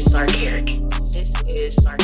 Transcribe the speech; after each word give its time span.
is 0.00 0.10
Sark 0.10 0.30
This 0.30 1.42
is 1.46 1.76
Sark 1.82 2.00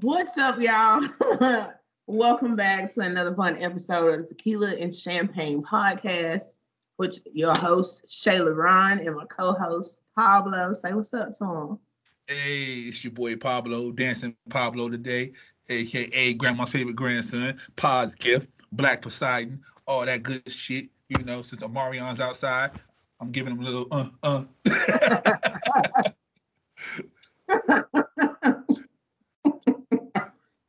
What's 0.00 0.38
up, 0.38 0.60
y'all? 0.60 1.68
Welcome 2.06 2.56
back 2.56 2.90
to 2.92 3.02
another 3.02 3.32
fun 3.32 3.62
episode 3.62 4.12
of 4.12 4.20
the 4.22 4.34
Tequila 4.34 4.70
and 4.72 4.94
Champagne 4.94 5.62
podcast, 5.62 6.54
which 6.96 7.18
your 7.32 7.54
host 7.56 8.08
Shayla 8.08 8.56
Ron 8.56 8.98
and 8.98 9.14
my 9.14 9.26
co-host 9.26 10.02
Pablo. 10.16 10.72
Say 10.72 10.92
what's 10.94 11.14
up 11.14 11.30
to 11.38 11.44
him. 11.44 11.78
Hey, 12.26 12.86
it's 12.88 13.04
your 13.04 13.12
boy 13.12 13.36
Pablo, 13.36 13.92
dancing 13.92 14.34
Pablo 14.48 14.88
today, 14.88 15.32
aka 15.68 16.34
Grandma's 16.34 16.72
favorite 16.72 16.96
grandson, 16.96 17.60
Pod's 17.76 18.16
gift, 18.16 18.48
Black 18.72 19.02
Poseidon, 19.02 19.62
all 19.90 20.06
that 20.06 20.22
good 20.22 20.48
shit. 20.48 20.88
You 21.08 21.24
know, 21.24 21.42
since 21.42 21.62
Omarion's 21.62 22.20
outside, 22.20 22.70
I'm 23.18 23.32
giving 23.32 23.52
him 23.54 23.60
a 23.60 23.64
little 23.64 23.88
uh 23.90 24.08
uh. 24.22 24.44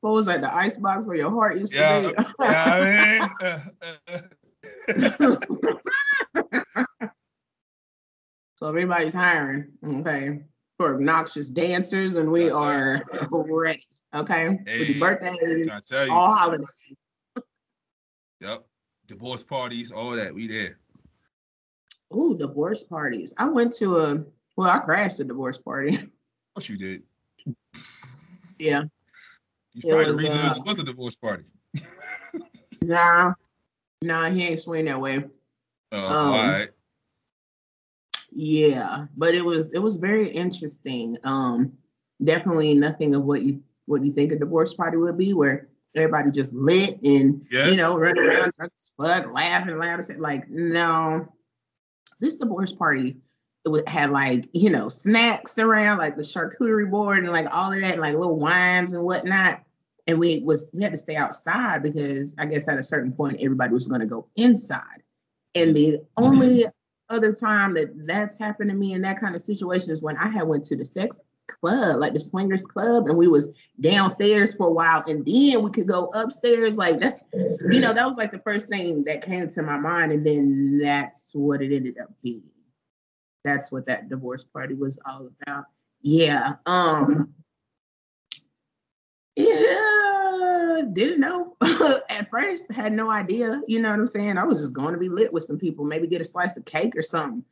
what 0.02 0.14
was 0.14 0.26
that? 0.26 0.42
The 0.42 0.52
ice 0.54 0.78
box 0.78 1.06
where 1.06 1.16
your 1.16 1.30
heart 1.30 1.60
used 1.60 1.74
yeah, 1.74 2.02
to 2.02 2.10
be. 2.10 2.16
yeah, 2.40 2.66
I 2.66 2.80
mean, 2.84 3.30
uh, 3.42 3.60
uh, 3.84 3.98
uh. 4.08 4.22
so 8.58 8.68
everybody's 8.68 9.14
hiring, 9.14 9.68
okay, 9.86 10.42
for 10.78 10.96
obnoxious 10.96 11.48
dancers, 11.48 12.16
and 12.16 12.32
we 12.32 12.50
are 12.50 13.04
ready, 13.32 13.84
okay, 14.16 14.58
Hey, 14.66 14.94
the 14.94 15.00
birthdays, 15.00 15.70
I 15.70 15.80
tell 15.88 16.08
you, 16.08 16.12
all 16.12 16.34
holidays. 16.34 16.68
yep, 18.40 18.66
divorce 19.12 19.44
parties, 19.44 19.92
all 19.92 20.12
that, 20.12 20.34
we 20.34 20.48
there. 20.48 20.80
Ooh, 22.16 22.38
divorce 22.38 22.84
parties. 22.84 23.34
I 23.38 23.46
went 23.50 23.74
to 23.74 23.98
a 23.98 24.24
well, 24.56 24.70
I 24.70 24.80
crashed 24.80 25.20
a 25.20 25.24
divorce 25.24 25.58
party. 25.58 26.00
What 26.54 26.68
you 26.68 26.78
did? 26.78 27.04
yeah. 28.60 28.84
You 29.74 29.90
probably 29.90 30.06
the 30.08 30.14
reason 30.16 30.38
uh, 30.38 30.54
it 30.58 30.66
was 30.66 30.80
a 30.80 30.84
divorce 30.84 31.16
party. 31.16 31.46
Nah. 32.82 33.36
Nah, 34.02 34.30
he 34.30 34.48
ain't 34.48 34.60
swing 34.60 34.84
that 34.86 35.00
way. 35.00 35.24
Oh, 35.94 35.98
Um, 35.98 36.34
all 36.34 36.34
right. 36.34 36.70
Yeah, 38.32 39.06
but 39.16 39.34
it 39.34 39.44
was 39.46 39.72
it 39.72 39.80
was 39.80 39.96
very 39.96 40.28
interesting. 40.28 41.18
Um, 41.24 41.72
definitely 42.22 42.74
nothing 42.74 43.16
of 43.16 43.24
what 43.24 43.44
you 43.44 43.64
what 43.86 44.04
you 44.04 44.12
think 44.12 44.34
a 44.34 44.36
divorce 44.40 44.74
party 44.74 44.98
would 44.98 45.18
be, 45.18 45.32
where 45.32 45.70
everybody 45.96 46.32
just 46.32 46.54
lit 46.54 47.02
and 47.04 47.46
Yeah. 47.52 47.68
you 47.68 47.76
know 47.76 47.98
running 47.98 48.24
around 48.24 48.54
drunk 48.58 48.72
as 48.74 48.92
fuck, 48.98 49.34
laughing 49.34 49.78
loud 49.78 50.02
like 50.20 50.50
no. 50.50 51.28
This 52.20 52.38
divorce 52.38 52.72
party 52.72 53.18
it 53.64 53.70
would 53.70 53.88
have 53.88 54.10
like 54.12 54.50
you 54.54 54.70
know 54.70 54.90
snacks 54.90 55.60
around 55.60 55.98
like 56.00 56.16
the 56.16 56.24
charcuterie 56.24 56.90
board 56.90 57.20
and 57.20 57.32
like 57.32 57.48
all 57.52 57.72
of 57.72 57.80
that 57.80 57.92
and 57.94 58.02
like 58.02 58.16
little 58.16 58.38
wines 58.38 58.94
and 58.94 59.04
whatnot. 59.04 59.62
And 60.08 60.20
we 60.20 60.40
was 60.40 60.72
we 60.74 60.84
had 60.84 60.92
to 60.94 60.98
stay 60.98 61.16
outside 61.16 61.84
because 61.84 62.36
I 62.38 62.46
guess 62.46 62.68
at 62.68 62.78
a 62.78 62.84
certain 62.84 63.12
point 63.12 63.40
everybody 63.42 63.74
was 63.74 63.88
going 63.88 64.02
to 64.02 64.08
go 64.08 64.28
inside. 64.36 65.04
And 65.54 65.76
the 65.76 66.02
only 66.18 66.66
other 67.10 67.34
time 67.34 67.74
that 67.74 67.90
that's 68.08 68.38
happened 68.38 68.70
to 68.72 68.76
me 68.76 68.94
in 68.94 69.02
that 69.02 69.20
kind 69.20 69.36
of 69.36 69.42
situation 69.42 69.92
is 69.92 70.02
when 70.02 70.18
I 70.18 70.30
had 70.30 70.44
went 70.48 70.64
to 70.66 70.76
the 70.76 70.86
sex 70.86 71.22
club, 71.60 72.00
like 72.00 72.14
the 72.14 72.20
swingers 72.20 72.66
club, 72.66 73.08
and 73.08 73.18
we 73.18 73.28
was 73.28 73.52
downstairs 73.80 74.54
for 74.54 74.68
a 74.68 74.72
while, 74.72 75.04
and 75.08 75.26
then 75.26 75.62
we 75.62 75.72
could 75.72 75.88
go 75.88 76.06
upstairs. 76.14 76.78
Like 76.78 77.00
that's, 77.00 77.28
you 77.70 77.80
know, 77.80 77.94
that 77.94 78.08
was 78.08 78.18
like 78.18 78.32
the 78.32 78.40
first 78.40 78.70
thing 78.70 79.04
that 79.06 79.26
came 79.26 79.48
to 79.50 79.62
my 79.62 79.78
mind, 79.78 80.12
and 80.12 80.26
then 80.26 80.80
that's 80.80 81.32
what 81.34 81.62
it 81.62 81.74
ended 81.74 81.98
up 82.00 82.12
being. 82.24 82.44
That's 83.44 83.72
what 83.72 83.88
that 83.88 84.10
divorce 84.10 84.44
party 84.44 84.76
was 84.76 85.00
all 85.06 85.30
about. 85.42 85.66
Yeah. 86.02 86.54
Um. 86.66 87.34
Yeah, 89.36 90.82
didn't 90.92 91.22
know 91.22 91.56
at 92.10 92.30
first. 92.30 92.72
Had 92.72 92.92
no 92.94 93.10
idea. 93.10 93.62
You 93.68 93.80
know 93.80 93.90
what 93.90 94.00
I'm 94.00 94.08
saying? 94.08 94.38
I 94.38 94.44
was 94.44 94.60
just 94.60 94.76
going 94.76 94.94
to 94.94 95.00
be 95.00 95.10
lit 95.10 95.32
with 95.32 95.44
some 95.44 95.58
people, 95.58 95.86
maybe 95.86 96.08
get 96.08 96.22
a 96.22 96.26
slice 96.26 96.58
of 96.58 96.66
cake 96.66 96.96
or 96.96 97.02
something. 97.02 97.44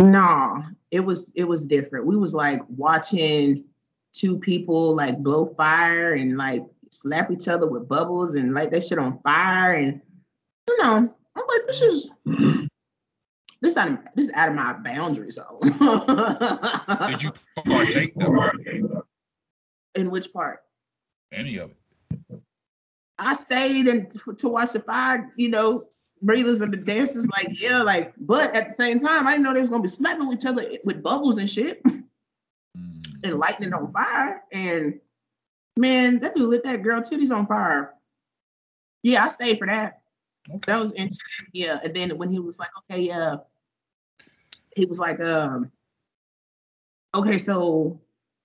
No, 0.00 0.62
it 0.90 1.00
was 1.00 1.32
it 1.34 1.44
was 1.44 1.66
different. 1.66 2.06
We 2.06 2.16
was 2.16 2.34
like 2.34 2.60
watching 2.68 3.64
two 4.12 4.38
people 4.38 4.94
like 4.94 5.18
blow 5.18 5.54
fire 5.56 6.14
and 6.14 6.36
like 6.36 6.64
slap 6.90 7.30
each 7.30 7.48
other 7.48 7.68
with 7.68 7.88
bubbles 7.88 8.34
and 8.34 8.54
light 8.54 8.70
that 8.70 8.84
shit 8.84 8.98
on 8.98 9.18
fire 9.22 9.74
and 9.74 10.00
you 10.68 10.82
know 10.82 11.12
I'm 11.36 11.44
like 11.48 11.66
this 11.66 11.80
is 11.80 12.08
this 13.60 13.76
out 13.76 13.88
of 13.88 13.98
this 14.14 14.30
out 14.34 14.50
of 14.50 14.54
my 14.54 14.74
boundary 14.74 15.30
zone. 15.30 15.58
Did 17.08 17.22
you 17.22 17.32
partake 17.64 18.14
though? 18.14 19.04
In 19.96 20.10
which 20.10 20.32
part? 20.32 20.60
Any 21.32 21.58
of 21.58 21.70
it? 21.70 22.40
I 23.18 23.34
stayed 23.34 23.86
and 23.86 24.12
to 24.38 24.48
watch 24.48 24.72
the 24.72 24.80
fire, 24.80 25.32
you 25.36 25.48
know, 25.48 25.84
breathers 26.24 26.60
and 26.60 26.72
the 26.72 26.76
dancers. 26.78 27.28
Like, 27.28 27.60
yeah, 27.60 27.82
like, 27.82 28.14
but 28.18 28.54
at 28.56 28.68
the 28.68 28.74
same 28.74 28.98
time, 28.98 29.26
I 29.26 29.32
didn't 29.32 29.44
know 29.44 29.54
they 29.54 29.60
was 29.60 29.70
gonna 29.70 29.82
be 29.82 29.88
slapping 29.88 30.32
each 30.32 30.46
other 30.46 30.68
with 30.84 31.02
bubbles 31.02 31.38
and 31.38 31.48
shit 31.48 31.82
Mm. 32.76 33.22
and 33.22 33.38
lighting 33.38 33.68
it 33.68 33.72
on 33.72 33.92
fire. 33.92 34.42
And 34.52 35.00
man, 35.76 36.18
that 36.20 36.34
dude 36.34 36.48
lit 36.48 36.64
that 36.64 36.82
girl 36.82 37.00
titties 37.00 37.34
on 37.34 37.46
fire. 37.46 37.94
Yeah, 39.02 39.24
I 39.24 39.28
stayed 39.28 39.58
for 39.58 39.66
that. 39.66 40.02
Okay. 40.50 40.60
That 40.66 40.80
was 40.80 40.92
interesting. 40.92 41.46
Yeah. 41.52 41.78
And 41.84 41.94
then 41.94 42.16
when 42.18 42.30
he 42.30 42.38
was 42.38 42.58
like, 42.58 42.70
okay, 42.90 43.10
uh, 43.10 43.38
he 44.76 44.86
was 44.86 44.98
like, 44.98 45.20
um, 45.20 45.70
okay, 47.14 47.38
so 47.38 48.00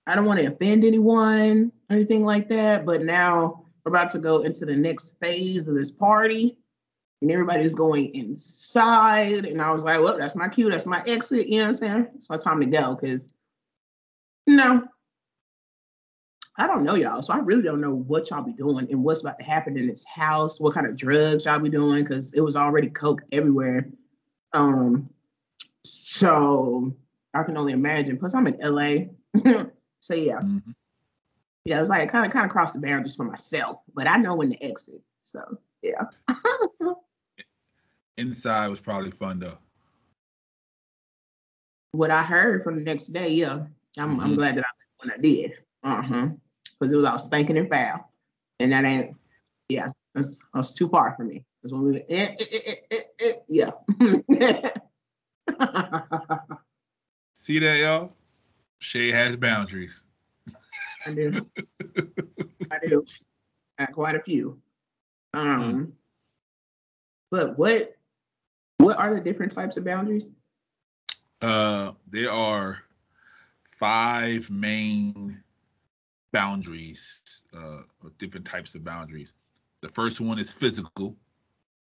I 0.06 0.14
don't 0.14 0.26
want 0.26 0.40
to 0.40 0.46
offend 0.46 0.84
anyone 0.84 1.72
or 1.88 1.96
anything 1.96 2.24
like 2.24 2.48
that, 2.48 2.86
but 2.86 3.02
now 3.02 3.64
we're 3.84 3.90
about 3.90 4.10
to 4.10 4.18
go 4.18 4.42
into 4.42 4.64
the 4.64 4.76
next 4.76 5.18
phase 5.20 5.66
of 5.66 5.74
this 5.74 5.90
party. 5.90 6.56
And 7.22 7.30
everybody's 7.30 7.74
going 7.74 8.14
inside. 8.14 9.44
And 9.44 9.60
I 9.60 9.70
was 9.70 9.84
like, 9.84 10.00
well, 10.00 10.16
that's 10.16 10.36
my 10.36 10.48
cue. 10.48 10.70
That's 10.70 10.86
my 10.86 11.02
exit. 11.06 11.48
You 11.48 11.58
know 11.58 11.64
what 11.64 11.68
I'm 11.68 11.74
saying? 11.74 12.08
It's 12.14 12.30
my 12.30 12.36
time 12.36 12.60
to 12.60 12.66
go. 12.66 12.96
Cause 12.96 13.32
no, 14.46 14.88
I 16.56 16.66
don't 16.66 16.84
know 16.84 16.94
y'all. 16.94 17.22
So 17.22 17.32
I 17.32 17.38
really 17.38 17.62
don't 17.62 17.80
know 17.80 17.94
what 17.94 18.30
y'all 18.30 18.42
be 18.42 18.52
doing 18.52 18.86
and 18.90 19.04
what's 19.04 19.20
about 19.20 19.38
to 19.38 19.44
happen 19.44 19.76
in 19.76 19.86
this 19.86 20.04
house, 20.04 20.60
what 20.60 20.74
kind 20.74 20.86
of 20.86 20.96
drugs 20.96 21.44
y'all 21.44 21.58
be 21.58 21.70
doing, 21.70 22.04
because 22.04 22.32
it 22.32 22.40
was 22.40 22.56
already 22.56 22.88
coke 22.88 23.22
everywhere. 23.32 23.88
Um, 24.52 25.08
so 25.84 26.94
I 27.34 27.42
can 27.44 27.56
only 27.56 27.72
imagine. 27.72 28.18
Plus, 28.18 28.34
I'm 28.34 28.46
in 28.46 28.58
LA. 28.60 29.06
so 30.00 30.14
yeah. 30.14 30.40
Mhm. 30.40 30.74
Yeah, 31.64 31.80
it's 31.80 31.90
like 31.90 32.10
kind 32.10 32.26
of 32.26 32.32
kind 32.32 32.44
of 32.44 32.50
crossed 32.50 32.74
the 32.74 32.80
boundaries 32.80 33.14
for 33.14 33.24
myself, 33.24 33.80
but 33.94 34.06
I 34.06 34.16
know 34.16 34.34
when 34.34 34.50
to 34.50 34.62
exit. 34.62 35.00
So 35.22 35.40
yeah. 35.82 36.04
Inside 38.20 38.68
was 38.68 38.80
probably 38.80 39.10
fun 39.10 39.38
though. 39.40 39.58
what 41.92 42.10
I 42.12 42.22
heard 42.22 42.62
from 42.62 42.76
the 42.76 42.82
next 42.82 43.06
day, 43.06 43.30
yeah, 43.30 43.66
I'm 43.98 44.20
I'm 44.20 44.32
Mhm. 44.32 44.36
glad 44.36 44.56
that 44.56 44.64
I 44.64 44.68
when 44.98 45.10
I 45.10 45.16
did. 45.16 45.52
Uh-huh. 45.82 46.28
Because 46.78 46.92
it 46.92 46.96
was 46.96 47.06
all 47.06 47.18
spanking 47.18 47.58
and 47.58 47.68
foul. 47.68 48.12
And 48.60 48.72
that 48.72 48.84
ain't 48.84 49.16
yeah, 49.70 49.88
that's 50.14 50.40
that's 50.54 50.72
too 50.74 50.88
far 50.88 51.14
for 51.16 51.24
me. 51.24 51.44
That's 51.62 51.72
when 51.72 51.82
we 51.84 51.96
eh, 52.08 52.36
eh, 52.38 52.44
eh, 52.52 52.58
eh, 52.68 52.74
eh, 52.92 53.00
eh, 53.20 53.32
yeah. 53.48 53.70
See 57.34 57.58
that, 57.58 57.78
y'all? 57.80 58.12
Shay 58.80 59.10
has 59.10 59.36
boundaries. 59.36 60.04
I 61.06 61.14
do. 61.14 61.40
I 62.70 62.78
do. 62.86 63.04
I 63.78 63.84
got 63.86 63.92
quite 63.94 64.14
a 64.14 64.22
few. 64.22 64.60
Um 65.34 65.94
but 67.30 67.58
what 67.58 67.96
what 68.80 68.98
are 68.98 69.14
the 69.14 69.20
different 69.20 69.52
types 69.52 69.76
of 69.76 69.84
boundaries? 69.84 70.30
Uh, 71.42 71.92
there 72.08 72.30
are 72.32 72.82
five 73.68 74.50
main 74.50 75.42
boundaries, 76.32 77.44
uh, 77.56 77.82
or 78.02 78.10
different 78.18 78.46
types 78.46 78.74
of 78.74 78.84
boundaries. 78.84 79.34
The 79.80 79.88
first 79.88 80.20
one 80.20 80.38
is 80.38 80.52
physical. 80.52 81.16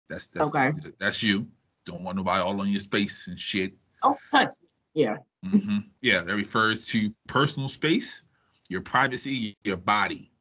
That's 0.07 0.28
that's 0.28 0.50
Okay. 0.50 0.72
that's 0.98 1.22
you. 1.22 1.48
Don't 1.86 2.04
want 2.04 2.18
nobody 2.18 2.42
all 2.42 2.60
on 2.62 2.69
your 2.69 2.80
space 2.80 3.28
and 3.28 3.38
shit. 3.40 3.74
Oh, 4.04 4.16
touch. 4.31 4.54
Yeah. 4.94 5.18
hmm 5.44 5.80
Yeah, 6.01 6.22
that 6.22 6.36
refers 6.36 6.88
to 6.88 7.13
personal 7.28 7.68
space, 7.69 8.24
your 8.69 8.81
privacy, 8.81 9.57
your 9.63 9.78
body. 9.78 10.31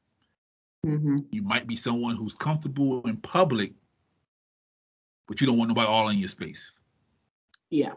hmm 0.85 1.17
You 1.31 1.43
might 1.43 1.67
be 1.67 1.77
someone 1.77 2.17
who's 2.17 2.35
comfortable 2.35 3.03
in 3.03 3.17
public, 3.19 3.73
but 5.29 5.41
you 5.41 5.47
don't 5.47 5.57
want 5.59 5.69
nobody 5.69 5.87
all 5.87 6.09
in 6.09 6.19
your 6.19 6.29
space. 6.29 6.73
Yeah. 7.71 7.93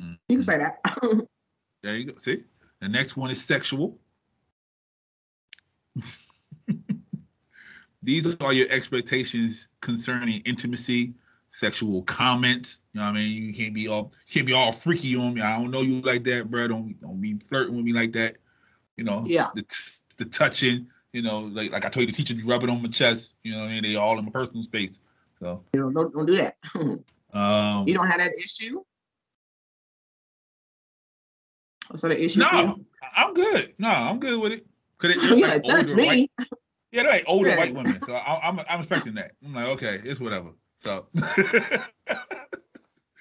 Mhm. 0.00 0.18
You 0.28 0.36
can 0.36 0.42
say 0.42 0.58
that. 0.58 0.80
There 1.82 1.96
you 1.96 2.04
go. 2.04 2.14
See? 2.16 2.44
The 2.78 2.88
next 2.88 3.16
one 3.16 3.28
is 3.32 3.44
sexual. 3.44 3.98
These 8.02 8.36
are 8.40 8.52
your 8.52 8.68
expectations 8.70 9.66
concerning 9.80 10.40
intimacy, 10.42 11.14
sexual 11.50 12.02
comments. 12.02 12.78
You 12.92 13.00
know 13.00 13.06
what 13.06 13.12
I 13.16 13.20
mean? 13.22 13.42
You 13.42 13.52
can't 13.54 13.74
be 13.74 13.88
all 13.88 14.12
can't 14.30 14.46
be 14.46 14.52
all 14.52 14.70
freaky 14.72 15.16
on 15.16 15.34
me. 15.34 15.40
I 15.40 15.56
don't 15.58 15.70
know 15.72 15.82
you 15.82 16.00
like 16.02 16.22
that, 16.24 16.50
bro. 16.50 16.68
Don't 16.68 16.98
don't 17.00 17.20
be 17.20 17.34
flirting 17.38 17.74
with 17.76 17.84
me 17.84 17.92
like 17.92 18.12
that. 18.12 18.36
You 18.96 19.04
know, 19.04 19.24
Yeah. 19.26 19.50
the 19.54 19.62
t- 19.62 19.98
the 20.16 20.24
touching. 20.26 20.86
You 21.12 21.22
know, 21.22 21.40
like 21.40 21.72
like 21.72 21.84
I 21.84 21.90
told 21.90 22.02
you, 22.06 22.12
the 22.12 22.16
teacher 22.16 22.34
be 22.34 22.42
rubbing 22.44 22.70
on 22.70 22.80
my 22.82 22.88
chest. 22.88 23.36
You 23.42 23.52
know, 23.52 23.64
and 23.64 23.84
they 23.84 23.96
all 23.96 24.18
in 24.18 24.24
my 24.24 24.30
personal 24.30 24.62
space. 24.62 25.00
So, 25.42 25.64
You 25.74 25.80
know, 25.80 25.90
don't 25.90 26.14
don't 26.14 26.26
do 26.26 26.36
that. 26.36 26.56
um, 27.34 27.88
you 27.88 27.94
don't 27.94 28.06
have 28.06 28.18
that 28.18 28.30
issue. 28.38 28.80
What's 31.88 32.02
that 32.02 32.12
issue? 32.12 32.38
no, 32.38 32.78
I'm 33.16 33.34
good. 33.34 33.74
No, 33.76 33.88
I'm 33.88 34.20
good 34.20 34.40
with 34.40 34.52
it. 34.52 34.66
Cause 34.98 35.16
it, 35.16 35.22
yeah, 35.36 35.48
like 35.48 35.64
touch 35.64 35.90
older 35.90 35.96
me. 35.96 36.06
white- 36.06 36.30
yeah, 36.92 37.02
they're 37.02 37.10
like 37.10 37.24
older 37.26 37.50
Yeah. 37.50 37.56
white 37.56 37.74
women. 37.74 38.00
So 38.02 38.14
I, 38.14 38.40
I'm 38.44 38.60
I'm 38.70 38.78
expecting 38.78 39.14
that. 39.14 39.32
I'm 39.44 39.52
like, 39.52 39.68
okay, 39.70 39.98
it's 40.04 40.20
whatever. 40.20 40.50
So 40.76 41.08
that 41.14 41.88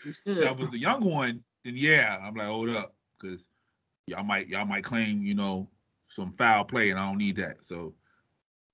was 0.06 0.70
the 0.70 0.78
young 0.78 1.04
one, 1.04 1.44
then 1.64 1.74
yeah, 1.76 2.20
I'm 2.22 2.36
like, 2.36 2.48
hold 2.48 2.70
up, 2.70 2.94
because 3.20 3.50
y'all 4.06 4.24
might 4.24 4.48
y'all 4.48 4.66
might 4.66 4.84
claim, 4.84 5.24
you 5.24 5.34
know, 5.34 5.68
some 6.08 6.34
foul 6.34 6.66
play, 6.66 6.92
and 6.92 7.00
I 7.00 7.08
don't 7.08 7.18
need 7.18 7.38
that. 7.38 7.66
So 7.66 7.96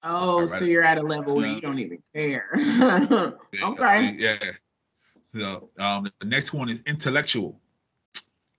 Oh, 0.09 0.41
All 0.41 0.47
so 0.47 0.63
you're 0.65 0.83
at 0.83 0.97
a 0.97 1.01
level 1.01 1.35
where 1.35 1.47
Yeah. 1.47 1.55
you 1.55 1.61
don't 1.61 1.79
even 1.79 2.01
care. 2.15 2.49
okay. 3.63 4.15
yeah. 4.17 4.37
So 5.25 5.69
um, 5.79 6.09
the 6.19 6.25
next 6.27 6.53
one 6.53 6.69
is 6.69 6.81
intellectual. 6.87 7.59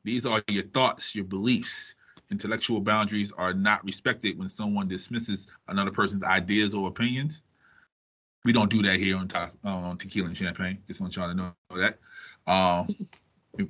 These 0.05 0.27
are 0.27 0.43
your 0.49 0.65
thoughts, 0.65 1.15
your 1.15 1.25
beliefs. 1.25 1.95
Intellectual 2.31 2.81
boundaries 2.81 3.33
are 3.33 3.55
not 3.55 3.83
respected 3.85 4.39
when 4.39 4.49
someone 4.51 4.87
dismisses 4.87 5.47
another 5.69 5.91
person's 5.91 6.23
ideas 6.23 6.75
or 6.75 6.89
opinions. 6.89 7.43
We 8.45 8.53
don't 8.53 8.71
do 8.71 8.83
that 8.83 8.97
here 8.97 9.17
on, 9.17 9.29
uh, 9.35 9.49
on 9.65 9.97
Tequila 9.97 10.29
and 10.29 10.37
Champagne. 10.37 10.79
Just 10.87 11.01
want 11.01 11.17
y'all 11.17 11.29
to 11.29 11.35
know 11.35 11.53
that. 11.77 11.99
Um, 12.47 12.95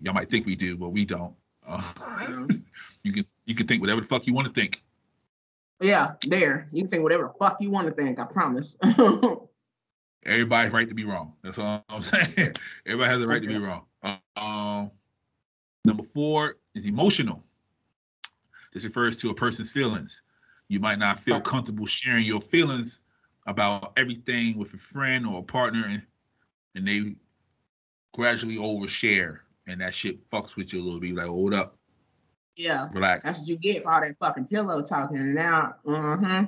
y'all 0.03 0.15
might 0.15 0.29
think 0.29 0.47
we 0.47 0.57
do, 0.57 0.77
but 0.77 0.91
we 0.91 1.05
don't. 1.05 1.35
Uh, 1.67 1.83
Um, 2.05 2.49
you 3.05 3.13
can 3.13 3.25
you 3.47 3.55
can 3.55 3.67
think 3.67 3.81
whatever 3.81 4.01
the 4.01 4.07
fuck 4.07 4.27
you 4.27 4.35
want 4.35 4.47
to 4.47 4.53
think. 4.53 4.83
Yeah, 5.81 6.13
there. 6.27 6.69
You 6.73 6.83
can 6.83 6.91
think 6.91 7.03
whatever 7.03 7.25
the 7.25 7.45
fuck 7.45 7.59
you 7.61 7.71
want 7.71 7.87
to 7.87 7.93
think. 7.93 8.19
I 8.19 8.25
promise. 8.25 8.77
Everybody's 10.27 10.73
right 10.73 10.89
to 10.89 10.95
be 10.95 11.05
wrong. 11.05 11.35
That's 11.43 11.59
all 11.59 11.85
I'm 11.89 12.03
saying. 12.03 12.55
Everybody 12.87 13.11
has 13.11 13.21
the 13.21 13.29
right 13.29 13.43
to 13.43 13.49
be 13.49 13.59
wrong. 13.59 13.87
Um, 14.37 14.91
number 15.85 16.03
four 16.03 16.57
is 16.75 16.87
emotional. 16.87 17.45
This 18.73 18.85
refers 18.85 19.17
to 19.19 19.31
a 19.31 19.35
person's 19.35 19.71
feelings. 19.71 20.23
You 20.69 20.81
might 20.81 20.99
not 20.99 21.19
feel 21.19 21.41
comfortable 21.41 21.87
sharing 21.87 22.25
your 22.25 22.41
feelings 22.41 23.01
about 23.47 23.93
everything 23.97 24.59
with 24.59 24.75
a 24.75 24.77
friend 24.77 25.27
or 25.27 25.39
a 25.39 25.43
partner, 25.43 25.85
and, 25.87 26.03
and 26.75 26.87
they 26.87 27.17
gradually 28.13 28.57
overshare, 28.57 29.39
and 29.67 29.81
that 29.81 29.95
shit 29.95 30.29
fucks 30.29 30.57
with 30.57 30.75
you 30.75 30.83
a 30.83 30.85
little 30.85 31.01
bit. 31.01 31.15
Like, 31.15 31.27
hold 31.27 31.55
up, 31.55 31.78
yeah, 32.59 32.89
that's 32.93 33.39
what 33.39 33.49
you 33.49 33.57
get 33.57 33.85
for 33.85 33.93
all 33.93 34.01
that 34.01 34.17
fucking 34.19 34.47
pillow 34.47 34.83
talking. 34.83 35.17
And 35.19 35.35
now, 35.35 35.77
uh-huh. 35.87 36.47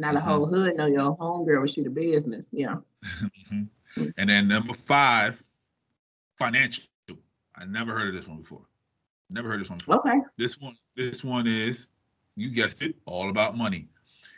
Now 0.00 0.12
the 0.12 0.20
Mhm. 0.20 0.22
whole 0.22 0.46
hood 0.46 0.76
know 0.76 0.86
your 0.86 1.16
homegirl 1.16 1.60
was 1.60 1.72
she 1.72 1.82
the 1.82 1.90
business. 1.90 2.48
Yeah. 2.52 2.76
Mhm. 3.50 3.68
And 4.16 4.30
then 4.30 4.46
number 4.46 4.74
five, 4.74 5.42
financial. 6.38 6.84
I 7.56 7.64
never 7.64 7.92
heard 7.98 8.08
of 8.10 8.14
this 8.14 8.28
one 8.28 8.38
before. 8.38 8.64
Never 9.30 9.48
heard 9.48 9.60
this 9.60 9.68
one 9.68 9.78
before. 9.78 9.96
Okay. 9.96 10.20
This 10.36 10.60
one, 10.60 10.76
this 10.94 11.24
one 11.24 11.48
is, 11.48 11.88
you 12.36 12.50
guessed 12.52 12.82
it, 12.82 12.94
all 13.06 13.28
about 13.28 13.56
money. 13.56 13.88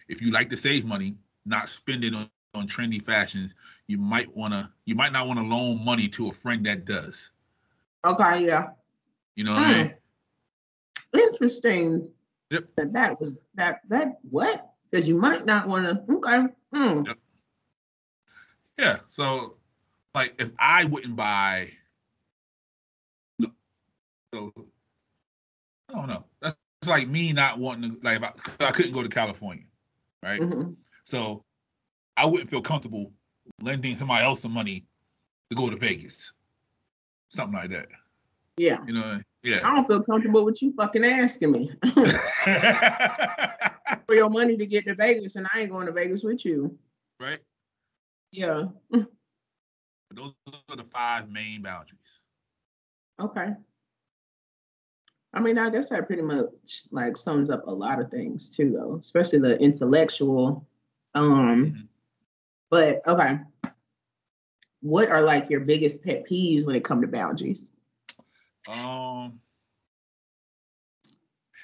If 0.08 0.22
you 0.22 0.30
like 0.30 0.48
to 0.50 0.56
save 0.56 0.86
money, 0.86 1.16
not 1.44 1.68
spend 1.68 2.04
it 2.04 2.14
on, 2.14 2.30
on 2.54 2.66
trendy 2.66 3.02
fashions, 3.02 3.54
you 3.86 3.98
might 3.98 4.34
wanna, 4.34 4.72
you 4.86 4.94
might 4.94 5.12
not 5.12 5.26
want 5.26 5.38
to 5.40 5.44
loan 5.44 5.84
money 5.84 6.08
to 6.08 6.28
a 6.28 6.32
friend 6.32 6.64
that 6.64 6.86
does. 6.86 7.32
Okay, 8.06 8.46
yeah. 8.46 8.68
You 9.36 9.44
know 9.44 9.52
what 9.52 9.66
I 9.66 9.82
mean? 9.82 9.94
Interesting. 11.12 12.08
Yep. 12.50 12.64
That 12.76 12.92
that 12.92 13.20
was 13.20 13.40
that 13.54 13.80
that 13.88 14.18
what? 14.28 14.72
Because 14.90 15.08
you 15.08 15.16
might 15.16 15.46
not 15.46 15.68
want 15.68 15.86
to. 15.86 16.14
Okay. 16.14 16.46
Hmm. 16.72 17.02
Yeah. 18.78 18.98
So, 19.08 19.56
like, 20.14 20.34
if 20.38 20.50
I 20.58 20.84
wouldn't 20.84 21.14
buy, 21.14 21.70
so 24.32 24.52
I 25.88 25.94
don't 25.94 26.08
know. 26.08 26.24
That's 26.40 26.56
like 26.86 27.08
me 27.08 27.32
not 27.32 27.58
wanting 27.58 27.94
to, 27.94 28.00
like, 28.02 28.22
if 28.22 28.58
I, 28.60 28.66
I 28.66 28.70
couldn't 28.70 28.92
go 28.92 29.02
to 29.02 29.08
California, 29.08 29.64
right? 30.22 30.40
Mhm. 30.40 30.76
So 31.04 31.44
I 32.16 32.26
wouldn't 32.26 32.50
feel 32.50 32.62
comfortable 32.62 33.12
lending 33.60 33.96
somebody 33.96 34.24
else 34.24 34.40
some 34.40 34.52
money 34.52 34.86
to 35.50 35.56
go 35.56 35.70
to 35.70 35.76
Vegas. 35.76 36.32
Something 37.28 37.54
like 37.54 37.70
that. 37.70 37.86
Yeah. 38.56 38.78
You 38.86 38.94
know, 38.94 39.20
I 39.44 39.74
don't 39.74 39.86
feel 39.88 40.02
comfortable 40.02 40.44
with 40.44 40.60
you 40.62 40.72
fucking 40.74 41.04
asking 41.04 41.52
me 41.52 41.72
for 44.06 44.14
your 44.14 44.28
money 44.28 44.56
to 44.56 44.66
get 44.66 44.84
to 44.86 44.94
Vegas, 44.94 45.36
and 45.36 45.46
I 45.54 45.60
ain't 45.60 45.70
going 45.70 45.86
to 45.86 45.92
Vegas 45.92 46.22
with 46.22 46.44
you. 46.44 46.76
right? 47.18 47.38
Yeah. 48.32 48.64
Those 50.12 50.34
are 50.68 50.76
the 50.76 50.84
five 50.90 51.30
main 51.30 51.62
boundaries. 51.62 52.22
Okay. 53.20 53.50
I 55.32 55.40
mean, 55.40 55.58
I 55.58 55.70
guess 55.70 55.90
that 55.90 56.06
pretty 56.06 56.22
much 56.22 56.48
like 56.90 57.16
sums 57.16 57.50
up 57.50 57.66
a 57.66 57.70
lot 57.72 58.00
of 58.00 58.10
things 58.10 58.48
too, 58.48 58.72
though, 58.72 58.96
especially 58.96 59.38
the 59.38 59.58
intellectual. 59.60 60.66
Um, 61.14 61.66
Mhm. 61.66 61.88
but 62.70 63.00
okay. 63.06 63.38
What 64.80 65.08
are 65.08 65.22
like 65.22 65.48
your 65.50 65.60
biggest 65.60 66.02
pet 66.02 66.24
peeves 66.28 66.66
when 66.66 66.74
it 66.76 66.84
comes 66.84 67.02
to 67.02 67.08
boundaries? 67.08 67.72
Um, 68.68 69.40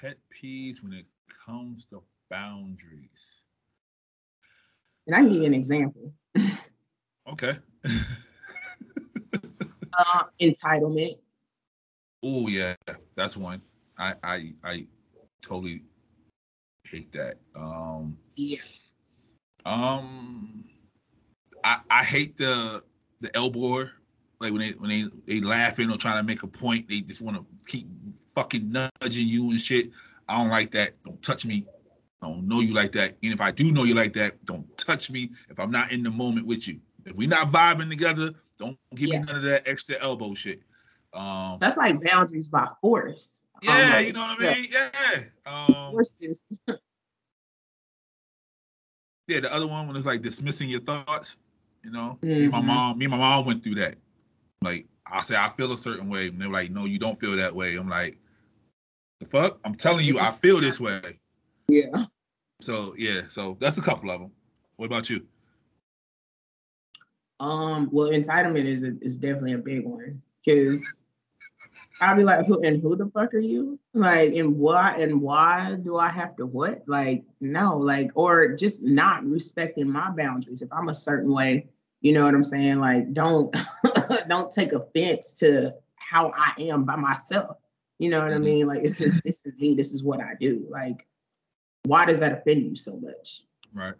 pet 0.01 0.17
peeves 0.33 0.81
when 0.83 0.93
it 0.93 1.05
comes 1.45 1.85
to 1.85 2.01
boundaries. 2.29 3.41
And 5.05 5.15
I 5.15 5.19
can 5.19 5.29
give 5.29 5.41
you 5.41 5.47
an 5.47 5.53
example. 5.53 6.13
Okay. 7.29 7.57
Uh, 9.97 10.23
entitlement. 10.39 11.17
oh 12.23 12.47
yeah, 12.47 12.75
that's 13.15 13.35
one. 13.35 13.59
I 13.97 14.13
I 14.21 14.53
I 14.63 14.87
totally 15.41 15.81
hate 16.83 17.11
that. 17.13 17.37
Um. 17.55 18.15
Yeah. 18.35 18.59
Um, 19.65 20.65
I 21.63 21.79
I 21.89 22.03
hate 22.03 22.37
the 22.37 22.83
the 23.21 23.35
elbow 23.35 23.89
like 24.39 24.51
when 24.51 24.61
they 24.61 24.71
when 24.71 24.89
they 24.89 25.05
they 25.25 25.41
laughing 25.41 25.91
or 25.91 25.97
trying 25.97 26.17
to 26.17 26.23
make 26.23 26.43
a 26.43 26.47
point. 26.47 26.87
They 26.89 27.01
just 27.01 27.21
want 27.21 27.37
to 27.37 27.45
keep 27.67 27.87
fucking 28.27 28.71
nudging 28.71 29.27
you 29.27 29.51
and 29.51 29.59
shit. 29.59 29.89
I 30.27 30.37
don't 30.37 30.49
like 30.49 30.71
that. 30.71 31.01
Don't 31.03 31.21
touch 31.21 31.45
me. 31.45 31.65
I 32.21 32.29
don't 32.29 32.47
know 32.47 32.61
you 32.61 32.73
like 32.73 32.91
that. 32.93 33.15
And 33.23 33.33
if 33.33 33.41
I 33.41 33.51
do 33.51 33.71
know 33.71 33.83
you 33.83 33.93
like 33.95 34.13
that, 34.13 34.43
don't 34.45 34.65
touch 34.77 35.09
me 35.11 35.31
if 35.49 35.59
I'm 35.59 35.71
not 35.71 35.91
in 35.91 36.03
the 36.03 36.11
moment 36.11 36.47
with 36.47 36.67
you. 36.67 36.79
If 37.05 37.13
we're 37.15 37.29
not 37.29 37.47
vibing 37.47 37.89
together, 37.89 38.31
don't 38.57 38.77
give 38.95 39.09
Yeah. 39.09 39.19
me 39.19 39.25
none 39.25 39.35
of 39.37 39.43
that 39.43 39.67
extra 39.67 39.95
elbow 40.01 40.33
shit. 40.33 40.61
Um, 41.13 41.57
That's 41.59 41.77
like 41.77 42.03
boundaries 42.03 42.47
by 42.47 42.67
force. 42.81 43.45
yeah, 43.63 43.99
you 43.99 44.13
know 44.13 44.21
what 44.21 44.41
I 44.41 44.55
mean. 44.55 44.67
Yeah. 44.69 45.23
Um, 45.45 45.91
Force 45.91 46.15
is 46.19 46.49
yeah, 49.27 49.39
the 49.39 49.53
other 49.53 49.67
one 49.67 49.87
when 49.87 49.95
it's 49.95 50.05
like 50.05 50.21
dismissing 50.21 50.69
your 50.69 50.81
thoughts, 50.81 51.37
you 51.83 51.91
know. 51.91 52.19
Me 52.21 52.43
and 52.43 52.51
my 52.51 52.61
mom, 52.61 52.97
me 52.97 53.05
and 53.05 53.11
my 53.11 53.17
mom 53.17 53.45
went 53.45 53.63
through 53.63 53.75
that. 53.75 53.95
Like 54.61 54.87
I 55.05 55.21
say, 55.21 55.35
I 55.35 55.49
feel 55.49 55.71
a 55.71 55.77
certain 55.77 56.09
way, 56.09 56.27
and 56.27 56.41
they're 56.41 56.49
like, 56.49 56.71
"No, 56.71 56.85
you 56.85 56.99
don't 56.99 57.19
feel 57.19 57.35
that 57.35 57.55
way." 57.55 57.75
I'm 57.75 57.89
like, 57.89 58.17
"The 59.19 59.25
fuck?" 59.25 59.59
I'm 59.63 59.75
telling 59.75 60.05
you, 60.05 60.19
I 60.19 60.31
feel 60.31 60.59
this 60.59 60.79
way. 60.79 61.01
yeah. 61.67 62.05
So 62.61 62.95
yeah, 62.97 63.21
so 63.27 63.57
that's 63.59 63.77
a 63.77 63.81
couple 63.81 64.09
of 64.09 64.19
them. 64.19 64.31
What 64.77 64.87
about 64.87 65.09
you? 65.09 65.25
Um, 67.39 67.89
well, 67.91 68.09
entitlement 68.09 68.65
is 68.65 68.83
a, 68.83 68.93
is 69.01 69.15
definitely 69.15 69.53
a 69.53 69.59
big 69.59 69.85
one 69.85 70.21
because 70.43 71.03
I'll 72.01 72.15
be 72.15 72.23
like, 72.23 72.45
who 72.45 72.61
and 72.61 72.81
who 72.81 72.95
the 72.95 73.07
fuck 73.07 73.33
are 73.33 73.39
you? 73.39 73.79
Like, 73.93 74.33
and 74.33 74.57
why 74.57 74.95
and 74.97 75.21
why 75.21 75.77
do 75.81 75.97
I 75.97 76.09
have 76.09 76.35
to 76.37 76.45
what? 76.45 76.83
Like, 76.87 77.23
no, 77.41 77.77
like, 77.77 78.11
or 78.15 78.53
just 78.53 78.83
not 78.83 79.23
respecting 79.25 79.91
my 79.91 80.09
boundaries. 80.11 80.61
If 80.61 80.71
I'm 80.71 80.89
a 80.89 80.93
certain 80.93 81.31
way, 81.31 81.67
you 82.01 82.13
know 82.13 82.23
what 82.23 82.33
I'm 82.33 82.43
saying? 82.43 82.79
Like, 82.79 83.13
don't 83.13 83.55
don't 84.27 84.51
take 84.51 84.73
offense 84.73 85.33
to 85.33 85.73
how 85.95 86.31
I 86.35 86.53
am 86.59 86.83
by 86.83 86.95
myself. 86.95 87.57
You 87.99 88.09
know 88.09 88.21
what 88.21 88.31
I 88.31 88.37
Mhm. 88.37 88.43
mean? 88.43 88.67
Like, 88.67 88.83
it's 88.83 88.97
just 88.97 89.15
this 89.23 89.45
is 89.45 89.55
me. 89.55 89.73
This 89.73 89.91
is 89.91 90.03
what 90.03 90.19
I 90.19 90.35
do. 90.39 90.65
Like, 90.69 91.07
why 91.85 92.05
does 92.05 92.19
that 92.19 92.31
offend 92.33 92.63
you 92.65 92.75
so 92.75 92.97
much? 92.97 93.43
Right. 93.73 93.93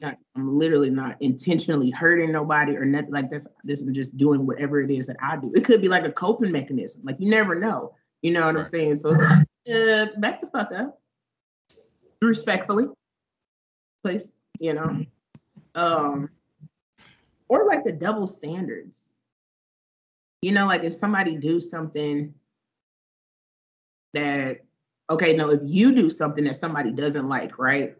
not 0.00 0.18
I'm 0.36 0.56
literally 0.56 0.90
not 0.90 1.20
intentionally 1.20 1.90
hurting 1.90 2.30
nobody 2.30 2.76
or 2.76 2.84
nothing 2.84 3.10
like 3.10 3.28
this. 3.30 3.48
This 3.64 3.82
is 3.82 3.90
just 3.90 4.16
doing 4.16 4.46
whatever 4.46 4.80
it 4.80 4.90
is 4.90 5.06
that 5.06 5.16
I 5.20 5.36
do. 5.36 5.52
It 5.54 5.64
could 5.64 5.80
be 5.82 5.88
like 5.88 6.04
a 6.04 6.12
coping 6.12 6.52
mechanism. 6.52 7.02
Like 7.04 7.16
you 7.18 7.28
never 7.28 7.54
know. 7.56 7.94
You 8.22 8.32
know 8.32 8.42
what 8.42 8.56
I'm 8.56 8.64
saying? 8.64 8.96
So 8.96 9.10
it's 9.10 9.22
like, 9.22 9.48
uh, 9.74 10.06
back 10.20 10.40
the 10.40 10.46
fuck 10.52 10.72
up. 10.72 11.00
Respectfully. 12.22 12.86
Please. 14.04 14.36
You 14.60 14.74
know. 14.74 15.04
Um 15.74 16.30
or 17.48 17.66
like 17.66 17.84
the 17.84 17.92
double 17.92 18.26
standards. 18.26 19.14
You 20.44 20.52
know, 20.52 20.66
like 20.66 20.84
if 20.84 20.92
somebody 20.92 21.36
do 21.36 21.58
something 21.58 22.34
that 24.12 24.60
okay, 25.08 25.34
no, 25.34 25.48
if 25.48 25.60
you 25.64 25.94
do 25.94 26.10
something 26.10 26.44
that 26.44 26.56
somebody 26.56 26.92
doesn't 26.92 27.26
like, 27.30 27.58
right? 27.58 27.96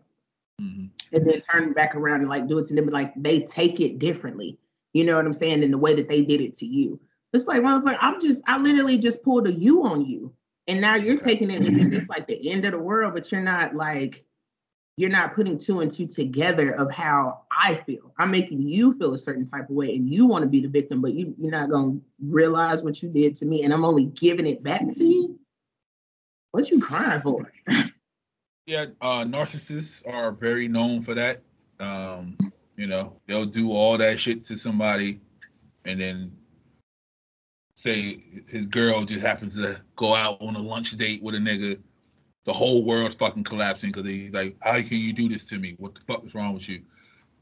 Mhm. 0.60 0.90
And 1.12 1.26
then 1.26 1.40
turn 1.40 1.72
back 1.72 1.94
around 1.94 2.20
and 2.20 2.28
like 2.28 2.46
do 2.46 2.58
it 2.58 2.66
to 2.66 2.74
them, 2.74 2.88
like 2.88 3.14
they 3.16 3.40
take 3.40 3.80
it 3.80 3.98
differently. 3.98 4.58
You 4.92 5.04
know 5.04 5.16
what 5.16 5.24
I'm 5.24 5.32
saying? 5.32 5.62
In 5.62 5.70
the 5.70 5.78
way 5.78 5.94
that 5.94 6.10
they 6.10 6.20
did 6.20 6.42
it 6.42 6.52
to 6.58 6.66
you. 6.66 7.00
It's 7.32 7.46
like, 7.46 7.62
motherfucker, 7.62 7.96
I'm 8.00 8.20
just, 8.20 8.42
I 8.46 8.58
literally 8.58 8.98
just 8.98 9.22
pulled 9.22 9.48
a 9.48 9.52
you 9.52 9.82
on 9.82 10.04
you. 10.04 10.30
And 10.68 10.82
now 10.82 10.96
you're 10.96 11.18
taking 11.18 11.50
it 11.50 11.62
as 11.62 11.78
if 11.78 11.92
it's 11.94 12.10
like 12.10 12.26
the 12.26 12.50
end 12.50 12.66
of 12.66 12.72
the 12.72 12.78
world, 12.78 13.14
but 13.14 13.32
you're 13.32 13.40
not 13.40 13.74
like, 13.74 14.22
you're 14.96 15.10
not 15.10 15.34
putting 15.34 15.56
two 15.56 15.80
and 15.80 15.90
two 15.90 16.06
together 16.06 16.70
of 16.72 16.90
how 16.92 17.42
I 17.50 17.74
feel. 17.74 18.12
I'm 18.18 18.30
making 18.30 18.60
you 18.60 18.96
feel 18.98 19.14
a 19.14 19.18
certain 19.18 19.44
type 19.44 19.68
of 19.68 19.74
way 19.76 19.94
and 19.94 20.08
you 20.08 20.26
want 20.26 20.42
to 20.42 20.48
be 20.48 20.60
the 20.60 20.68
victim, 20.68 21.00
but 21.00 21.14
you, 21.14 21.34
you're 21.38 21.50
not 21.50 21.70
going 21.70 22.00
to 22.00 22.02
realize 22.22 22.82
what 22.82 23.02
you 23.02 23.08
did 23.08 23.34
to 23.36 23.46
me 23.46 23.64
and 23.64 23.72
I'm 23.72 23.84
only 23.84 24.06
giving 24.06 24.46
it 24.46 24.62
back 24.62 24.82
to 24.92 25.04
you. 25.04 25.38
What 26.52 26.70
you 26.70 26.80
crying 26.80 27.22
for? 27.22 27.44
Yeah, 28.66 28.86
uh, 29.02 29.24
narcissists 29.24 30.06
are 30.10 30.32
very 30.32 30.68
known 30.68 31.02
for 31.02 31.14
that. 31.14 31.42
Um, 31.80 32.38
you 32.76 32.86
know, 32.86 33.20
they'll 33.26 33.44
do 33.44 33.72
all 33.72 33.98
that 33.98 34.18
shit 34.18 34.42
to 34.44 34.56
somebody, 34.56 35.20
and 35.84 36.00
then 36.00 36.32
say 37.74 38.18
his 38.48 38.66
girl 38.66 39.02
just 39.04 39.24
happens 39.24 39.54
to 39.56 39.80
go 39.96 40.14
out 40.14 40.40
on 40.40 40.56
a 40.56 40.60
lunch 40.60 40.92
date 40.92 41.22
with 41.22 41.34
a 41.34 41.38
nigga. 41.38 41.78
The 42.44 42.52
whole 42.52 42.84
world's 42.84 43.14
fucking 43.14 43.44
collapsing 43.44 43.90
because 43.90 44.06
he's 44.06 44.34
like, 44.34 44.56
"How 44.60 44.74
can 44.74 44.98
you 44.98 45.12
do 45.12 45.28
this 45.28 45.44
to 45.44 45.58
me? 45.58 45.74
What 45.78 45.94
the 45.94 46.00
fuck 46.02 46.24
is 46.24 46.34
wrong 46.34 46.54
with 46.54 46.68
you?" 46.68 46.82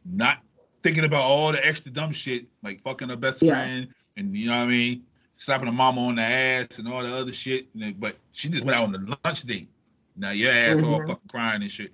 Not 0.05 0.43
thinking 0.83 1.05
about 1.05 1.23
all 1.23 1.53
the 1.53 1.65
extra 1.67 1.91
dumb 1.93 2.13
shit 2.13 2.49
like 2.63 2.81
fucking 2.83 3.09
her 3.09 3.17
best 3.17 3.43
Yeah. 3.43 3.55
friend, 3.55 3.89
and 4.17 4.37
you 4.37 4.47
know 4.47 4.57
what 4.59 4.65
I 4.65 4.69
mean, 4.69 5.05
slapping 5.35 5.67
her 5.67 5.73
mama 5.73 6.01
on 6.03 6.17
the 6.17 6.23
ass 6.23 6.79
and 6.79 6.89
all 6.89 7.03
the 7.03 7.13
other 7.13 7.33
shit. 7.33 7.67
But 8.01 8.17
she 8.33 8.49
just 8.49 8.65
went 8.65 8.79
out 8.79 8.85
on 8.85 8.93
the 8.93 9.19
lunch 9.25 9.43
date. 9.43 9.69
Now 10.17 10.31
your 10.31 10.53
ass 10.53 10.83
all 10.83 11.01
Mhm. 11.01 11.09
fucking 11.09 11.29
crying 11.29 11.63
and 11.63 11.71
shit. 11.71 11.93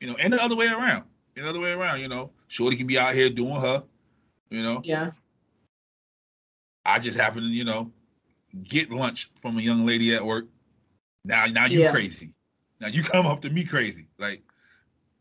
You 0.00 0.08
know, 0.08 0.14
and 0.16 0.32
the 0.32 0.42
other 0.42 0.56
way 0.56 0.68
around. 0.68 1.04
The 1.34 1.46
other 1.46 1.60
way 1.60 1.72
around, 1.72 2.00
you 2.00 2.08
know. 2.08 2.30
Shorty 2.48 2.76
can 2.76 2.86
be 2.86 2.98
out 2.98 3.14
here 3.14 3.28
doing 3.28 3.60
her, 3.60 3.84
you 4.50 4.62
know. 4.62 4.80
Yeah. 4.84 5.10
I 6.86 7.00
just 7.00 7.18
happen 7.18 7.42
to, 7.42 7.48
you 7.48 7.64
know, 7.64 7.92
get 8.62 8.90
lunch 8.90 9.28
from 9.34 9.58
a 9.58 9.60
young 9.60 9.84
lady 9.84 10.14
at 10.14 10.24
work. 10.24 10.46
Now 11.24 11.44
now 11.46 11.66
you 11.66 11.80
Yeah. 11.80 11.90
crazy. 11.90 12.32
Now 12.80 12.88
you 12.88 13.02
come 13.02 13.26
up 13.26 13.40
to 13.40 13.50
me 13.50 13.64
crazy. 13.64 14.06
Like, 14.18 14.42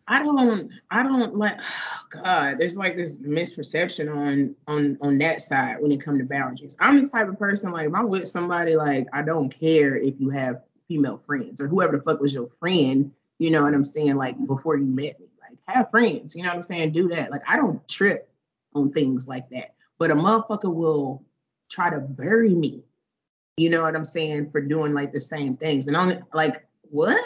I 0.07 0.23
don't 0.23 0.71
I 0.91 1.03
don't 1.03 1.35
like 1.35 1.59
God, 2.09 2.57
there's 2.57 2.77
like 2.77 2.95
this 2.95 3.21
misperception 3.21 4.13
on 4.13 4.55
on 4.67 4.97
on 5.01 5.17
that 5.19 5.41
side 5.41 5.77
when 5.79 5.91
it 5.91 6.01
comes 6.01 6.19
to 6.19 6.25
boundaries. 6.25 6.77
I'm 6.79 6.99
the 6.99 7.07
type 7.07 7.27
of 7.27 7.39
person 7.39 7.71
like 7.71 7.87
if 7.87 7.93
I'm 7.93 8.09
with 8.09 8.27
somebody, 8.27 8.75
like 8.75 9.07
I 9.13 9.21
don't 9.21 9.49
care 9.49 9.95
if 9.95 10.15
you 10.19 10.29
have 10.29 10.61
female 10.87 11.21
friends 11.25 11.59
or 11.59 11.67
whoever 11.67 11.97
the 11.97 12.03
fuck 12.03 12.19
was 12.21 12.33
your 12.33 12.49
friend, 12.59 13.11
you 13.39 13.49
know 13.49 13.63
what 13.63 13.73
I'm 13.73 13.85
saying? 13.85 14.15
Like 14.15 14.35
before 14.45 14.77
you 14.77 14.85
met 14.85 15.19
me. 15.19 15.27
Like 15.41 15.57
have 15.67 15.89
friends, 15.89 16.35
you 16.35 16.43
know 16.43 16.49
what 16.49 16.57
I'm 16.57 16.63
saying? 16.63 16.91
Do 16.91 17.07
that. 17.09 17.31
Like 17.31 17.43
I 17.47 17.57
don't 17.57 17.85
trip 17.87 18.29
on 18.75 18.91
things 18.91 19.27
like 19.27 19.49
that. 19.49 19.73
But 19.97 20.11
a 20.11 20.15
motherfucker 20.15 20.73
will 20.73 21.23
try 21.69 21.89
to 21.89 21.99
bury 21.99 22.53
me. 22.53 22.83
You 23.57 23.69
know 23.69 23.81
what 23.81 23.95
I'm 23.95 24.05
saying? 24.05 24.51
For 24.51 24.61
doing 24.61 24.93
like 24.93 25.13
the 25.13 25.21
same 25.21 25.55
things. 25.55 25.87
And 25.87 25.95
I'm 25.95 26.25
like, 26.33 26.64
what? 26.89 27.23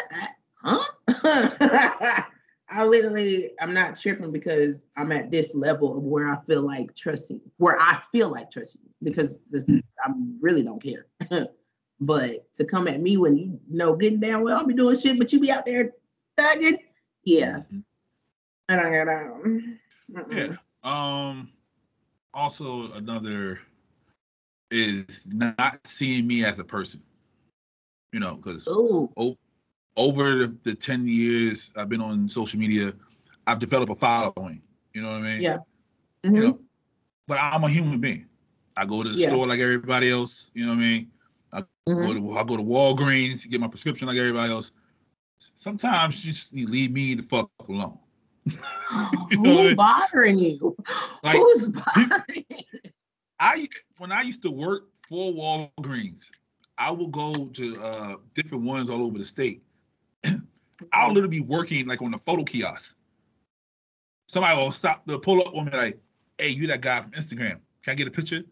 Huh? 0.56 0.84
I 2.72 2.86
literally, 2.86 3.52
I'm 3.60 3.74
not 3.74 4.00
tripping 4.00 4.32
because 4.32 4.86
I'm 4.96 5.12
at 5.12 5.32
this 5.32 5.56
level 5.56 5.98
of 5.98 6.04
where 6.04 6.30
I 6.30 6.40
feel 6.46 6.62
like 6.62 6.96
trusting, 6.96 7.42
where 7.58 7.80
I 7.80 8.00
feel 8.12 8.30
like 8.30 8.52
trusting 8.52 8.82
because 9.02 9.44
this, 9.50 9.66
I 9.70 10.12
really 10.40 10.62
don't 10.62 10.82
care. 10.82 11.08
but 12.00 12.54
to 12.54 12.66
come 12.66 12.88
at 12.88 13.02
me 13.02 13.18
when 13.18 13.38
you 13.38 13.60
know 13.70 13.96
good 13.96 14.14
and 14.14 14.22
damn 14.22 14.42
well 14.42 14.60
I'll 14.60 14.66
be 14.66 14.74
doing 14.74 14.98
shit, 14.98 15.18
but 15.18 15.34
you 15.34 15.40
be 15.40 15.52
out 15.52 15.66
there 15.66 15.92
thugging, 16.38 16.78
yeah. 17.24 17.62
I 18.70 18.76
don't 18.76 18.92
get 18.92 19.08
um, 19.08 19.80
yeah. 20.32 20.56
Um 20.84 21.50
also 22.34 22.92
another 22.94 23.60
is 24.72 25.28
not 25.32 25.80
seeing 25.86 26.28
me 26.28 26.46
as 26.46 26.60
a 26.60 26.64
person. 26.64 27.02
You 28.12 28.20
know, 28.20 28.36
because 28.36 28.68
Oh, 28.70 29.12
over 29.98 30.36
the, 30.36 30.58
the 30.64 30.76
10 30.76 31.08
years 31.08 31.72
I've 31.76 31.90
been 31.90 32.02
on 32.02 32.30
social 32.30 32.60
media, 32.60 32.92
I've 33.48 33.60
developed 33.60 33.92
a 33.92 33.96
following. 33.96 34.62
You 34.94 35.02
know 35.02 35.12
what 35.12 35.22
I 35.22 35.24
mean? 35.24 35.42
Yeah. 35.42 35.58
You 36.24 36.32
mhm. 36.32 36.42
know, 36.42 36.60
but 37.28 37.38
I'm 37.42 37.64
a 37.64 37.70
human 37.70 38.00
being. 38.00 38.28
I 38.78 38.86
go 38.86 39.04
to 39.04 39.10
the 39.10 39.18
Yeah. 39.18 39.30
store 39.30 39.48
like 39.48 39.60
everybody 39.60 40.10
else. 40.10 40.52
You 40.54 40.66
know 40.66 40.72
what 40.72 40.80
I 40.80 40.82
mean? 40.82 41.12
Mhm. 41.88 42.04
Go 42.06 42.14
to, 42.14 42.32
I 42.38 42.44
go 42.44 42.58
to 42.58 42.64
Walgreens 42.64 43.50
get 43.50 43.60
my 43.60 43.68
prescription 43.68 44.08
like 44.08 44.18
everybody 44.18 44.52
else. 44.52 44.72
Sometimes 45.56 46.26
you 46.26 46.32
just 46.32 46.54
need 46.54 46.66
to 46.68 46.72
leave 46.72 46.92
me 46.92 47.16
the 47.16 47.24
fuck 47.24 47.50
alone. 47.68 47.98
You 49.32 49.38
know 49.38 49.52
I 49.52 49.62
Who's 49.62 49.68
mean? 49.68 49.76
bothering 49.76 50.40
you? 50.40 50.76
Like, 51.24 51.38
Who's 51.38 51.68
bothering 51.68 52.46
you? 52.50 52.80
I 53.40 53.68
when 53.98 54.12
I 54.12 54.22
used 54.22 54.42
to 54.44 54.52
work 54.52 54.84
for 55.08 55.32
Walgreens, 55.34 56.32
I 56.78 56.92
would 56.92 57.12
go 57.12 57.48
to 57.48 57.82
uh, 57.82 58.16
different 58.36 58.64
ones 58.64 58.90
all 58.90 59.04
over 59.04 59.18
the 59.18 59.26
state. 59.26 59.62
I'll 60.94 61.10
literally 61.14 61.40
be 61.40 61.46
working 61.46 61.88
like 61.88 62.02
on 62.02 62.12
the 62.12 62.18
photo 62.18 62.44
kiosk. 62.44 62.98
Somebody 64.28 64.58
will 64.58 64.72
stop 64.72 65.06
the 65.06 65.18
pull 65.20 65.42
up 65.42 65.54
on 65.56 65.66
me 65.66 65.72
like, 65.72 66.00
"Hey, 66.38 66.50
you 66.50 66.68
that 66.68 66.82
guy 66.82 67.02
from 67.02 67.12
Instagram? 67.12 67.60
Can 67.84 67.92
I 67.92 67.96
get 67.96 68.08
a 68.08 68.12
picture?" 68.12 68.44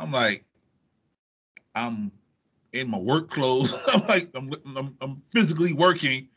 I'm 0.00 0.10
like, 0.10 0.44
I'm 1.74 2.10
in 2.72 2.88
my 2.88 2.98
work 2.98 3.30
clothes. 3.30 3.74
I'm 3.88 4.06
like, 4.08 4.30
I'm, 4.34 4.52
I'm 4.76 4.96
I'm 5.00 5.22
physically 5.26 5.72
working, 5.72 6.28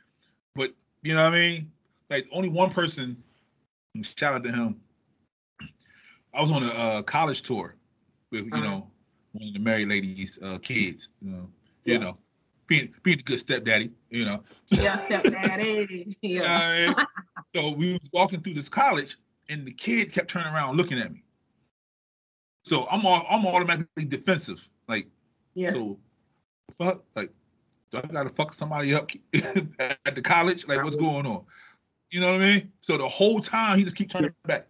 but 0.55 0.73
you 1.03 1.15
know 1.15 1.23
what 1.23 1.33
I 1.33 1.37
mean? 1.39 1.71
Like 2.09 2.27
only 2.31 2.49
one 2.49 2.69
person. 2.69 3.21
Shout 4.03 4.35
out 4.35 4.43
to 4.43 4.51
him. 4.51 4.79
I 6.33 6.41
was 6.41 6.51
on 6.51 6.61
a 6.63 6.67
uh, 6.67 7.01
college 7.01 7.41
tour 7.41 7.75
with 8.31 8.45
you 8.45 8.51
Uh-huh. 8.53 8.63
know 8.63 8.91
one 9.31 9.47
of 9.47 9.53
the 9.55 9.59
married 9.59 9.87
ladies' 9.89 10.37
uh, 10.43 10.59
kids. 10.61 11.09
You 11.21 11.31
know, 11.31 11.49
Yeah. 11.85 11.93
you 11.95 11.99
know, 11.99 12.17
being 12.67 12.93
being 13.03 13.19
a 13.19 13.23
good 13.23 13.39
stepdaddy. 13.39 13.91
You 14.09 14.25
know, 14.25 14.43
Yeah, 14.67 14.95
stepdaddy. 14.95 16.17
Yeah. 16.21 16.87
mean? 16.87 16.95
So 17.55 17.71
we 17.71 17.93
was 17.93 18.09
walking 18.13 18.41
through 18.41 18.53
this 18.53 18.69
college, 18.69 19.17
and 19.49 19.65
the 19.65 19.71
kid 19.71 20.11
kept 20.11 20.29
turning 20.29 20.53
around 20.53 20.75
looking 20.77 20.99
at 20.99 21.11
me. 21.11 21.23
So 22.65 22.85
I'm 22.91 23.05
all, 23.05 23.25
I'm 23.31 23.47
automatically 23.47 24.05
defensive. 24.05 24.67
Like, 24.87 25.07
Yeah. 25.55 25.71
so 25.71 25.97
fuck, 26.77 27.03
like, 27.15 27.31
do 27.89 27.99
I 27.99 28.01
gotta 28.07 28.29
fuck 28.29 28.53
somebody 28.53 28.93
up 28.93 29.09
at 30.05 30.13
the 30.13 30.21
college? 30.21 30.67
Like, 30.67 30.83
what's 30.83 30.97
going 30.97 31.25
on? 31.25 31.45
You 32.11 32.19
know 32.19 32.31
what 32.33 32.41
I 32.41 32.45
mean? 32.55 32.71
So 32.81 32.97
the 32.97 33.07
whole 33.07 33.39
time 33.39 33.77
he 33.77 33.83
just 33.83 33.95
keep 33.95 34.09
turning 34.09 34.33
back, 34.45 34.67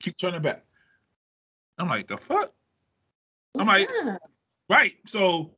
keep 0.00 0.16
turning 0.16 0.40
back. 0.40 0.64
I'm 1.78 1.88
like, 1.88 2.06
the 2.06 2.16
fuck? 2.16 2.48
I'm 3.58 3.66
like, 3.66 3.88
Yeah. 4.04 4.16
right. 4.70 4.94
So 5.04 5.50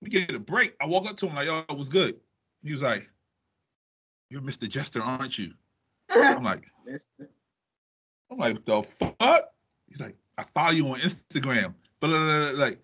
we 0.00 0.10
get 0.10 0.34
a 0.34 0.38
break. 0.38 0.74
I 0.80 0.86
walk 0.86 1.08
up 1.08 1.16
to 1.18 1.28
him 1.28 1.34
like, 1.34 1.46
yo, 1.46 1.62
it 1.68 1.76
was 1.76 1.88
good. 1.88 2.16
He 2.62 2.72
was 2.72 2.82
like, 2.82 3.08
You're 4.28 4.42
Mr. 4.42 4.68
Jester, 4.68 5.02
aren't 5.02 5.38
you? 5.38 5.52
I'm 6.10 6.42
like, 6.42 6.64
I'm 8.30 8.38
like, 8.38 8.64
the 8.64 8.82
fuck? 8.82 9.44
He's 9.86 10.00
like, 10.00 10.16
I 10.38 10.42
follow 10.42 10.72
you 10.72 10.86
on 10.88 11.00
Instagram. 11.00 11.74
But 12.00 12.10
like, 12.56 12.78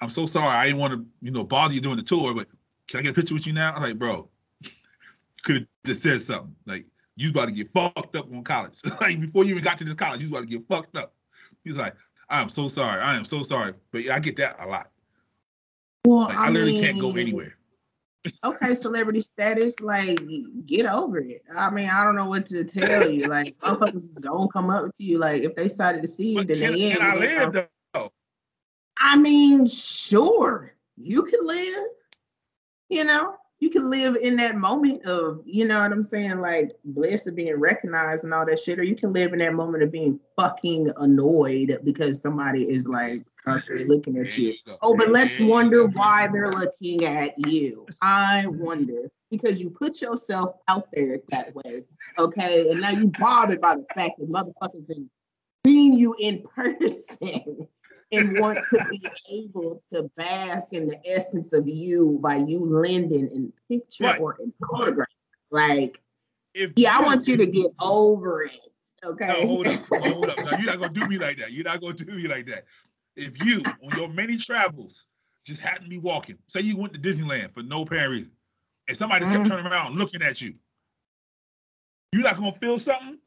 I'm 0.00 0.08
so 0.08 0.26
sorry. 0.26 0.48
I 0.48 0.66
didn't 0.66 0.80
want 0.80 0.94
to, 0.94 1.06
you 1.20 1.32
know, 1.32 1.44
bother 1.44 1.74
you 1.74 1.80
during 1.80 1.98
the 1.98 2.02
tour, 2.02 2.34
but 2.34 2.46
can 2.88 3.00
I 3.00 3.02
get 3.02 3.10
a 3.10 3.14
picture 3.14 3.34
with 3.34 3.46
you 3.46 3.52
now? 3.52 3.72
I'm 3.74 3.82
like, 3.82 3.98
bro, 3.98 4.28
could 5.44 5.56
have 5.56 5.66
just 5.84 6.02
said 6.02 6.20
something. 6.20 6.54
Like, 6.66 6.86
you 7.16 7.30
about 7.30 7.48
to 7.48 7.54
get 7.54 7.70
fucked 7.70 8.16
up 8.16 8.32
on 8.32 8.42
college. 8.42 8.80
like 9.00 9.20
before 9.20 9.44
you 9.44 9.50
even 9.50 9.64
got 9.64 9.78
to 9.78 9.84
this 9.84 9.94
college, 9.94 10.20
you 10.20 10.28
about 10.28 10.42
to 10.42 10.48
get 10.48 10.66
fucked 10.66 10.96
up. 10.96 11.14
He's 11.62 11.78
like, 11.78 11.94
I 12.28 12.40
am 12.40 12.48
so 12.48 12.68
sorry. 12.68 13.00
I 13.00 13.16
am 13.16 13.24
so 13.24 13.42
sorry. 13.42 13.72
But 13.92 14.04
yeah, 14.04 14.16
I 14.16 14.18
get 14.18 14.36
that 14.36 14.56
a 14.58 14.66
lot. 14.66 14.88
Well, 16.04 16.28
Like 16.28 16.36
I, 16.36 16.50
literally 16.50 16.80
can't 16.80 17.00
go 17.00 17.10
anywhere. 17.12 17.56
Okay, 18.42 18.74
celebrity 18.74 19.20
status, 19.20 19.78
like 19.80 20.18
get 20.66 20.86
over 20.86 21.18
it. 21.18 21.42
I 21.54 21.70
mean, 21.70 21.88
I 21.90 22.04
don't 22.04 22.16
know 22.16 22.28
what 22.28 22.46
to 22.46 22.64
tell 22.64 23.10
you. 23.10 23.28
Like, 23.28 23.54
motherfuckers 23.62 23.96
is 23.96 24.18
gonna 24.18 24.48
come 24.48 24.70
up 24.70 24.92
to 24.94 25.04
you. 25.04 25.18
Like, 25.18 25.42
if 25.42 25.54
they 25.54 25.68
started 25.68 26.02
to 26.02 26.08
see 26.08 26.30
you, 26.30 26.38
But 26.38 26.48
then 26.48 26.58
can, 26.58 26.72
they 26.72 26.92
can. 26.92 27.02
I 27.02 27.16
live 27.16 27.52
though? 27.92 28.10
I 28.98 29.16
mean, 29.16 29.66
sure, 29.66 30.74
you 30.96 31.22
can 31.22 31.40
live. 31.42 31.84
You 32.88 33.04
know, 33.04 33.34
you 33.60 33.70
can 33.70 33.90
live 33.90 34.16
in 34.16 34.36
that 34.36 34.56
moment 34.56 35.04
of, 35.06 35.40
you 35.46 35.64
know 35.64 35.80
what 35.80 35.90
I'm 35.90 36.02
saying, 36.02 36.40
like 36.40 36.72
blessed 36.84 37.28
of 37.28 37.34
being 37.34 37.58
recognized 37.58 38.24
and 38.24 38.34
all 38.34 38.46
that 38.46 38.58
shit, 38.58 38.78
or 38.78 38.82
you 38.82 38.94
can 38.94 39.12
live 39.12 39.32
in 39.32 39.38
that 39.38 39.54
moment 39.54 39.82
of 39.82 39.90
being 39.90 40.20
fucking 40.36 40.92
annoyed 40.98 41.78
because 41.82 42.20
somebody 42.20 42.68
is 42.68 42.86
like 42.86 43.24
constantly 43.44 43.84
looking 43.86 44.18
at 44.18 44.36
you. 44.36 44.54
Oh, 44.82 44.96
but 44.96 45.10
let's 45.10 45.38
wonder 45.38 45.86
why 45.86 46.28
they're 46.32 46.50
looking 46.50 47.04
at 47.04 47.34
you. 47.48 47.86
I 48.00 48.46
wonder 48.48 49.10
because 49.30 49.60
you 49.60 49.70
put 49.70 50.00
yourself 50.00 50.56
out 50.68 50.88
there 50.92 51.18
that 51.30 51.54
way, 51.54 51.82
okay? 52.18 52.70
And 52.70 52.80
now 52.80 52.90
you 52.90 53.08
bothered 53.18 53.60
by 53.60 53.74
the 53.74 53.84
fact 53.94 54.18
that 54.18 54.30
motherfuckers 54.30 54.86
been 54.86 55.10
seeing 55.66 55.92
you 55.92 56.14
in 56.18 56.42
person 56.54 57.66
and 58.12 58.38
want 58.38 58.58
to 58.70 58.86
be 58.90 59.02
able 59.32 59.80
to 59.92 60.10
bask 60.16 60.72
in 60.72 60.86
the 60.86 60.98
essence 61.06 61.52
of 61.52 61.66
you 61.66 62.18
by 62.22 62.36
you 62.36 62.64
lending 62.64 63.28
in 63.30 63.52
picture 63.68 64.04
Right. 64.04 64.20
or 64.20 64.36
in 64.40 64.52
photograph. 64.70 65.08
Like, 65.50 66.00
If 66.54 66.72
yeah, 66.76 66.96
I 66.96 67.02
want 67.02 67.26
you 67.26 67.36
to 67.36 67.46
get 67.46 67.66
over 67.80 68.44
it. 68.44 68.52
Okay. 69.04 69.26
No, 69.26 69.46
hold 69.46 69.66
up, 69.66 69.80
hold 69.90 70.30
up. 70.30 70.38
Now, 70.38 70.56
you're 70.58 70.66
not 70.66 70.78
gonna 70.78 70.92
do 70.92 71.06
me 71.08 71.18
like 71.18 71.38
that. 71.38 71.52
You're 71.52 71.64
not 71.64 71.80
gonna 71.80 71.94
do 71.94 72.06
me 72.06 72.28
like 72.28 72.46
that. 72.46 72.64
If 73.16 73.44
you, 73.44 73.76
on 73.84 73.94
your 73.94 74.08
many 74.08 74.36
travels, 74.36 75.06
just 75.46 75.60
happened 75.60 75.84
to 75.84 75.90
be 75.90 75.98
walking, 75.98 76.38
say 76.46 76.60
you 76.60 76.76
went 76.76 76.94
to 76.94 77.00
Disneyland 77.00 77.52
for 77.54 77.62
no 77.62 77.82
apparent 77.82 78.10
reason, 78.10 78.32
and 78.88 78.96
somebody 78.96 79.26
kept 79.26 79.44
Mhm. 79.44 79.48
turning 79.48 79.66
around 79.66 79.96
looking 79.96 80.22
at 80.22 80.40
you, 80.40 80.54
you're 82.12 82.22
not 82.22 82.36
gonna 82.36 82.52
feel 82.52 82.78
something. 82.78 83.18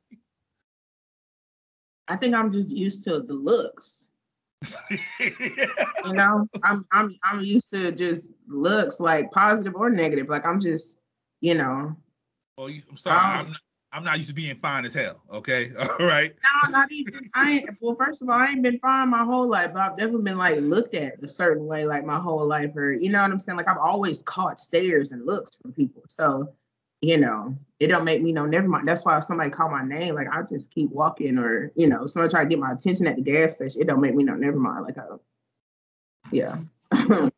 I 2.08 2.16
think 2.16 2.34
I'm 2.36 2.50
just 2.52 2.76
used 2.76 3.04
to 3.04 3.22
the 3.22 3.34
looks. 3.34 4.12
You 6.06 6.14
know, 6.14 6.48
I'm 6.64 6.86
I'm 6.92 7.18
I'm 7.24 7.42
used 7.42 7.70
to 7.72 7.92
just 7.92 8.34
looks 8.48 9.00
like 9.00 9.32
positive 9.32 9.76
or 9.76 9.90
negative. 9.90 10.30
Like 10.30 10.46
I'm 10.46 10.60
just, 10.60 11.02
you 11.42 11.54
know, 11.54 11.96
well, 12.58 12.70
you, 12.70 12.82
I'm 12.90 12.98
sorry, 12.98 13.18
Um, 13.18 13.46
I'm 13.46 13.52
not, 13.52 13.62
I'm 13.94 14.04
not 14.04 14.18
used 14.18 14.30
to 14.30 14.36
being 14.36 14.56
fine 14.56 14.86
as 14.86 14.94
hell. 14.94 15.22
Okay, 15.32 15.70
all 15.80 16.06
right. 16.06 16.34
no, 16.44 16.72
not 16.72 16.92
even. 16.92 17.30
I 17.34 17.52
ain't. 17.52 17.70
Well, 17.82 17.96
first 17.96 18.22
of 18.22 18.30
all, 18.30 18.38
I 18.38 18.48
ain't 18.48 18.62
been 18.62 18.80
fine 18.80 19.10
my 19.10 19.24
whole 19.24 19.48
life, 19.48 19.72
but 19.74 19.82
I've 19.82 19.98
never 19.98 20.18
been 20.18 20.38
like 20.38 20.60
looked 20.60 20.94
at 20.94 21.24
a 21.24 21.28
certain 21.28 21.66
way 21.66 21.86
like 21.86 22.06
my 22.06 22.20
whole 22.20 22.46
life, 22.46 22.76
or 22.76 22.92
you 22.92 23.10
know 23.10 23.22
what 23.22 23.32
I'm 23.32 23.40
saying. 23.40 23.58
Like 23.58 23.70
I've 23.70 23.78
always 23.78 24.22
caught 24.22 24.60
stares 24.60 25.14
and 25.14 25.26
looks 25.26 25.56
from 25.56 25.72
people. 25.72 26.04
So, 26.10 26.54
you 27.02 27.18
know, 27.18 27.58
it 27.80 27.88
don't 27.88 28.04
make 28.04 28.22
me 28.22 28.34
know. 28.34 28.46
Never 28.46 28.68
mind. 28.68 28.88
That's 28.88 29.06
why 29.06 29.18
if 29.18 29.24
somebody 29.24 29.50
call 29.50 29.70
my 29.70 29.84
name, 29.84 30.16
like 30.16 30.28
I 30.32 30.44
just 30.44 30.70
keep 30.72 30.92
walking, 30.92 31.38
or 31.38 31.72
you 31.76 31.88
know, 31.88 32.08
somebody 32.08 32.32
try 32.32 32.44
to 32.44 32.50
get 32.50 32.60
my 32.60 32.74
attention 32.74 33.08
at 33.08 33.16
the 33.16 33.22
gas 33.22 33.56
station. 33.56 33.82
It 33.82 33.88
don't 33.88 34.02
make 34.02 34.16
me 34.16 34.26
know. 34.26 34.36
Never 34.36 34.60
mind. 34.60 34.84
Like 34.84 34.98
I, 34.98 35.06
yeah, 36.32 36.58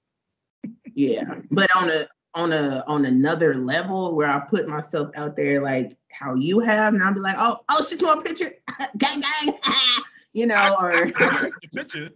yeah. 0.96 1.36
But 1.52 1.76
on 1.76 1.92
a 1.92 2.08
on 2.34 2.54
a 2.54 2.84
on 2.88 3.06
another 3.06 3.56
level 3.56 4.16
where 4.16 4.30
I 4.30 4.40
put 4.40 4.68
myself 4.68 5.12
out 5.16 5.36
there 5.36 5.62
like 5.62 5.96
how 6.12 6.36
you 6.36 6.60
have, 6.60 6.94
and 6.94 7.04
I'll 7.04 7.14
be 7.14 7.20
like, 7.20 7.36
oh, 7.38 7.60
oh 7.70 7.82
shit, 7.88 8.02
you 8.02 8.08
want 8.08 8.20
a 8.22 8.24
picture? 8.24 8.54
gang 8.98 9.22
gang, 9.22 9.56
you 10.34 10.48
know, 10.48 10.56
I, 10.56 10.70
or 10.84 10.92
I, 10.92 11.02
I 11.20 11.50
the 11.62 11.70
picture. 11.74 12.10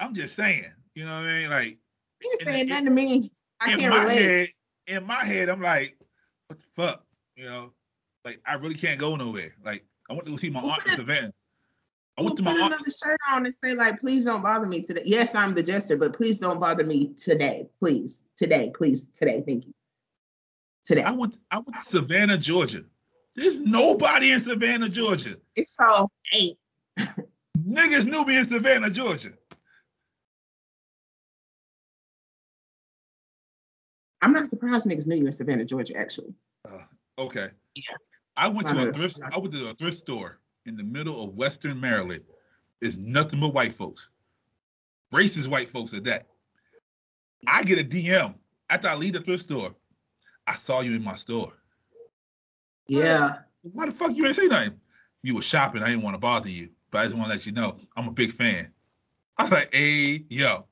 I'm 0.00 0.14
just 0.14 0.34
saying, 0.34 0.64
you 0.94 1.04
know 1.04 1.10
what 1.14 1.24
I 1.28 1.38
mean? 1.38 1.50
Like 1.50 1.78
in 2.22 2.36
saying 2.38 2.66
the- 2.66 2.70
nothing 2.72 2.84
to 2.86 2.90
me. 2.90 3.32
I 3.60 3.72
in 3.72 3.78
can't 3.80 3.90
my 3.92 4.02
relate. 4.02 4.20
head, 4.20 4.48
in 4.86 5.06
my 5.06 5.24
head, 5.24 5.48
I'm 5.48 5.60
like, 5.60 5.96
what 6.46 6.58
the 6.60 6.64
fuck? 6.74 7.04
You 7.36 7.44
know, 7.44 7.72
like 8.24 8.40
I 8.46 8.54
really 8.54 8.76
can't 8.76 9.00
go 9.00 9.16
nowhere. 9.16 9.52
Like 9.64 9.84
I 10.08 10.12
went 10.12 10.26
to 10.26 10.30
go 10.32 10.36
see 10.36 10.50
my 10.50 10.62
Well, 10.62 10.72
aunt 10.72 10.86
in 10.86 10.92
Savannah. 10.92 11.32
I 12.16 12.22
We'll 12.22 12.26
went 12.26 12.36
to 12.38 12.42
put 12.44 12.52
my 12.52 12.66
another 12.66 12.74
aunt's. 12.74 12.98
shirt 13.02 13.18
on 13.30 13.46
and 13.46 13.54
say 13.54 13.74
like, 13.74 14.00
please 14.00 14.24
don't 14.24 14.42
bother 14.42 14.66
me 14.66 14.80
today. 14.80 15.02
Yes, 15.04 15.34
I'm 15.34 15.54
the 15.54 15.62
jester, 15.62 15.96
but 15.96 16.12
please 16.14 16.38
don't 16.38 16.60
bother 16.60 16.84
me 16.84 17.14
today. 17.14 17.68
Please, 17.80 18.24
today, 18.36 18.72
please, 18.74 19.08
today. 19.08 19.42
Thank 19.46 19.66
you. 19.66 19.74
Today. 20.84 21.02
I 21.02 21.12
went. 21.12 21.38
I 21.50 21.56
went 21.56 21.74
to 21.74 21.80
Savannah, 21.80 22.38
Georgia. 22.38 22.80
There's 23.34 23.60
nobody 23.60 24.32
in 24.32 24.40
Savannah, 24.40 24.88
Georgia. 24.88 25.36
It's 25.54 25.76
all 25.78 26.10
eight. 26.32 26.58
Niggas 26.98 28.06
knew 28.06 28.24
me 28.24 28.36
in 28.38 28.44
Savannah, 28.44 28.90
Georgia. 28.90 29.30
I'm 34.22 34.32
not 34.32 34.46
surprised 34.46 34.86
niggas 34.86 35.06
knew 35.06 35.16
you 35.16 35.26
in 35.26 35.32
Savannah, 35.32 35.64
Georgia. 35.64 35.96
Actually, 35.96 36.34
uh, 36.68 36.78
Okay. 37.18 37.50
Yeah. 37.74 37.82
I 38.36 38.48
went 38.48 38.68
to 38.68 38.78
a 38.78 38.88
a- 38.88 38.92
thrift. 38.92 39.20
I 39.32 39.38
went 39.38 39.52
to 39.54 39.70
a 39.70 39.74
thrift 39.74 39.98
store 39.98 40.40
in 40.66 40.76
the 40.76 40.84
middle 40.84 41.22
of 41.24 41.34
Western 41.34 41.80
Maryland. 41.80 42.24
It's 42.80 42.96
nothing 42.96 43.40
but 43.40 43.54
white 43.54 43.72
folks. 43.74 44.10
Racist 45.12 45.48
white 45.48 45.70
folks 45.70 45.94
at 45.94 46.04
that. 46.04 46.26
I 47.46 47.62
get 47.64 47.78
a 47.78 47.84
DM 47.84 48.34
after 48.70 48.88
I 48.88 48.94
leave 48.94 49.14
the 49.14 49.20
thrift 49.20 49.42
store. 49.44 49.74
I 50.48 50.54
saw 50.54 50.80
you 50.80 50.96
in 50.96 51.04
my 51.04 51.14
store. 51.14 51.52
yeah. 52.86 53.38
Why 53.72 53.86
the 53.86 53.92
fuck 53.92 54.16
you 54.16 54.26
ain't 54.26 54.36
say 54.36 54.46
nothing? 54.46 54.80
You 55.22 55.34
were 55.34 55.42
shopping. 55.42 55.82
I 55.82 55.88
didn't 55.88 56.02
want 56.02 56.14
to 56.14 56.20
bother 56.20 56.48
you, 56.48 56.70
but 56.90 57.00
I 57.00 57.04
just 57.04 57.16
want 57.16 57.30
to 57.30 57.36
let 57.36 57.44
you 57.44 57.52
know 57.52 57.76
I'm 57.96 58.08
a 58.08 58.12
big 58.12 58.32
fan. 58.32 58.72
I 59.36 59.42
was 59.42 59.52
like, 59.52 59.74
hey, 59.74 60.24
yo. 60.30 60.66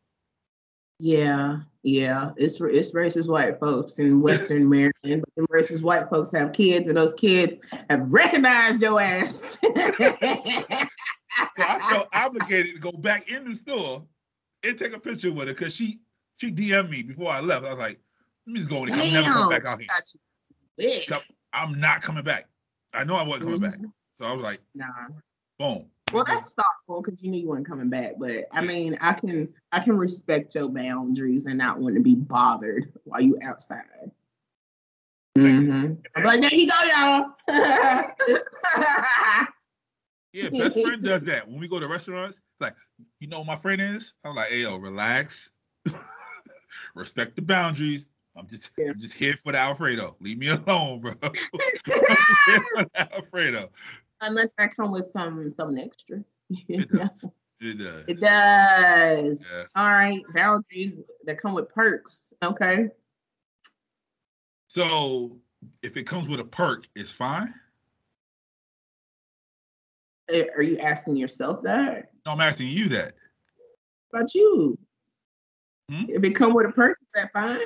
Yeah, 0.98 1.58
yeah, 1.82 2.30
it's 2.38 2.58
it's 2.60 2.92
racist 2.92 3.28
white 3.28 3.60
folks 3.60 3.98
in 3.98 4.22
Western 4.22 4.70
Maryland, 4.70 4.92
but 5.02 5.28
the 5.36 5.42
racist 5.52 5.82
white 5.82 6.08
folks 6.08 6.30
have 6.32 6.52
kids, 6.52 6.86
and 6.86 6.96
those 6.96 7.12
kids 7.12 7.60
have 7.90 8.10
recognized 8.10 8.80
your 8.80 8.98
ass. 8.98 9.58
So 9.60 9.68
I 9.72 10.88
felt 11.90 12.08
obligated 12.14 12.76
to 12.76 12.80
go 12.80 12.92
back 12.92 13.30
in 13.30 13.44
the 13.44 13.54
store 13.54 14.06
and 14.64 14.78
take 14.78 14.96
a 14.96 15.00
picture 15.00 15.32
with 15.32 15.48
her 15.48 15.54
because 15.54 15.74
she 15.74 16.00
she 16.38 16.50
DM'd 16.50 16.90
me 16.90 17.02
before 17.02 17.30
I 17.30 17.40
left. 17.40 17.66
I 17.66 17.70
was 17.70 17.78
like, 17.78 18.00
let 18.46 18.52
me 18.52 18.58
just 18.60 18.70
go 18.70 18.84
in. 18.84 18.92
I'm 18.92 19.12
never 19.12 19.28
coming 19.28 19.50
back 19.50 19.64
out 19.66 19.78
here. 19.78 19.88
got 19.88 20.02
you 20.14 20.20
big. 20.76 21.06
Come- 21.08 21.22
I'm 21.52 21.80
not 21.80 22.02
coming 22.02 22.22
back. 22.24 22.48
I 22.94 23.04
know 23.04 23.16
I 23.16 23.22
wasn't 23.26 23.44
coming 23.44 23.60
back. 23.60 23.78
Mhm. 23.78 23.92
So 24.12 24.26
I 24.26 24.32
was 24.32 24.42
like, 24.42 24.60
Nah. 24.74 24.86
boom. 25.58 25.90
Well, 26.12 26.24
that's 26.24 26.50
thoughtful 26.50 27.02
because 27.02 27.22
you 27.24 27.30
knew 27.30 27.40
you 27.40 27.48
weren't 27.48 27.66
coming 27.66 27.88
back. 27.90 28.12
But 28.18 28.44
I 28.52 28.64
mean, 28.64 28.96
I 29.00 29.12
can 29.12 29.52
I 29.72 29.80
can 29.80 29.96
respect 29.96 30.54
your 30.54 30.68
boundaries 30.68 31.46
and 31.46 31.58
not 31.58 31.80
want 31.80 31.96
to 31.96 32.00
be 32.00 32.14
bothered 32.14 32.92
while 33.04 33.20
you 33.20 33.36
outside. 33.42 34.12
Mhm. 35.36 35.98
I'm 36.14 36.24
like, 36.24 36.40
there 36.40 36.54
you 36.54 36.68
go, 36.68 36.74
y'all. 36.96 37.36
Yeah, 40.32 40.50
best 40.50 40.78
friend 40.82 41.02
does 41.02 41.24
that. 41.26 41.48
When 41.48 41.58
we 41.58 41.66
go 41.66 41.80
to 41.80 41.88
restaurants, 41.88 42.42
it's 42.52 42.60
like, 42.60 42.76
you 43.20 43.28
know 43.28 43.38
who 43.38 43.44
my 43.46 43.56
friend 43.56 43.80
is? 43.80 44.12
I'm 44.22 44.34
like, 44.34 44.50
hey 44.50 44.62
yo, 44.62 44.76
relax. 44.76 45.50
Respect 46.94 47.36
the 47.36 47.42
boundaries. 47.42 48.10
I'm 48.36 48.46
just 48.46 48.70
Yeah. 48.76 48.90
I'm 48.90 49.00
just 49.00 49.14
here 49.14 49.34
for 49.34 49.52
the 49.52 49.58
Alfredo. 49.58 50.16
Leave 50.20 50.38
me 50.38 50.48
alone, 50.48 51.00
bro. 51.00 51.12
I'm 51.22 51.32
here 51.34 52.60
for 52.74 52.84
the 52.84 53.14
Alfredo. 53.14 53.70
Unless 54.20 54.52
I 54.58 54.68
come 54.68 54.92
with 54.92 55.06
some 55.06 55.50
something 55.50 55.82
extra. 55.82 56.22
It 56.68 56.88
does. 56.88 57.24
It 57.60 57.78
does. 57.78 58.08
It 58.08 58.20
does. 58.20 59.46
Yeah. 59.52 59.64
All 59.74 59.88
right. 59.88 60.22
Boundaries 60.34 60.98
that 61.24 61.40
come 61.40 61.54
with 61.54 61.68
perks. 61.70 62.34
Okay. 62.42 62.88
So 64.68 65.40
if 65.82 65.96
it 65.96 66.04
comes 66.04 66.28
with 66.28 66.38
a 66.38 66.44
perk, 66.44 66.84
it's 66.94 67.10
fine. 67.10 67.52
Eh, 70.28 70.44
Are 70.56 70.62
you 70.62 70.78
asking 70.78 71.16
yourself 71.16 71.62
that? 71.62 72.10
No, 72.26 72.32
I'm 72.32 72.40
asking 72.40 72.68
you 72.68 72.88
that. 72.90 73.14
What 74.10 74.20
about 74.20 74.34
you? 74.34 74.78
Hmm? 75.90 76.04
If 76.08 76.24
it 76.24 76.34
come 76.34 76.52
with 76.52 76.66
a 76.66 76.72
perk, 76.72 76.98
is 77.00 77.08
that 77.14 77.32
fine? 77.32 77.58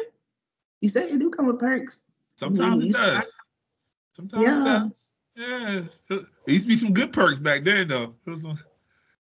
You 0.80 0.88
said 0.88 1.10
it 1.10 1.18
do 1.18 1.30
come 1.30 1.46
with 1.46 1.58
perks. 1.58 2.34
Sometimes 2.36 2.84
it 2.84 2.92
does. 2.92 3.34
Sometimes 4.14 4.44
it 4.44 4.64
does. 4.64 5.22
Yes. 5.36 6.02
There 6.08 6.20
used 6.46 6.64
to 6.64 6.68
be 6.68 6.76
some 6.76 6.92
good 6.92 7.12
perks 7.12 7.40
back 7.40 7.64
then, 7.64 7.88
though. 7.88 8.14
Some- 8.34 8.58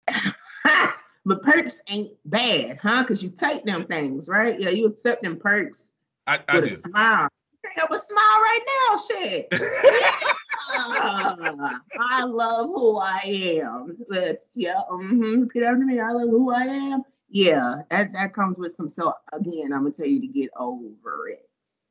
but 1.25 1.43
perks 1.43 1.81
ain't 1.89 2.13
bad, 2.25 2.79
huh? 2.83 3.03
Because 3.03 3.23
you 3.23 3.31
take 3.31 3.65
them 3.65 3.85
things, 3.87 4.29
right? 4.29 4.59
Yeah, 4.59 4.71
you 4.71 4.87
accept 4.87 5.23
them 5.23 5.39
perks 5.39 5.97
I, 6.27 6.41
I 6.49 6.61
with 6.61 6.69
do. 6.69 6.75
a 6.75 6.79
smile. 6.79 7.29
You 7.53 7.59
can't 7.65 7.79
help 7.79 7.91
but 7.91 8.01
smile 8.01 8.19
right 8.19 8.61
now, 8.91 8.97
shit. 8.97 9.55
Ah, 10.63 11.81
I 11.99 12.25
love 12.25 12.67
who 12.67 12.99
I 12.99 13.21
am. 13.25 13.97
Let's 14.09 14.53
yeah, 14.55 14.75
mm-hmm. 14.91 15.41
repeat 15.41 15.63
after 15.63 15.79
me. 15.79 16.01
I 16.01 16.11
love 16.11 16.29
who 16.29 16.53
I 16.53 16.65
am. 16.65 17.03
Yeah, 17.31 17.77
that 17.91 18.13
that 18.13 18.35
comes 18.35 18.59
with 18.59 18.73
some. 18.73 18.91
So 18.91 19.15
again, 19.33 19.73
I'm 19.73 19.83
gonna 19.83 19.93
tell 19.93 20.07
you 20.07 20.21
to 20.21 20.27
get 20.27 20.51
over 20.57 21.29
it. 21.29 21.49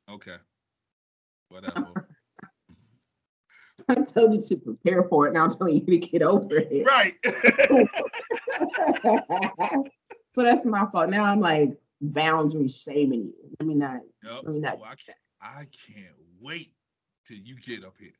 okay. 0.09 0.35
Whatever. 1.49 2.07
I 3.89 3.95
told 3.95 4.33
you 4.33 4.41
to 4.41 4.57
prepare 4.57 5.03
for 5.03 5.27
it. 5.27 5.33
Now 5.33 5.45
I'm 5.45 5.49
telling 5.49 5.75
you 5.75 5.85
to 5.85 5.97
get 5.97 6.21
over 6.21 6.47
it. 6.51 6.85
right. 6.85 7.15
so 10.29 10.43
that's 10.43 10.65
my 10.65 10.85
fault. 10.91 11.09
Now 11.09 11.25
I'm 11.25 11.39
like 11.39 11.79
boundary 12.01 12.67
shaming 12.67 13.27
you. 13.27 13.33
Let 13.59 13.67
me 13.67 13.75
not. 13.75 14.01
Yup. 14.23 14.43
Let 14.43 14.53
me 14.53 14.59
not. 14.59 14.77
Oh, 14.79 14.83
I 14.83 14.95
can't. 14.95 15.17
I 15.41 15.65
can't 15.87 16.15
wait 16.41 16.73
till 17.25 17.37
you 17.37 17.55
get 17.55 17.85
up 17.85 17.95
here. 17.97 18.11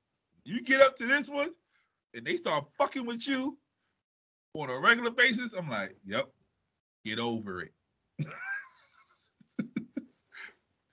You 0.45 0.61
get 0.61 0.79
up 0.81 0.95
to 0.97 1.05
this 1.05 1.27
one, 1.27 1.49
and 2.15 2.25
they 2.25 2.37
start 2.37 2.71
fucking 2.71 3.05
with 3.05 3.27
you 3.27 3.57
on 4.53 4.69
a 4.69 4.79
regular 4.79 5.11
basis. 5.11 5.53
I'm 5.53 5.69
like, 5.69 5.97
yep. 6.05 6.29
Get 7.05 7.19
over 7.19 7.61
it. 7.61 7.69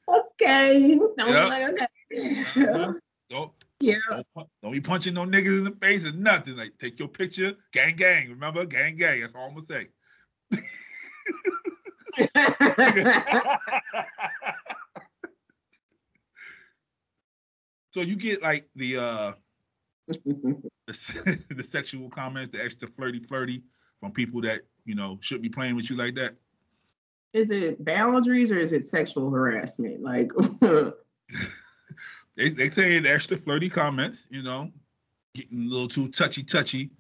Okay. 0.08 0.96
Yeah. 1.18 1.48
like, 1.48 1.68
okay. 1.70 1.86
Uh-huh. 2.56 2.92
Don't 3.28 3.52
Yeah. 3.80 3.96
don't, 4.10 4.26
don't 4.62 4.72
be 4.72 4.80
punching 4.80 5.12
no 5.12 5.26
niggas 5.26 5.58
in 5.58 5.64
the 5.64 5.72
face 5.72 6.06
or 6.06 6.12
nothing. 6.12 6.56
Like 6.56 6.78
take 6.78 6.98
your 6.98 7.08
picture, 7.08 7.52
gang 7.72 7.94
gang. 7.94 8.30
Remember, 8.30 8.64
gang 8.64 8.96
gang. 8.96 9.20
That's 9.20 9.34
all 9.34 9.48
I'm 9.48 9.54
gonna 9.54 9.66
say. 9.66 9.88
so 17.92 18.00
you 18.00 18.16
get 18.16 18.40
like 18.42 18.66
the 18.76 18.96
uh 18.96 19.32
the, 20.08 21.44
the 21.50 21.62
sexual 21.62 22.08
comments, 22.08 22.48
the 22.48 22.64
extra 22.64 22.88
flirty 22.88 23.20
flirty 23.20 23.62
from 24.00 24.12
people 24.12 24.40
that 24.42 24.61
you 24.85 24.94
know 24.94 25.18
should 25.20 25.42
be 25.42 25.48
playing 25.48 25.76
with 25.76 25.90
you 25.90 25.96
like 25.96 26.14
that? 26.16 26.37
Is 27.32 27.50
it 27.50 27.85
boundaries 27.85 28.50
or 28.50 28.56
is 28.56 28.72
it 28.72 28.85
sexual 28.85 29.30
harassment? 29.30 30.02
Like, 30.02 30.30
They 32.37 32.50
they 32.50 32.68
saying 32.68 33.06
extra 33.06 33.37
flirty 33.37 33.68
comments, 33.68 34.28
you 34.30 34.42
know, 34.42 34.70
getting 35.35 35.66
a 35.66 35.68
little 35.68 35.88
too 35.88 36.09
touchy 36.09 36.42
touchy. 36.42 36.90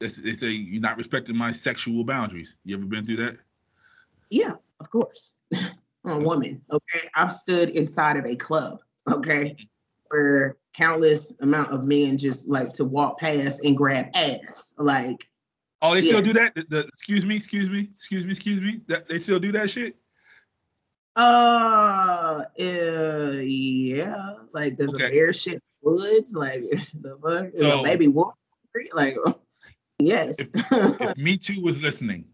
They, 0.00 0.08
they 0.08 0.32
say 0.32 0.50
you're 0.50 0.82
not 0.82 0.96
respecting 0.98 1.36
my 1.36 1.52
sexual 1.52 2.04
boundaries. 2.04 2.56
You 2.64 2.76
ever 2.76 2.86
been 2.86 3.06
through 3.06 3.16
that? 3.16 3.38
yeah, 4.30 4.54
of 4.80 4.90
course. 4.90 5.34
I'm 5.54 5.70
a 6.04 6.18
woman. 6.18 6.60
Okay. 6.70 7.08
I've 7.14 7.32
stood 7.32 7.70
inside 7.70 8.16
of 8.16 8.26
a 8.26 8.34
club. 8.34 8.80
Okay. 9.08 9.56
Where 10.08 10.56
countless 10.74 11.36
amount 11.40 11.70
of 11.70 11.84
men 11.84 12.18
just 12.18 12.48
like 12.48 12.72
to 12.72 12.84
walk 12.84 13.20
past 13.20 13.64
and 13.64 13.76
grab 13.76 14.06
ass. 14.14 14.74
Like, 14.78 15.28
Oh, 15.84 15.94
they 15.94 16.02
still 16.02 16.22
do 16.22 16.32
that? 16.34 16.54
The, 16.54 16.64
the- 16.68 16.84
excuse 16.88 17.26
me, 17.26 17.34
excuse 17.36 17.68
me, 17.68 17.88
excuse 17.96 18.24
me, 18.24 18.30
excuse 18.30 18.60
me. 18.60 18.80
That 18.86 19.08
they 19.08 19.18
still 19.18 19.40
do 19.40 19.50
that 19.52 19.68
shit? 19.68 19.94
uh, 21.16 22.44
uh 22.58 23.32
yeah. 23.42 24.34
Like, 24.54 24.78
there's 24.78 24.94
Okay. 24.94 25.08
a 25.08 25.10
bear 25.10 25.32
shit 25.32 25.54
in 25.54 25.60
the 25.82 25.90
woods. 25.90 26.34
Like, 26.34 26.62
the 27.00 27.18
fuck? 27.22 27.46
So- 27.58 27.82
baby 27.82 28.08
wolf? 28.08 28.34
Like, 28.94 29.16
yes. 29.98 30.36
if 30.38 31.16
Me 31.18 31.36
Too 31.36 31.60
was 31.62 31.82
listening, 31.82 32.24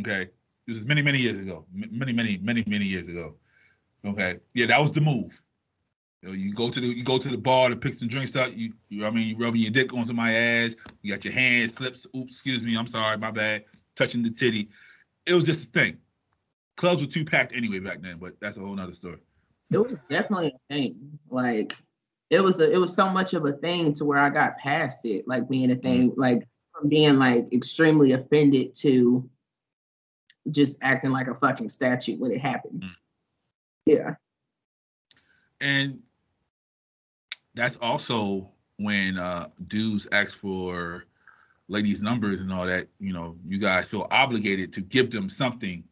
okay, 0.00 0.28
this 0.66 0.76
is 0.76 0.86
many, 0.86 1.02
many 1.02 1.18
years 1.18 1.40
ago, 1.42 1.66
many, 1.72 2.12
many, 2.12 2.38
many, 2.42 2.62
many 2.66 2.84
years 2.84 3.08
ago. 3.08 3.34
Okay, 4.04 4.36
yeah, 4.54 4.66
that 4.66 4.80
was 4.80 4.92
the 4.92 5.00
move. 5.00 5.42
You 6.22 6.28
know, 6.28 6.34
you 6.34 6.52
go 6.52 6.68
to 6.68 6.80
the 6.80 6.86
you 6.86 7.04
go 7.04 7.18
to 7.18 7.28
the 7.28 7.38
bar 7.38 7.70
to 7.70 7.76
pick 7.76 7.94
some 7.94 8.08
drinks 8.08 8.34
up. 8.34 8.50
You, 8.54 8.72
you 8.88 9.06
I 9.06 9.10
mean, 9.10 9.28
you 9.28 9.36
rubbing 9.36 9.60
your 9.60 9.70
dick 9.70 9.94
on 9.94 10.04
somebody's 10.04 10.36
ass. 10.36 10.76
You 11.02 11.12
got 11.12 11.24
your 11.24 11.34
hand 11.34 11.70
slips. 11.70 12.06
Oops, 12.16 12.32
excuse 12.32 12.62
me, 12.62 12.76
I'm 12.76 12.86
sorry, 12.86 13.16
my 13.18 13.30
bad. 13.30 13.64
Touching 13.94 14.22
the 14.22 14.30
titty. 14.30 14.68
It 15.26 15.34
was 15.34 15.44
just 15.44 15.68
a 15.68 15.70
thing. 15.70 15.98
Clubs 16.76 17.00
were 17.00 17.08
too 17.08 17.24
packed 17.24 17.54
anyway 17.54 17.80
back 17.80 18.00
then, 18.00 18.18
but 18.18 18.38
that's 18.40 18.56
a 18.56 18.60
whole 18.60 18.74
nother 18.74 18.92
story. 18.92 19.18
it 19.70 19.78
was 19.78 20.00
definitely 20.02 20.48
a 20.48 20.74
thing. 20.74 21.18
Like 21.30 21.76
it 22.30 22.40
was 22.40 22.60
a 22.60 22.72
it 22.72 22.78
was 22.78 22.94
so 22.94 23.08
much 23.10 23.32
of 23.34 23.44
a 23.44 23.52
thing 23.52 23.92
to 23.94 24.04
where 24.04 24.18
I 24.18 24.30
got 24.30 24.58
past 24.58 25.04
it, 25.04 25.26
like 25.28 25.48
being 25.48 25.70
a 25.70 25.76
mm. 25.76 25.82
thing, 25.82 26.14
like 26.16 26.48
from 26.72 26.88
being 26.88 27.18
like 27.18 27.52
extremely 27.52 28.12
offended 28.12 28.74
to 28.78 29.28
just 30.50 30.78
acting 30.82 31.10
like 31.10 31.28
a 31.28 31.34
fucking 31.34 31.68
statue 31.68 32.16
when 32.16 32.32
it 32.32 32.40
happens. 32.40 33.00
Mm. 33.88 33.94
Yeah. 33.94 34.14
And 35.60 36.02
that's 37.58 37.76
also 37.78 38.50
when 38.78 39.18
uh 39.18 39.48
dudes 39.66 40.08
ask 40.12 40.38
for 40.38 41.04
ladies' 41.68 42.00
numbers 42.00 42.40
and 42.40 42.52
all 42.52 42.64
that, 42.66 42.86
you 42.98 43.12
know, 43.12 43.36
you 43.46 43.58
guys 43.58 43.88
feel 43.88 44.06
obligated 44.10 44.72
to 44.72 44.80
give 44.80 45.10
them 45.10 45.28
something 45.28 45.84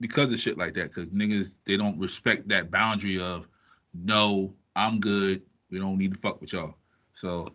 because 0.00 0.32
of 0.32 0.40
shit 0.40 0.58
like 0.58 0.74
that. 0.74 0.92
Cause 0.92 1.10
niggas, 1.10 1.60
they 1.64 1.76
don't 1.76 1.98
respect 1.98 2.48
that 2.48 2.70
boundary 2.70 3.20
of 3.20 3.46
no, 3.94 4.54
I'm 4.74 4.98
good. 4.98 5.42
We 5.70 5.78
don't 5.78 5.98
need 5.98 6.14
to 6.14 6.18
fuck 6.18 6.40
with 6.40 6.52
y'all. 6.52 6.76
So 7.12 7.48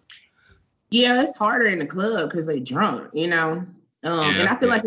Yeah, 0.91 1.21
it's 1.21 1.36
harder 1.36 1.65
in 1.65 1.80
the 1.80 1.86
club 1.86 2.30
because 2.30 2.47
they 2.47 2.60
drunk, 2.60 3.10
you 3.13 3.28
know. 3.28 3.65
Um, 4.04 4.36
and 4.36 4.47
I 4.47 4.56
feel 4.60 4.69
yeah. 4.69 4.75
like 4.75 4.84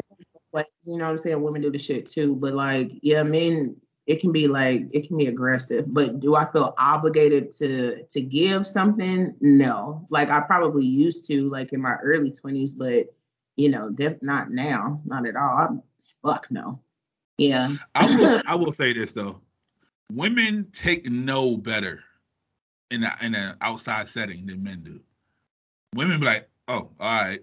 like 0.53 0.67
you 0.85 0.97
know 0.97 1.05
what 1.05 1.11
I'm 1.11 1.19
saying, 1.19 1.43
women 1.43 1.61
do 1.61 1.71
the 1.71 1.79
shit 1.79 2.09
too, 2.09 2.35
but 2.37 2.55
like 2.55 2.91
yeah, 3.03 3.23
men 3.23 3.77
it 4.09 4.21
can 4.21 4.33
be 4.33 4.49
like 4.49 4.87
it 4.90 5.07
can 5.07 5.18
be 5.18 5.27
aggressive. 5.27 5.85
But 5.92 6.18
do 6.18 6.35
I 6.35 6.51
feel 6.51 6.75
obligated 6.79 7.51
to 7.57 8.03
to 8.05 8.21
give 8.23 8.66
something? 8.66 9.35
No. 9.42 10.07
Like 10.09 10.31
I 10.31 10.40
probably 10.40 10.87
used 10.87 11.27
to 11.27 11.49
like 11.51 11.75
in 11.75 11.83
my 11.83 11.97
early 12.03 12.33
20s, 12.33 12.77
but 12.77 13.14
you 13.57 13.68
know, 13.68 13.90
def- 13.90 14.23
not 14.23 14.51
now, 14.51 15.03
not 15.05 15.27
at 15.27 15.37
all. 15.37 15.59
I'm, 15.59 15.83
fuck 16.23 16.51
no. 16.51 16.81
Yeah. 17.37 17.75
I 17.94 18.07
will 18.07 18.40
I 18.47 18.55
will 18.55 18.73
say 18.73 18.94
this 18.94 19.12
though. 19.12 19.42
Women 20.11 20.66
take 20.73 21.11
no 21.11 21.59
better 21.59 22.03
in 22.90 23.05
a, 23.05 23.14
in 23.21 23.35
an 23.35 23.57
outside 23.61 24.09
setting 24.09 24.47
than 24.47 24.62
men 24.62 24.81
do. 24.81 25.01
Women 25.94 26.18
be 26.18 26.25
like, 26.25 26.49
oh, 26.66 26.90
all 26.99 27.23
right. 27.23 27.40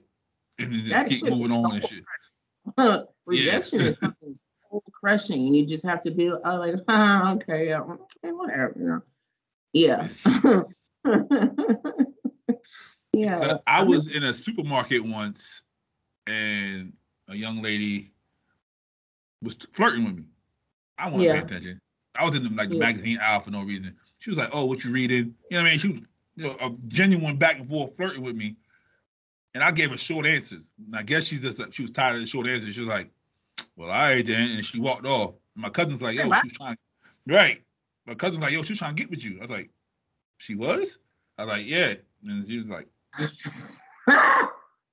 And 0.58 0.74
then 0.74 0.86
just 0.86 1.10
keep 1.10 1.30
moving 1.30 1.52
on 1.52 1.76
and 1.76 1.84
so 1.84 1.90
shit. 1.90 3.08
Rejection 3.28 3.82
is 3.82 4.00
something 4.00 4.34
so 4.34 4.55
crushing, 4.92 5.46
and 5.46 5.56
you 5.56 5.66
just 5.66 5.86
have 5.86 6.02
to 6.04 6.12
be 6.12 6.32
uh, 6.32 6.60
like, 6.60 6.76
oh, 6.88 7.32
okay, 7.36 7.70
yeah, 7.70 7.82
okay, 7.82 8.32
whatever, 8.32 8.74
you 8.78 8.86
know. 8.86 9.02
Yeah. 9.74 10.08
yeah. 13.14 13.58
I 13.68 13.84
was 13.84 14.16
in 14.16 14.24
a 14.24 14.34
supermarket 14.34 15.04
once, 15.04 15.64
and 16.28 16.94
a 17.28 17.36
young 17.36 17.62
lady 17.62 18.12
was 19.42 19.56
flirting 19.74 20.06
with 20.06 20.16
me. 20.16 20.26
I 20.98 21.10
want 21.10 21.24
to 21.24 21.34
pay 21.34 21.40
attention. 21.40 21.82
I 22.18 22.26
was 22.26 22.36
in 22.36 22.44
the, 22.44 22.50
like 22.50 22.70
the 22.70 22.76
Yeah. 22.76 22.86
magazine 22.86 23.20
aisle 23.22 23.42
for 23.42 23.52
no 23.52 23.64
reason. 23.64 23.96
She 24.20 24.30
was 24.30 24.40
like, 24.40 24.50
"Oh, 24.54 24.66
what 24.66 24.84
you 24.84 24.92
reading?" 24.92 25.36
You 25.50 25.58
know 25.58 25.64
what 25.64 25.68
I 25.68 25.70
mean? 25.72 25.80
She 25.80 25.88
was 25.90 26.02
you 26.36 26.44
know, 26.46 26.56
a 26.62 26.72
genuine 26.88 27.38
back 27.38 27.60
and 27.60 27.70
forth 27.70 27.96
flirting 27.96 28.22
with 28.22 28.36
me, 28.36 28.56
and 29.54 29.64
I 29.64 29.72
gave 29.72 29.92
her 29.92 29.98
short 29.98 30.26
answers. 30.26 30.72
And 30.86 30.96
I 30.96 31.04
guess 31.04 31.26
she's 31.26 31.42
just 31.42 31.74
she 31.74 31.82
was 31.82 31.92
tired 31.92 32.16
of 32.16 32.22
the 32.22 32.28
short 32.28 32.48
answers. 32.48 32.74
She 32.74 32.80
was 32.82 32.90
like, 32.90 33.10
"Well, 33.76 33.92
I 33.92 34.22
didn't. 34.22 34.58
and 34.58 34.66
she 34.66 34.80
walked 34.80 35.06
off. 35.06 35.36
My 35.56 35.70
cousin's 35.70 36.02
like, 36.02 36.18
"Yo, 36.18 36.30
bye. 36.30 36.42
trying." 36.54 36.78
Right. 37.28 37.64
My 38.06 38.16
cousin's 38.16 38.42
like, 38.42 38.54
"Yo, 38.54 38.64
she's 38.64 38.78
trying 38.78 38.96
to 38.96 39.02
get 39.02 39.10
with 39.10 39.24
you." 39.24 39.38
I 39.38 39.42
was 39.42 39.52
like, 39.52 39.70
"She 40.38 40.56
was?" 40.56 41.00
I 41.38 41.44
was 41.46 41.52
like, 41.52 41.66
"Yeah," 41.66 41.94
and 42.26 42.48
she 42.48 42.60
was 42.60 42.70
like. 42.70 42.88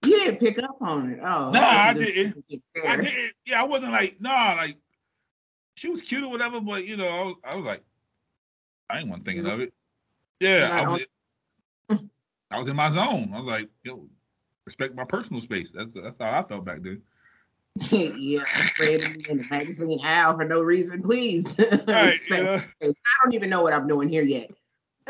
you 0.04 0.18
didn't 0.20 0.40
pick 0.40 0.58
up 0.62 0.76
on 0.80 1.10
it. 1.10 1.18
Oh, 1.20 1.50
Nah, 1.50 1.60
I 1.60 1.94
didn't. 1.94 2.44
I 2.86 2.96
didn't. 2.96 3.34
Yeah, 3.46 3.62
I 3.62 3.66
wasn't 3.66 3.92
like, 3.92 4.20
nah, 4.20 4.54
like 4.56 4.76
she 5.76 5.88
was 5.88 6.02
cute 6.02 6.24
or 6.24 6.30
whatever, 6.30 6.60
but 6.60 6.86
you 6.86 6.96
know, 6.96 7.08
I 7.08 7.24
was, 7.24 7.34
I 7.44 7.56
was 7.56 7.66
like, 7.66 7.82
I 8.88 8.98
ain't 9.00 9.08
one 9.08 9.22
thinking 9.22 9.46
of 9.46 9.60
it. 9.60 9.72
Yeah, 10.40 10.68
I 10.72 10.88
was. 10.88 11.04
I 12.50 12.58
was 12.58 12.68
in 12.68 12.76
my 12.76 12.90
zone. 12.90 13.32
I 13.32 13.38
was 13.38 13.46
like, 13.46 13.68
yo, 13.82 14.06
respect 14.66 14.94
my 14.94 15.04
personal 15.04 15.40
space. 15.40 15.72
That's 15.72 15.94
that's 15.94 16.18
how 16.18 16.38
I 16.38 16.42
felt 16.42 16.64
back 16.64 16.82
then. 16.82 17.02
yeah, 17.90 18.42
afraid 18.42 19.00
to 19.00 19.18
be 19.18 19.30
in 19.30 19.38
the 19.38 19.46
magazine 19.50 20.00
aisle 20.04 20.36
for 20.36 20.44
no 20.44 20.62
reason, 20.62 21.02
please. 21.02 21.58
Right, 21.88 22.12
Respect 22.12 22.30
you 22.30 22.44
know? 22.44 22.60
I 22.82 23.24
don't 23.24 23.34
even 23.34 23.48
know 23.48 23.62
what 23.62 23.72
I'm 23.72 23.86
doing 23.86 24.10
here 24.10 24.22
yet. 24.22 24.50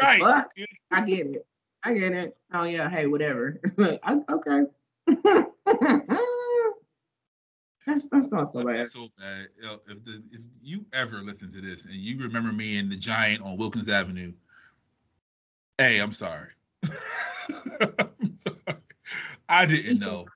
Right. 0.01 0.21
fuck? 0.21 0.53
Yeah. 0.57 0.67
I 0.93 1.01
get 1.01 1.27
it. 1.27 1.47
I 1.83 1.93
get 1.95 2.13
it. 2.13 2.35
Oh 2.53 2.63
yeah, 2.63 2.89
hey, 2.89 3.07
whatever. 3.07 3.61
I, 4.05 4.21
okay. 4.31 4.63
that's 7.85 8.09
that's 8.09 8.31
not 8.31 8.45
so 8.45 8.65
bad. 8.65 8.77
it's 8.77 8.95
so 8.95 9.09
bad. 9.19 9.49
If 9.89 10.05
the 10.05 10.23
if 10.31 10.43
you 10.63 10.87
ever 10.93 11.19
listen 11.19 11.51
to 11.53 11.61
this 11.61 11.85
and 11.85 11.95
you 11.95 12.23
remember 12.23 12.53
me 12.53 12.79
and 12.79 12.91
the 12.91 12.97
Giant 12.97 13.43
on 13.43 13.57
Wilkens 13.57 13.89
Avenue, 13.89 14.33
hey, 15.79 15.99
I'm 15.99 16.13
sorry. 16.13 16.51
I'm 16.85 18.39
sorry. 18.39 18.79
I 19.49 19.67
didn't 19.67 20.01
know. 20.01 20.27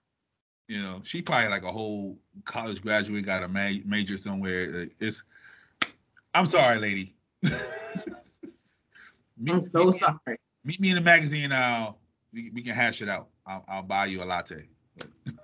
You 0.68 0.82
know, 0.82 1.00
she 1.04 1.22
probably 1.22 1.48
like 1.48 1.62
a 1.62 1.70
whole 1.70 2.18
college 2.44 2.82
graduate, 2.82 3.24
got 3.24 3.42
a 3.44 3.48
ma- 3.48 3.80
major 3.84 4.16
somewhere. 4.18 4.88
It's. 4.98 5.22
I'm 6.34 6.46
sorry, 6.46 6.78
lady. 6.78 7.14
Meet- 9.38 9.54
I'm 9.54 9.62
so 9.62 9.78
meet 9.80 9.86
me- 9.86 9.92
sorry. 9.92 10.38
Meet 10.64 10.80
me 10.80 10.88
in 10.90 10.94
the 10.96 11.00
magazine 11.02 11.52
aisle. 11.52 11.98
We, 12.32 12.50
we 12.50 12.62
can 12.62 12.74
hash 12.74 13.00
it 13.00 13.08
out. 13.08 13.28
I'll, 13.46 13.64
I'll 13.68 13.82
buy 13.82 14.06
you 14.06 14.22
a 14.22 14.24
latte. 14.24 14.68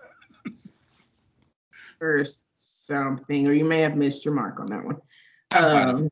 Or 2.00 2.24
something, 2.24 3.46
or 3.46 3.52
you 3.52 3.64
may 3.64 3.78
have 3.78 3.96
missed 3.96 4.24
your 4.24 4.34
mark 4.34 4.58
on 4.58 4.66
that 4.66 4.84
one. 4.84 4.96
I 5.52 5.60
might 5.72 5.86
have. 5.86 6.00
Um, 6.00 6.10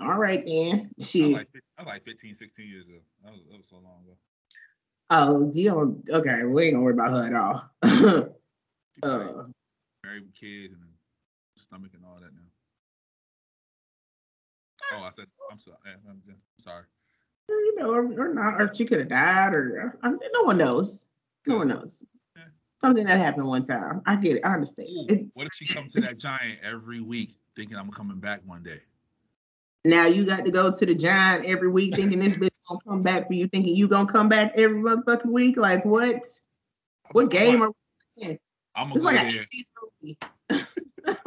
all 0.00 0.18
right 0.18 0.44
then. 0.44 0.90
She. 1.00 1.34
I 1.34 1.38
like, 1.38 1.48
I 1.78 1.82
like 1.84 2.04
15, 2.04 2.34
16 2.34 2.68
years 2.68 2.86
ago. 2.86 2.98
That 3.24 3.32
was, 3.32 3.40
that 3.50 3.56
was 3.56 3.68
so 3.68 3.76
long 3.76 4.02
ago. 4.04 4.18
Oh, 5.10 5.50
you 5.52 5.70
don't. 5.70 6.08
Okay, 6.10 6.44
we 6.44 6.64
ain't 6.64 6.74
gonna 6.74 6.84
worry 6.84 6.94
about 6.94 7.12
her 7.12 7.26
at 7.26 7.34
all. 7.34 8.30
Uh, 9.02 9.44
married 10.04 10.22
with 10.22 10.34
kids 10.34 10.72
and 10.72 10.82
stomach 11.56 11.90
and 11.94 12.04
all 12.04 12.14
that 12.14 12.32
now. 12.32 12.40
Oh, 14.92 15.02
I 15.02 15.10
said 15.10 15.26
I'm 15.50 15.58
sorry. 15.58 15.76
I'm, 15.86 16.22
I'm 16.28 16.36
sorry. 16.60 16.84
you 17.48 17.74
know, 17.76 17.90
or, 17.92 18.04
or 18.18 18.32
not, 18.32 18.62
or 18.62 18.72
she 18.72 18.84
could 18.86 19.00
have 19.00 19.08
died, 19.08 19.54
or 19.54 19.98
uh, 20.02 20.10
no 20.32 20.42
one 20.42 20.58
knows. 20.58 21.06
No 21.46 21.58
one 21.58 21.68
knows. 21.68 22.04
Yeah. 22.36 22.44
Something 22.80 23.04
that 23.06 23.18
happened 23.18 23.48
one 23.48 23.62
time. 23.62 24.00
I 24.06 24.16
get 24.16 24.36
it. 24.36 24.46
I 24.46 24.54
understand. 24.54 24.88
Ooh, 25.10 25.30
what 25.34 25.46
if 25.46 25.52
she 25.52 25.66
come 25.66 25.88
to 25.88 26.00
that 26.02 26.18
giant 26.18 26.60
every 26.62 27.00
week 27.00 27.30
thinking 27.56 27.76
I'm 27.76 27.90
coming 27.90 28.20
back 28.20 28.40
one 28.46 28.62
day? 28.62 28.78
now 29.84 30.06
you 30.06 30.24
got 30.24 30.44
to 30.44 30.50
go 30.50 30.70
to 30.70 30.86
the 30.86 30.94
giant 30.94 31.44
every 31.44 31.68
week, 31.68 31.94
thinking 31.94 32.18
this 32.18 32.34
bitch 32.34 32.53
gonna 32.68 32.80
come 32.86 33.02
back 33.02 33.26
for 33.26 33.34
you, 33.34 33.46
thinking 33.46 33.76
you 33.76 33.88
gonna 33.88 34.10
come 34.10 34.28
back 34.28 34.52
every 34.56 34.80
motherfucking 34.80 35.26
week. 35.26 35.56
Like 35.56 35.84
what? 35.84 36.24
What 37.12 37.30
game 37.30 37.62
are? 37.62 37.70
I'm 38.76 38.88
gonna 38.88 38.94
It's 38.94 39.04
like 39.04 39.20
an 39.20 39.34
movie. 40.02 40.18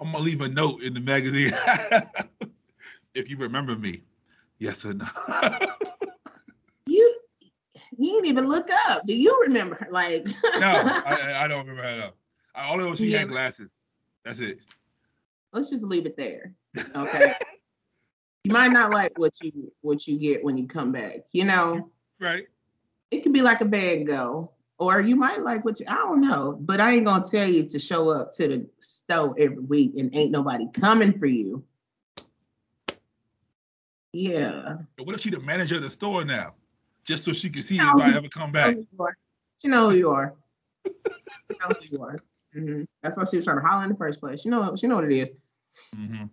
I'm 0.00 0.12
gonna 0.12 0.18
leave 0.18 0.40
a 0.40 0.48
note 0.48 0.82
in 0.82 0.94
the 0.94 1.00
magazine. 1.00 1.52
if 3.14 3.30
you 3.30 3.36
remember 3.36 3.76
me, 3.76 4.02
yes 4.58 4.84
or 4.84 4.94
no. 4.94 5.06
You, 6.86 7.18
you 7.96 8.12
didn't 8.12 8.26
even 8.26 8.46
look 8.48 8.68
up. 8.88 9.06
Do 9.06 9.16
you 9.16 9.40
remember? 9.46 9.88
Like, 9.90 10.26
No, 10.58 10.82
I, 11.06 11.44
I 11.44 11.48
don't 11.48 11.66
remember 11.66 11.82
her 11.82 11.96
though. 11.96 12.12
I 12.54 12.70
only 12.70 12.84
know 12.84 12.94
she 12.94 13.06
Yeah. 13.08 13.20
had 13.20 13.28
glasses. 13.28 13.80
That's 14.24 14.40
it. 14.40 14.58
let's 15.52 15.70
just 15.70 15.84
leave 15.84 16.06
it 16.06 16.16
there. 16.16 16.54
Okay. 16.94 17.34
You 18.44 18.52
might 18.52 18.72
not 18.72 18.92
like 18.92 19.18
what 19.18 19.32
you 19.42 19.72
what 19.80 20.06
you 20.06 20.18
get 20.18 20.44
when 20.44 20.56
you 20.56 20.66
come 20.66 20.92
back. 20.92 21.20
You 21.32 21.44
know, 21.46 21.90
Right. 22.20 22.46
it 23.10 23.22
could 23.22 23.32
be 23.32 23.40
like 23.40 23.62
a 23.62 23.64
bad 23.66 24.06
go, 24.06 24.52
or 24.78 25.00
you 25.00 25.16
might 25.16 25.40
like 25.40 25.64
what 25.64 25.80
you. 25.80 25.86
I 25.88 25.94
don't 25.94 26.20
know, 26.20 26.56
but 26.60 26.78
I 26.78 26.92
ain't 26.92 27.06
gonna 27.06 27.24
tell 27.24 27.48
you 27.48 27.66
to 27.66 27.78
show 27.78 28.10
up 28.10 28.32
to 28.32 28.46
the 28.48 28.66
store 28.78 29.34
every 29.38 29.58
week 29.58 29.94
and 29.96 30.14
ain't 30.14 30.30
nobody 30.30 30.66
coming 30.74 31.18
for 31.18 31.26
you. 31.26 31.64
Yeah. 34.12 34.76
But 34.96 35.06
what 35.06 35.14
if 35.14 35.22
she 35.22 35.30
the 35.30 35.40
manager 35.40 35.76
of 35.76 35.82
the 35.82 35.90
store 35.90 36.24
now? 36.24 36.54
Just 37.04 37.24
so 37.24 37.32
she 37.32 37.50
can 37.50 37.62
see 37.62 37.76
if 37.76 38.00
I 38.00 38.14
ever 38.14 38.28
come 38.28 38.52
back. 38.52 38.76
You 38.76 38.76
know 38.76 38.80
who 38.80 38.86
you 38.96 39.04
are. 39.04 39.16
You 39.62 39.70
know 39.70 39.90
who 39.90 39.96
you 39.96 40.10
are. 40.10 40.34
you 40.84 41.56
know 41.60 41.68
who 41.68 41.86
you 41.90 42.02
are. 42.02 42.16
Mhm. 42.54 42.86
That's 43.02 43.16
why 43.16 43.24
she 43.24 43.36
was 43.36 43.44
trying 43.44 43.58
to 43.60 43.66
holler 43.66 43.82
in 43.84 43.88
the 43.90 43.96
first 43.96 44.20
place. 44.20 44.44
You 44.44 44.50
know, 44.50 44.76
she 44.76 44.86
know 44.86 44.96
what 44.96 45.04
it 45.04 45.12
is. 45.12 45.32
hmm 45.94 46.24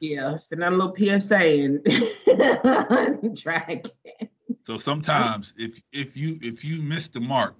Yeah, 0.00 0.36
send 0.36 0.62
out 0.62 0.72
a 0.72 0.76
little 0.76 0.94
PSA 0.94 1.64
and 1.64 3.36
try 3.36 3.64
again. 3.68 4.28
So 4.64 4.78
sometimes 4.78 5.54
if 5.56 5.80
if 5.92 6.16
you 6.16 6.38
if 6.40 6.64
you 6.64 6.82
miss 6.82 7.08
the 7.08 7.20
mark, 7.20 7.56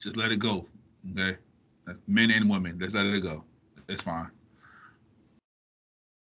just 0.00 0.16
let 0.16 0.30
it 0.32 0.38
go. 0.38 0.68
Okay. 1.10 1.38
Men 2.06 2.30
and 2.30 2.48
women, 2.48 2.78
just 2.78 2.94
let 2.94 3.06
it 3.06 3.22
go. 3.22 3.44
It's 3.88 4.02
fine. 4.02 4.30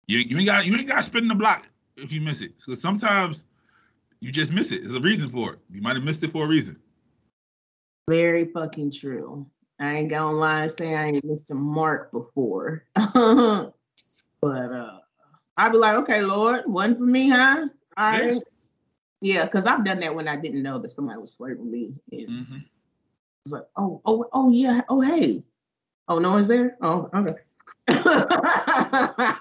You, 0.07 0.19
you 0.19 0.37
ain't 0.37 0.45
got 0.45 0.65
you 0.65 0.75
ain't 0.75 0.87
got 0.87 0.99
to 0.99 1.03
spin 1.03 1.27
the 1.27 1.35
block 1.35 1.67
if 1.95 2.11
you 2.11 2.21
miss 2.21 2.41
it. 2.41 2.57
Because 2.57 2.81
sometimes 2.81 3.45
you 4.19 4.31
just 4.31 4.53
miss 4.53 4.71
it. 4.71 4.81
There's 4.81 4.93
a 4.93 5.01
reason 5.01 5.29
for 5.29 5.53
it. 5.53 5.59
You 5.71 5.81
might 5.81 5.95
have 5.95 6.05
missed 6.05 6.23
it 6.23 6.31
for 6.31 6.45
a 6.45 6.47
reason. 6.47 6.77
Very 8.09 8.45
fucking 8.45 8.91
true. 8.91 9.45
I 9.79 9.97
ain't 9.97 10.09
gonna 10.09 10.37
lie 10.37 10.61
and 10.61 10.71
say 10.71 10.95
I 10.95 11.07
ain't 11.07 11.25
missed 11.25 11.51
a 11.51 11.55
mark 11.55 12.11
before. 12.11 12.85
but 12.95 13.73
uh 14.43 14.99
I'd 15.57 15.71
be 15.71 15.77
like, 15.77 15.95
okay, 15.97 16.21
Lord, 16.21 16.63
one 16.65 16.95
for 16.95 17.03
me, 17.03 17.29
huh? 17.29 17.67
All 17.97 18.13
Yeah. 18.13 18.25
right. 18.27 18.41
Yeah, 19.21 19.45
because 19.45 19.65
I've 19.65 19.83
done 19.83 19.99
that 20.01 20.13
when 20.13 20.27
I 20.27 20.35
didn't 20.35 20.61
know 20.61 20.77
that 20.79 20.91
somebody 20.91 21.19
was 21.19 21.33
flirting 21.33 21.63
with 21.63 21.71
me. 21.73 21.93
And 22.11 22.45
hmm 22.47 22.55
I 22.57 22.59
was 23.45 23.53
like, 23.53 23.63
oh, 23.75 24.01
oh, 24.05 24.25
oh 24.33 24.51
yeah, 24.51 24.81
oh 24.89 25.01
hey. 25.01 25.43
Oh, 26.07 26.19
no 26.19 26.31
one's 26.31 26.47
there? 26.47 26.77
Oh, 26.81 27.09
okay. 27.13 27.35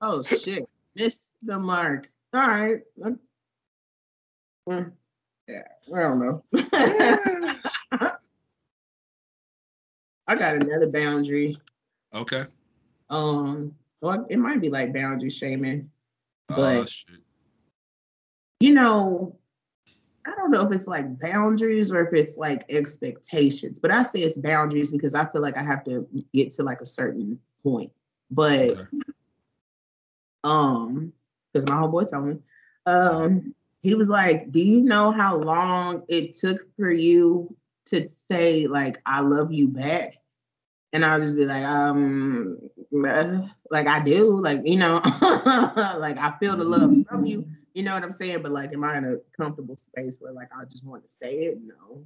oh 0.00 0.22
shit. 0.22 0.68
Missed 0.96 1.34
the 1.42 1.58
mark. 1.58 2.08
All 2.32 2.40
right. 2.40 2.80
Mm, 4.68 4.92
Yeah, 5.48 5.62
I 5.94 5.98
don't 6.00 6.20
know. 6.20 6.44
I 10.26 10.34
got 10.36 10.54
another 10.54 10.86
boundary. 10.86 11.58
Okay. 12.14 12.44
Um, 13.08 13.74
well, 14.00 14.26
it 14.30 14.38
might 14.38 14.60
be 14.60 14.70
like 14.70 14.94
boundary 14.94 15.30
shaming. 15.30 15.90
Oh 16.50 16.56
But- 16.56 16.88
shit. 16.88 17.16
You 18.60 18.74
know, 18.74 19.38
I 20.26 20.34
don't 20.36 20.50
know 20.50 20.66
if 20.66 20.72
it's 20.72 20.86
like 20.86 21.18
boundaries 21.18 21.90
or 21.90 22.06
if 22.06 22.12
it's 22.12 22.36
like 22.36 22.66
expectations, 22.70 23.78
but 23.78 23.90
I 23.90 24.02
say 24.02 24.20
it's 24.20 24.36
boundaries 24.36 24.90
because 24.90 25.14
I 25.14 25.24
feel 25.24 25.40
like 25.40 25.56
I 25.56 25.62
have 25.62 25.82
to 25.84 26.06
get 26.34 26.50
to 26.52 26.62
like 26.62 26.82
a 26.82 26.86
certain 26.86 27.40
point. 27.62 27.90
But 28.30 28.86
um, 30.44 31.12
because 31.52 31.68
my 31.70 31.76
homeboy 31.76 32.10
told 32.10 32.26
me, 32.26 32.36
um, 32.86 33.54
he 33.82 33.94
was 33.94 34.08
like, 34.10 34.52
Do 34.52 34.60
you 34.60 34.82
know 34.82 35.10
how 35.10 35.36
long 35.36 36.02
it 36.08 36.34
took 36.34 36.60
for 36.76 36.90
you 36.90 37.56
to 37.86 38.06
say 38.08 38.66
like 38.66 39.00
I 39.06 39.20
love 39.20 39.52
you 39.52 39.68
back? 39.68 40.16
And 40.92 41.04
I'll 41.04 41.20
just 41.20 41.36
be 41.36 41.46
like, 41.46 41.64
um, 41.64 42.58
like 42.92 43.86
I 43.86 44.00
do, 44.00 44.40
like 44.40 44.60
you 44.64 44.76
know, 44.76 44.94
like 45.98 46.18
I 46.18 46.34
feel 46.40 46.56
the 46.56 46.64
love 46.64 46.92
from 47.08 47.24
you. 47.24 47.46
You 47.74 47.84
know 47.84 47.94
what 47.94 48.02
I'm 48.02 48.12
saying? 48.12 48.42
But 48.42 48.52
like, 48.52 48.72
am 48.72 48.84
I 48.84 48.98
in 48.98 49.04
a 49.04 49.16
comfortable 49.36 49.76
space 49.76 50.18
where 50.20 50.32
like 50.32 50.48
I 50.56 50.64
just 50.64 50.84
want 50.84 51.02
to 51.02 51.08
say 51.08 51.34
it? 51.44 51.58
No, 51.62 52.02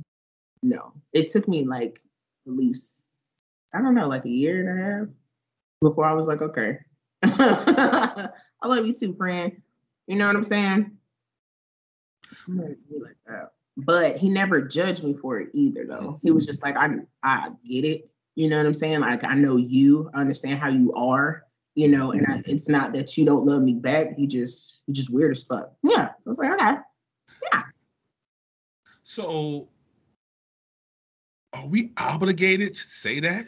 no. 0.63 0.93
It 1.13 1.31
took 1.31 1.49
me 1.49 1.65
like 1.65 2.01
at 2.47 2.53
least 2.53 3.43
I 3.75 3.81
don't 3.81 3.95
know, 3.95 4.09
like 4.09 4.25
a 4.25 4.31
year 4.31 4.69
and 4.69 4.81
a 4.81 4.85
half 4.85 5.09
before 5.81 6.05
I 6.05 6.13
was 6.13 6.27
like, 6.27 6.43
okay, 6.43 6.79
I 7.23 8.29
love 8.65 8.87
you 8.87 8.95
too, 8.95 9.15
friend. 9.15 9.61
You 10.07 10.17
know 10.17 10.27
what 10.27 10.37
I'm 10.37 10.45
saying? 10.45 10.97
I'm 12.47 12.59
like 12.59 13.17
that. 13.27 13.53
But 13.77 14.17
he 14.17 14.29
never 14.29 14.61
judged 14.61 15.03
me 15.03 15.15
for 15.15 15.41
it 15.41 15.49
either, 15.53 15.85
though. 15.87 16.21
He 16.23 16.31
was 16.31 16.47
just 16.47 16.63
like, 16.63 16.77
I, 16.77 16.99
I 17.23 17.49
get 17.69 17.85
it. 17.85 18.11
You 18.37 18.49
know 18.49 18.57
what 18.57 18.67
I'm 18.67 18.75
saying? 18.75 19.01
Like, 19.01 19.25
I 19.25 19.35
know 19.35 19.57
you, 19.57 20.11
I 20.15 20.21
understand 20.21 20.59
how 20.59 20.69
you 20.69 20.93
are, 20.95 21.45
you 21.75 21.89
know, 21.89 22.13
and 22.13 22.27
I, 22.29 22.43
it's 22.47 22.69
not 22.69 22.93
that 22.95 23.17
you 23.17 23.25
don't 23.25 23.47
love 23.47 23.63
me 23.63 23.75
back. 23.75 24.09
You 24.17 24.27
just, 24.27 24.81
you 24.87 24.95
just 24.95 25.11
weird 25.11 25.33
as 25.33 25.43
fuck. 25.43 25.73
Yeah. 25.83 26.09
So 26.21 26.27
I 26.27 26.31
was 26.31 26.39
like, 26.39 26.53
okay. 26.53 26.73
Yeah. 27.53 27.63
So 29.03 29.69
are 31.53 31.67
we 31.69 31.93
obligated 31.97 32.75
to 32.75 32.81
say 32.81 33.21
that? 33.21 33.45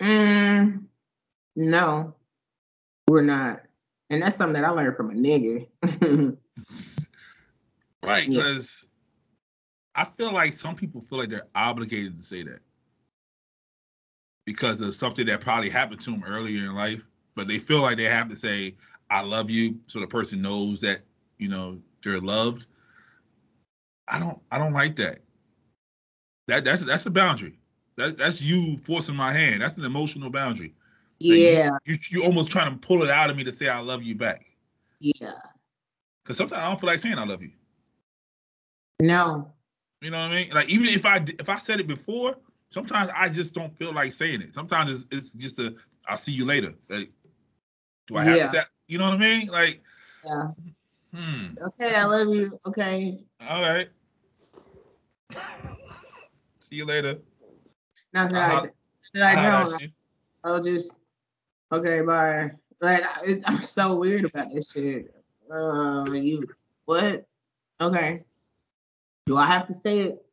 Mm, 0.00 0.84
no, 1.56 2.14
we're 3.08 3.22
not. 3.22 3.62
And 4.10 4.22
that's 4.22 4.36
something 4.36 4.60
that 4.60 4.68
I 4.68 4.70
learned 4.70 4.96
from 4.96 5.10
a 5.10 5.14
nigga. 5.14 5.66
Right, 8.02 8.28
Yeah. 8.28 8.58
I 9.98 10.04
feel 10.04 10.32
like 10.32 10.52
some 10.52 10.76
people 10.76 11.00
feel 11.00 11.18
like 11.18 11.28
they're 11.28 11.48
obligated 11.56 12.16
to 12.20 12.22
say 12.24 12.44
that 12.44 12.60
because 14.46 14.80
of 14.80 14.94
something 14.94 15.26
that 15.26 15.40
probably 15.40 15.68
happened 15.68 16.00
to 16.02 16.12
them 16.12 16.22
earlier 16.24 16.66
in 16.66 16.74
life, 16.76 17.04
but 17.34 17.48
they 17.48 17.58
feel 17.58 17.82
like 17.82 17.96
they 17.96 18.04
have 18.04 18.28
to 18.28 18.36
say 18.36 18.76
"I 19.10 19.22
love 19.22 19.50
you" 19.50 19.80
so 19.88 19.98
the 19.98 20.06
person 20.06 20.40
knows 20.40 20.80
that 20.82 21.02
you 21.38 21.48
know 21.48 21.80
they're 22.04 22.20
loved. 22.20 22.68
I 24.06 24.20
don't, 24.20 24.40
I 24.52 24.58
don't 24.58 24.72
like 24.72 24.94
that. 24.96 25.18
That 26.46 26.64
that's 26.64 26.84
that's 26.84 27.06
a 27.06 27.10
boundary. 27.10 27.58
That 27.96 28.16
that's 28.16 28.40
you 28.40 28.78
forcing 28.78 29.16
my 29.16 29.32
hand. 29.32 29.60
That's 29.62 29.78
an 29.78 29.84
emotional 29.84 30.30
boundary. 30.30 30.74
Like, 31.20 31.40
you- 31.40 31.44
yeah, 31.46 31.70
you 31.86 31.96
you 32.08 32.22
almost 32.22 32.52
trying 32.52 32.72
to 32.72 32.78
pull 32.78 33.02
it 33.02 33.10
out 33.10 33.30
of 33.30 33.36
me 33.36 33.42
to 33.42 33.52
say 33.52 33.68
I 33.68 33.80
love 33.80 34.04
you 34.04 34.14
back. 34.14 34.46
yeah. 35.00 35.32
Because 36.22 36.36
sometimes 36.36 36.62
I 36.62 36.68
don't 36.68 36.78
feel 36.80 36.86
like 36.86 37.00
saying 37.00 37.18
I 37.18 37.24
love 37.24 37.42
you. 37.42 37.50
No, 39.00 39.52
You 40.00 40.10
know 40.10 40.18
what 40.18 40.30
I 40.30 40.34
mean? 40.34 40.50
Like 40.50 40.68
even 40.68 40.86
if 40.86 41.04
I 41.04 41.16
if 41.38 41.48
I 41.48 41.58
said 41.58 41.80
it 41.80 41.86
before, 41.86 42.36
sometimes 42.68 43.10
I 43.16 43.28
just 43.28 43.54
don't 43.54 43.76
feel 43.76 43.92
like 43.92 44.12
saying 44.12 44.42
it. 44.42 44.54
Sometimes 44.54 44.90
it's, 44.90 45.06
it's 45.16 45.32
just 45.34 45.58
a 45.58 45.74
I'll 46.06 46.16
see 46.16 46.32
you 46.32 46.44
later. 46.44 46.72
Like, 46.88 47.10
do 48.06 48.16
I 48.16 48.24
have 48.24 48.36
Yeah. 48.36 48.46
to 48.46 48.52
say? 48.52 48.62
You 48.86 48.98
know 48.98 49.10
what 49.10 49.14
I 49.14 49.18
mean? 49.18 49.48
Like, 49.48 49.82
yeah. 50.24 50.48
hmm. 51.14 51.46
Okay, 51.66 51.94
I 51.94 52.04
love 52.04 52.32
you. 52.32 52.58
Okay. 52.66 53.24
All 53.46 53.60
right. 53.60 53.88
see 56.60 56.76
you 56.76 56.84
later. 56.84 57.18
Not 58.12 58.30
that 58.30 58.50
Uh-huh. 58.50 58.66
I, 58.66 58.68
that 59.14 59.22
I 59.22 59.34
Holla 59.34 59.64
don't. 59.64 59.74
at 59.74 59.80
you. 59.80 59.88
I'll 60.44 60.60
just 60.60 61.00
okay, 61.72 62.00
bye. 62.02 62.50
Like 62.80 63.02
I, 63.04 63.40
I'm 63.46 63.60
so 63.62 63.96
weird 63.96 64.24
about 64.24 64.52
this 64.52 64.70
shit. 64.70 65.12
Uh, 65.52 66.06
you 66.12 66.46
what? 66.84 67.26
Okay. 67.80 68.22
Do 69.28 69.36
I 69.36 69.46
have 69.46 69.66
to 69.66 69.74
say 69.74 70.00
it 70.00 70.24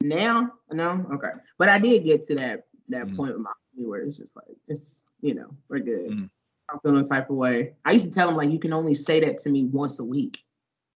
now? 0.00 0.52
No. 0.70 1.06
Okay. 1.12 1.30
But 1.58 1.68
I 1.68 1.78
did 1.78 2.04
get 2.04 2.22
to 2.24 2.34
that 2.36 2.66
that 2.88 3.06
Mm. 3.08 3.16
point 3.16 3.32
with 3.32 3.42
my 3.42 3.50
where 3.76 4.02
it's 4.02 4.16
just 4.16 4.36
like 4.36 4.56
it's 4.68 5.02
you 5.20 5.34
know 5.34 5.50
we're 5.68 5.80
good. 5.80 6.10
Mm. 6.10 6.30
I'm 6.70 6.78
feeling 6.80 7.00
a 7.00 7.04
type 7.04 7.28
of 7.30 7.36
way. 7.36 7.74
I 7.84 7.92
used 7.92 8.06
to 8.06 8.12
tell 8.12 8.28
them 8.28 8.36
like 8.36 8.50
you 8.50 8.58
can 8.58 8.72
only 8.72 8.94
say 8.94 9.20
that 9.20 9.38
to 9.38 9.50
me 9.50 9.64
once 9.64 9.98
a 9.98 10.04
week. 10.04 10.44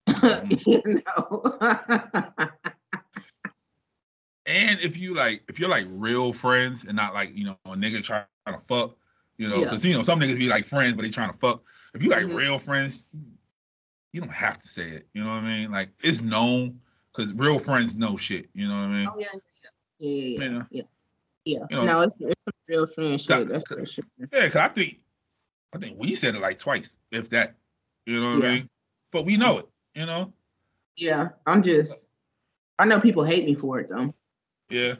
Mm. 0.08 0.66
you 0.66 1.02
know. 1.06 2.50
And 4.46 4.78
if 4.80 4.96
you 4.98 5.14
like, 5.14 5.42
if 5.48 5.58
you're 5.58 5.70
like 5.70 5.86
real 5.88 6.32
friends 6.32 6.84
and 6.84 6.94
not 6.96 7.14
like 7.14 7.34
you 7.34 7.44
know 7.46 7.56
a 7.64 7.70
nigga 7.70 8.02
trying 8.02 8.24
to 8.46 8.58
fuck, 8.58 8.96
you 9.38 9.48
know, 9.48 9.56
Yeah. 9.58 9.64
because 9.64 9.86
you 9.86 9.94
know 9.94 10.02
some 10.02 10.20
niggas 10.20 10.38
be 10.38 10.48
like 10.48 10.64
friends 10.66 10.94
but 10.94 11.02
they 11.02 11.10
trying 11.10 11.32
to 11.32 11.38
fuck. 11.38 11.62
If 11.94 12.02
you 12.02 12.10
like 12.10 12.26
Mhm. 12.26 12.36
real 12.36 12.58
friends, 12.58 13.02
you 14.12 14.20
don't 14.20 14.30
have 14.32 14.58
to 14.58 14.68
say 14.68 14.82
it. 14.82 15.08
You 15.14 15.24
know 15.24 15.30
what 15.30 15.44
I 15.44 15.46
mean? 15.46 15.70
Like 15.70 15.90
it's 16.02 16.20
known 16.20 16.80
because 17.14 17.32
real 17.34 17.58
friends 17.58 17.96
know 17.96 18.16
shit. 18.16 18.48
You 18.54 18.68
know 18.68 18.74
what 18.74 18.84
I 18.84 18.88
mean? 18.88 19.08
oh 19.12 19.18
yeah, 19.18 19.26
yeah, 19.98 20.08
yeah, 20.08 20.48
yeah, 20.48 20.62
yeah. 20.70 20.82
yeah. 21.44 21.66
You 21.70 21.76
know, 21.76 21.84
no, 21.84 22.00
it's 22.02 22.16
it's 22.20 22.44
some 22.44 22.54
real 22.68 22.86
friend 22.86 23.20
shit. 23.20 23.48
That's 23.48 23.66
for 23.66 23.86
sure. 23.86 24.04
Yeah, 24.18 24.26
because 24.44 24.56
I 24.56 24.68
think 24.68 24.98
I 25.74 25.78
think 25.78 25.98
we 25.98 26.14
said 26.14 26.34
it 26.34 26.40
like 26.40 26.58
twice, 26.58 26.96
if 27.10 27.30
that. 27.30 27.56
You 28.06 28.20
know 28.20 28.34
what. 28.36 28.44
I 28.44 28.50
mean? 28.56 28.68
But 29.12 29.24
we 29.24 29.36
know 29.36 29.58
it. 29.58 29.68
You 29.94 30.06
know? 30.06 30.32
Yeah, 30.96 31.30
I'm 31.46 31.62
just. 31.62 32.10
I 32.78 32.84
know 32.84 32.98
people 32.98 33.24
hate 33.24 33.44
me 33.44 33.54
for 33.54 33.78
it 33.80 33.88
though. 33.88 34.12
Yeah. 34.68 34.96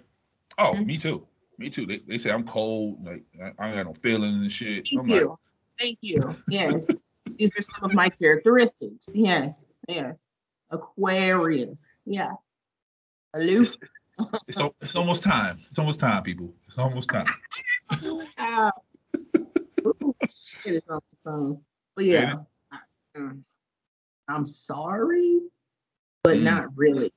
Oh, 0.58 0.74
Mhm. 0.74 0.86
me 0.86 0.98
too. 0.98 1.26
Me 1.58 1.68
too. 1.68 1.86
They, 1.86 1.98
they 1.98 2.18
say 2.18 2.30
I'm 2.30 2.44
cold. 2.44 3.04
Like 3.04 3.24
I, 3.42 3.52
I 3.58 3.68
ain't 3.68 3.76
got 3.76 3.86
no 3.86 3.94
feelings 3.94 4.40
and 4.40 4.50
shit. 4.50 4.88
Thank 4.88 5.00
I'm 5.00 5.08
you. 5.08 5.28
like, 5.28 5.38
Thank 5.78 5.98
you. 6.02 6.30
Yes, 6.48 7.12
these 7.38 7.52
are 7.58 7.62
some 7.62 7.90
of 7.90 7.94
my 7.94 8.08
characteristics. 8.08 9.08
Yes, 9.12 9.76
yes. 9.88 10.46
Aquarius. 10.70 11.93
Yes. 12.04 12.34
Aloof. 13.34 13.74
It's, 14.46 14.60
it's, 14.60 14.60
it's 14.80 14.96
almost 14.96 15.22
time. 15.22 15.60
It's 15.68 15.78
almost 15.78 15.98
time, 16.00 16.22
people. 16.22 16.54
It's 16.66 16.78
almost 16.78 17.08
time. 17.10 17.26
Ah. 18.38 18.70
Ooh, 19.86 20.14
shit, 20.22 20.74
it's 20.74 20.88
on 20.88 21.00
the 21.10 21.16
song. 21.16 21.60
But 21.96 22.04
yeah, 22.06 22.36
I, 22.72 22.78
mm, 23.16 23.42
I'm 24.28 24.46
sorry, 24.46 25.40
but 26.22 26.36
Mm. 26.38 26.42
not 26.42 26.76
really. 26.76 27.12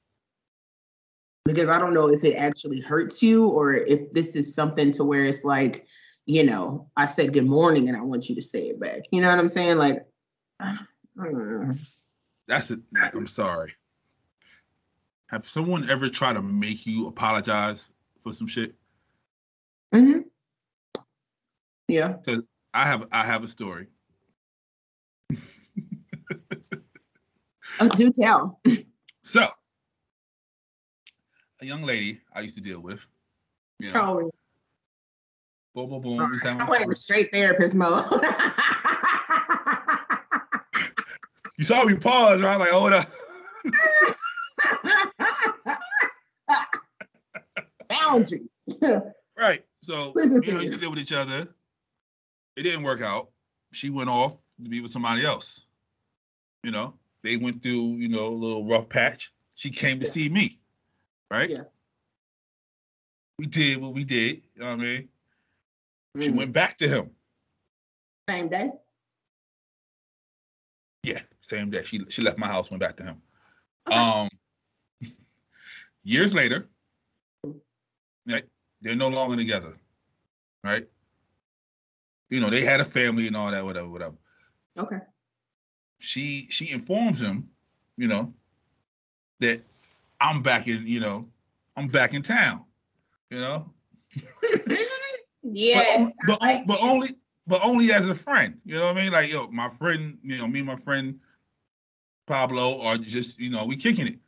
Because 1.46 1.70
I 1.70 1.80
don't 1.80 1.94
know 1.94 2.08
if 2.10 2.24
it 2.26 2.36
actually 2.36 2.82
hurts 2.82 3.24
you 3.24 3.48
or 3.48 3.74
if 3.74 4.12
this 4.12 4.36
is 4.36 4.54
something 4.54 4.92
to 4.94 5.06
where 5.06 5.26
it's 5.26 5.46
like, 5.46 5.86
you 6.26 6.44
know, 6.44 6.90
I 6.98 7.06
said 7.06 7.32
good 7.32 7.46
morning 7.46 7.88
and 7.88 7.96
I 7.96 8.02
want 8.02 8.28
you 8.28 8.36
to 8.36 8.42
say 8.42 8.68
it 8.68 8.80
back. 8.80 9.04
You 9.12 9.22
know 9.22 9.30
what 9.30 9.40
I'm 9.40 9.48
saying? 9.48 9.78
Like, 9.78 10.06
mm, 11.18 11.80
That's 12.48 12.72
it. 12.72 12.80
I'm 12.96 13.28
sorry. 13.28 13.74
Have 15.28 15.46
someone 15.46 15.90
ever 15.90 16.10
tried 16.10 16.34
to 16.34 16.42
make 16.42 16.86
you 16.86 17.08
apologize 17.08 17.92
for 18.20 18.32
some 18.34 18.48
shit? 18.48 18.74
mhm. 19.94 20.24
yeah. 21.88 22.14
Because 22.14 22.44
I 22.74 22.86
have 22.88 23.08
I 23.12 23.26
have 23.26 23.44
a 23.44 23.48
story. 23.48 23.88
Oh, 27.80 27.90
do 27.90 28.12
tell. 28.12 28.60
So, 29.24 29.46
a 31.60 31.66
young 31.66 31.82
lady 31.84 32.22
I 32.34 32.40
used 32.40 32.56
to 32.56 32.62
deal 32.62 32.82
with. 32.82 33.06
You 33.80 33.92
know, 33.92 34.00
Oh, 34.00 34.32
boom, 35.76 35.90
boom, 35.90 36.02
boom. 36.02 36.12
sorry. 36.40 36.58
I 36.62 36.70
went 36.70 36.84
in 36.84 36.96
straight 36.96 37.30
therapist 37.34 37.76
mode. 37.76 38.06
You 41.58 41.66
saw 41.66 41.84
me 41.86 41.96
pause, 41.96 42.42
right? 42.42 42.58
Like, 42.60 42.70
hold 42.70 42.94
up. 42.94 43.08
Boundaries. 48.12 48.62
Right. 49.38 49.64
So 49.84 50.14
Listen 50.16 50.42
you 50.42 50.52
know, 50.54 50.62
used 50.62 50.80
deal 50.80 50.90
with 50.90 50.98
each 51.00 51.14
other. 51.14 51.48
It 52.56 52.64
didn't 52.64 52.82
work 52.82 53.02
out. 53.02 53.30
She 53.72 53.92
went 53.92 54.10
off 54.10 54.42
to 54.64 54.70
be 54.70 54.82
with 54.82 54.92
somebody 54.92 55.24
else. 55.24 55.68
You 56.64 56.72
know, 56.72 56.96
they 57.22 57.38
went 57.38 57.62
through, 57.62 57.98
you 57.98 58.10
know, 58.10 58.28
a 58.28 58.30
little 58.30 58.66
rough 58.68 58.90
patch. 58.90 59.32
She 59.56 59.70
came 59.70 60.00
to 60.00 60.06
Yeah. 60.06 60.12
see 60.12 60.30
me. 60.30 60.60
Right? 61.30 61.52
Yeah. 61.52 61.64
We 63.38 63.46
did 63.46 63.80
what 63.80 63.94
we 63.94 64.04
did. 64.04 64.38
You 64.56 64.62
know 64.62 64.66
what 64.70 64.80
I 64.80 64.84
mean? 64.84 65.10
She 66.20 66.30
Mm. 66.30 66.38
went 66.38 66.54
back 66.54 66.78
to 66.80 66.90
him. 66.90 67.16
Same 68.28 68.50
day. 68.50 68.72
Yeah, 71.04 71.22
same 71.42 71.70
day. 71.70 71.84
She 71.84 72.04
she 72.10 72.24
left 72.24 72.40
my 72.40 72.48
house, 72.48 72.72
went 72.72 72.82
back 72.82 72.98
to 72.98 73.04
him. 73.04 73.22
Okay. 73.88 73.98
Um 73.98 74.30
years 76.04 76.34
later, 76.34 76.68
right, 78.28 78.44
they're 78.82 78.96
no 78.96 79.10
longer 79.10 79.36
together. 79.36 79.74
Right? 80.64 80.86
You 82.30 82.40
know, 82.42 82.50
they 82.50 82.62
had 82.64 82.80
a 82.82 82.86
family 82.86 83.28
and 83.28 83.36
all 83.36 83.52
that, 83.52 83.64
whatever, 83.64 83.90
whatever. 83.90 84.16
Okay. 84.78 85.00
she 86.00 86.48
she 86.50 86.72
informs 86.72 87.22
him, 87.22 87.50
you 87.98 88.08
know, 88.08 88.34
that 89.40 89.62
I'm 90.20 90.42
back 90.42 90.68
in, 90.68 90.86
you 90.86 91.00
know, 91.00 91.28
I'm 91.76 91.88
back 91.88 92.14
in 92.14 92.22
town, 92.22 92.66
you 93.30 93.40
know. 93.40 93.72
yes. 95.44 96.14
But, 96.28 96.42
on- 96.42 96.42
but, 96.42 96.42
on- 96.42 96.66
but 96.68 96.80
only 96.82 97.10
but 97.48 97.62
only 97.64 97.92
as 97.94 98.10
a 98.10 98.16
friend, 98.16 98.60
you 98.66 98.76
know 98.76 98.86
what 98.88 98.98
I 98.98 99.02
mean? 99.02 99.12
Like 99.12 99.32
yo, 99.32 99.48
my 99.48 99.70
friend, 99.70 100.18
you 100.22 100.38
know, 100.38 100.48
me 100.48 100.60
and 100.60 100.68
my 100.68 100.76
friend 100.76 101.20
Pablo 102.28 102.82
are 102.82 102.98
just, 102.98 103.40
you 103.40 103.50
know, 103.50 103.66
we 103.66 103.78
kicking 103.78 104.08
it. 104.08 104.20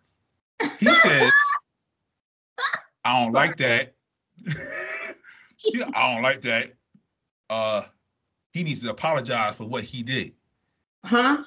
He 0.79 0.93
says, 0.95 1.31
I 3.03 3.23
don't 3.23 3.33
like 3.33 3.57
that. 3.57 3.93
I 4.47 6.13
don't 6.13 6.21
like 6.21 6.41
that. 6.41 6.73
Uh 7.49 7.83
he 8.51 8.63
needs 8.63 8.81
to 8.83 8.89
apologize 8.89 9.57
for 9.57 9.67
what 9.67 9.83
he 9.83 10.03
did. 10.03 10.33
Huh? 11.05 11.43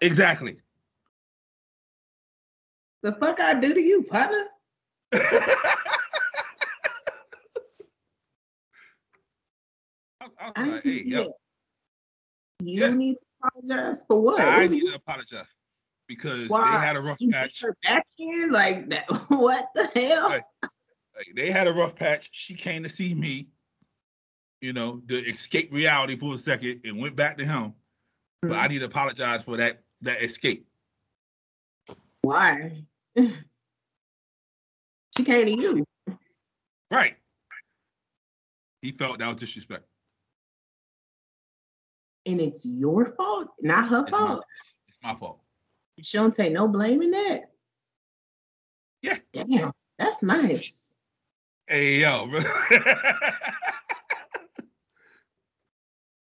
Exactly. 0.00 0.56
The 3.02 3.12
fuck 3.12 3.40
I 3.40 3.54
do 3.54 3.74
to 3.74 3.80
you, 3.80 4.02
partner? 4.02 4.46
I, 5.12 5.78
I 10.56 10.66
like, 10.66 10.82
hey, 10.82 11.02
yo, 11.04 11.32
You 12.60 12.80
Yeah. 12.80 12.94
need 12.94 13.14
to 13.14 13.20
apologize 13.44 14.04
for 14.06 14.20
what? 14.20 14.40
I 14.40 14.62
What 14.62 14.70
need 14.70 14.80
did 14.80 14.90
to 14.90 14.96
apologize 14.96 15.54
because 16.06 16.48
Why? 16.48 16.72
they 16.78 16.84
had 16.86 16.96
a 16.96 17.00
rough 17.00 17.18
patch. 17.30 17.62
back 17.82 18.06
in 18.18 18.50
like 18.52 18.88
that? 18.90 19.04
What 19.28 19.68
the 19.74 19.86
hell? 19.94 20.28
Right. 20.28 20.42
Like, 21.16 21.32
they 21.34 21.50
had 21.50 21.66
a 21.66 21.72
rough 21.72 21.96
patch. 21.96 22.28
She 22.32 22.54
came 22.54 22.82
to 22.82 22.88
see 22.88 23.14
me, 23.14 23.48
you 24.60 24.72
know, 24.72 25.00
to 25.08 25.14
escape 25.16 25.72
reality 25.72 26.16
for 26.16 26.34
a 26.34 26.38
second 26.38 26.82
and 26.84 27.00
went 27.00 27.16
back 27.16 27.38
to 27.38 27.44
him. 27.44 27.74
But 28.42 28.50
Mm-hmm. 28.50 28.60
I 28.60 28.66
need 28.68 28.78
to 28.80 28.84
apologize 28.84 29.42
for 29.42 29.56
that 29.56 29.82
that 30.02 30.22
escape. 30.22 30.68
Why? 32.22 32.84
she 33.16 35.24
came 35.24 35.46
to 35.46 35.52
you. 35.52 35.84
Right. 36.90 37.16
He 38.82 38.92
felt 38.92 39.18
that 39.18 39.26
was 39.26 39.36
disrespect. 39.36 39.84
And 42.26 42.40
it's 42.40 42.66
your 42.66 43.14
fault, 43.16 43.48
not 43.62 43.88
her 43.88 44.02
It's 44.02 44.12
my, 44.12 44.18
fault. 44.18 44.44
it's 44.86 44.98
my 45.02 45.14
fault. 45.14 45.40
She 46.02 46.18
don't 46.18 46.32
take 46.32 46.52
no 46.52 46.68
blame 46.68 47.02
in 47.02 47.10
that. 47.12 47.50
Yeah. 49.02 49.18
Damn, 49.32 49.72
that's 49.98 50.22
nice. 50.22 50.94
Hey 51.66 52.00
yo. 52.00 52.28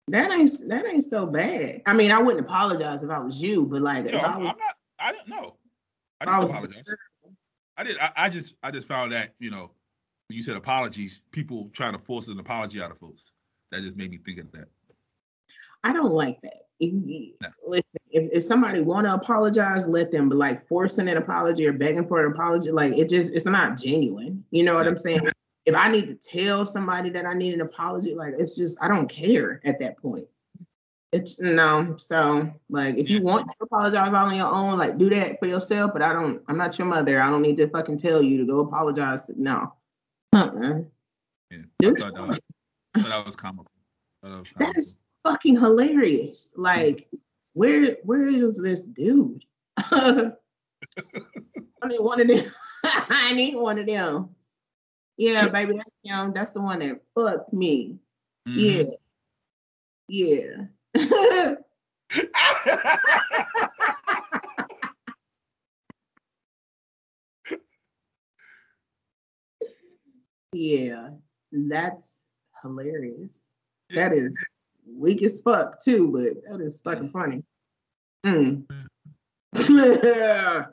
That 0.10 0.32
ain't 0.32 0.52
that 0.67 0.86
ain't 0.86 1.04
so 1.04 1.26
bad. 1.26 1.82
I 1.86 1.93
mean, 1.93 2.12
I 2.12 2.21
wouldn't 2.21 2.45
apologize 2.45 3.04
if 3.04 3.10
I 3.10 3.19
was 3.19 3.41
you, 3.41 3.65
but 3.65 3.82
like 3.82 4.06
Yo, 4.06 4.19
I 4.19 4.34
I'm, 4.34 4.41
was, 4.41 4.49
I'm 4.52 4.58
not. 4.60 4.76
I 4.99 5.12
didn't 5.12 5.30
know. 5.30 5.58
I 6.19 6.23
I 6.23 6.26
didn't 6.26 6.43
was 6.43 6.52
apologize. 6.52 6.95
I 7.78 7.84
did. 7.84 7.97
I, 7.99 8.12
I 8.17 8.30
just. 8.30 8.56
I 8.62 8.71
just 8.71 8.88
found 8.88 9.13
that 9.13 9.34
you 9.39 9.49
know, 9.49 9.71
when 10.28 10.38
you 10.38 10.43
said 10.43 10.58
apologies, 10.58 11.21
people 11.32 11.69
trying 11.73 11.93
to 11.93 11.99
force 11.99 12.28
an 12.28 12.38
apology 12.38 12.82
out 12.82 12.91
of 12.91 12.99
folks. 12.99 13.32
That 13.71 13.82
just 13.82 13.95
made 13.95 14.12
me 14.12 14.17
think 14.17 14.39
of 14.39 14.52
that. 14.52 14.65
I 15.84 15.93
don't 15.93 16.13
like 16.13 16.39
that. 16.41 16.67
No. 16.80 17.49
Listen, 17.65 18.02
if, 18.13 18.30
if 18.32 18.43
somebody 18.43 18.80
want 18.80 19.08
to 19.08 19.13
apologize, 19.13 19.88
let 19.88 20.12
them. 20.12 20.30
But 20.30 20.38
like 20.38 20.67
forcing 20.67 21.10
an 21.10 21.17
apology 21.17 21.67
or 21.67 21.73
begging 21.73 22.08
for 22.08 22.26
an 22.26 22.32
apology, 22.32 22.71
like 22.71 22.93
it 22.97 23.10
just 23.10 23.34
it's 23.34 23.45
not 23.45 23.78
genuine. 23.78 24.45
You 24.52 24.63
know 24.63 24.76
what. 24.76 24.88
I'm 24.88 24.97
saying? 24.97 25.21
If 25.65 25.76
I 25.76 25.89
need 25.89 26.08
to 26.08 26.15
tell 26.15 26.65
somebody 26.65 27.10
that 27.12 27.26
I 27.26 27.34
need 27.34 27.54
an 27.54 27.62
apology, 27.62 28.13
like 28.13 28.36
it's 28.38 28.56
just 28.56 28.78
I 28.82 28.88
don't 28.88 29.08
care 29.08 29.60
at 29.65 29.80
that 29.80 29.97
point. 29.97 30.28
It's 31.12 31.39
no. 31.39 31.95
So 31.97 32.52
like 32.69 32.97
if 32.97 33.10
you 33.10 33.23
want 33.23 33.47
to 33.47 33.56
apologize 33.62 34.13
all 34.13 34.28
on 34.28 34.36
your 34.36 34.54
own, 34.54 34.78
like 34.78 34.97
do 34.97 35.10
that 35.10 35.39
for 35.39 35.47
yourself. 35.47 35.91
But 35.93 36.04
I 36.04 36.13
don't. 36.13 36.41
I'm 36.47 36.58
not 36.58 36.78
your 36.78 36.88
mother. 36.88 37.19
I 37.19 37.30
don't 37.30 37.41
need 37.41 37.58
to 37.58 37.67
fucking 37.67 37.97
tell 37.97 38.21
you 38.21 38.38
to 38.38 38.45
go 38.45 38.60
apologize. 38.60 39.30
No. 39.36 39.73
Uh-uh. 40.34 40.82
Yeah, 41.49 41.60
I 41.82 41.93
thought 41.93 42.13
that 42.13 42.13
want. 42.15 42.30
was, 42.30 42.39
thought 42.95 43.10
that 43.10 43.26
was 43.26 43.36
comical. 43.36 43.71
That 44.21 44.30
was 44.32 44.49
comical. 44.52 44.80
is 44.80 44.97
fucking 45.23 45.60
hilarious. 45.60 46.54
Like, 46.58 47.08
where 47.54 47.98
where 48.04 48.28
is 48.28 48.62
this 48.62 48.84
dude? 48.84 49.46
I 49.78 50.34
need 51.86 51.99
one 51.99 52.22
of 52.22 52.28
them. 52.28 52.51
I 52.84 53.34
need 53.34 53.56
one 53.56 53.80
of 53.80 53.88
them. 53.88 54.30
Yeah, 55.18 55.47
baby, 55.47 55.74
that's 55.74 55.89
him. 56.04 56.34
That's 56.34 56.51
the 56.51 56.62
one 56.62 56.80
that 56.80 57.01
fucked 57.16 57.54
me. 57.54 57.99
Mhm. 58.47 58.95
Yeah. 60.08 60.66
Yeah. 60.95 61.56
yeah. 70.54 71.10
That's 71.51 72.26
hilarious. 72.62 73.56
That 73.91 74.14
is 74.14 74.36
weak 74.88 75.23
as 75.23 75.41
fuck 75.41 75.79
too, 75.81 76.11
but 76.11 76.51
that 76.51 76.63
is 76.63 76.81
fucking 76.81 77.09
funny. 77.09 77.43
Mm. 78.25 78.65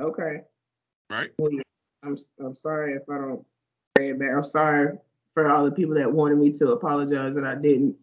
okay. 0.00 0.40
right? 1.10 1.30
I'm 2.02 2.16
I'm 2.38 2.54
sorry 2.54 2.94
if 2.94 3.02
I 3.08 3.18
don't 3.18 3.44
say 3.96 4.08
it 4.10 4.18
back. 4.18 4.30
I'm 4.34 4.42
sorry 4.42 4.98
for 5.34 5.50
all 5.50 5.64
the 5.64 5.72
people 5.72 5.94
that 5.94 6.10
wanted 6.10 6.38
me 6.38 6.50
to 6.52 6.70
apologize 6.72 7.36
and 7.36 7.46
I 7.46 7.54
didn't. 7.54 7.96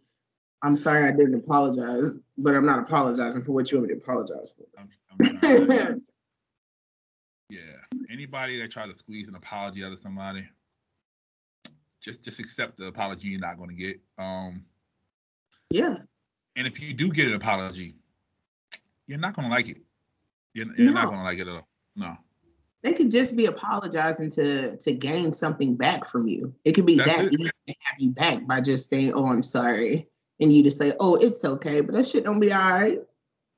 I'm 0.63 0.75
sorry 0.75 1.07
I 1.07 1.11
didn't 1.11 1.35
apologize, 1.35 2.17
but 2.37 2.55
I'm 2.55 2.65
not 2.65 2.79
apologizing 2.79 3.43
for 3.43 3.51
what 3.51 3.71
you 3.71 3.77
want 3.77 3.89
me 3.89 3.95
to 3.95 4.01
apologize 4.01 4.53
for. 4.57 4.65
I'm, 4.79 4.89
I'm 5.19 6.01
yeah. 7.49 7.59
Anybody 8.09 8.59
that 8.59 8.71
tries 8.71 8.89
to 8.89 8.95
squeeze 8.95 9.29
an 9.29 9.35
apology 9.35 9.83
out 9.83 9.91
of 9.91 9.99
somebody, 9.99 10.47
just 12.01 12.23
just 12.23 12.39
accept 12.39 12.77
the 12.77 12.87
apology 12.87 13.27
you're 13.27 13.39
not 13.39 13.57
going 13.57 13.69
to 13.69 13.75
get. 13.75 13.99
Um, 14.17 14.65
yeah. 15.69 15.97
and 16.55 16.67
if 16.67 16.79
you 16.79 16.93
do 16.93 17.09
get 17.11 17.27
an 17.27 17.33
apology, 17.35 17.95
you're 19.07 19.19
not 19.19 19.33
going 19.35 19.47
to 19.47 19.53
like 19.53 19.69
it. 19.69 19.77
You're, 20.53 20.75
you're 20.75 20.91
not 20.91 21.09
gonna 21.09 21.23
like 21.23 21.37
it 21.37 21.47
at 21.47 21.53
all. 21.53 21.67
No. 21.95 22.17
They 22.81 22.93
could 22.93 23.11
just 23.11 23.35
be 23.37 23.45
apologizing 23.45 24.31
to 24.31 24.75
to 24.77 24.91
gain 24.91 25.31
something 25.31 25.75
back 25.75 26.03
from 26.05 26.27
you. 26.27 26.51
It 26.65 26.71
could 26.71 26.85
be 26.87 26.95
That's 26.97 27.15
that 27.15 27.25
it. 27.25 27.39
easy 27.39 27.49
to 27.67 27.73
have 27.81 27.99
you 27.99 28.09
back 28.09 28.47
by 28.47 28.61
just 28.61 28.89
saying, 28.89 29.13
"Oh, 29.13 29.27
I'm 29.27 29.43
sorry," 29.43 30.07
and 30.39 30.51
you 30.51 30.63
just 30.63 30.79
say, 30.79 30.93
"Oh, 30.99 31.15
it's 31.15 31.45
okay," 31.45 31.81
but 31.81 31.93
that 31.93 32.07
shit 32.07 32.23
don't 32.23 32.39
be 32.39 32.51
all 32.51 32.71
right. 32.71 32.99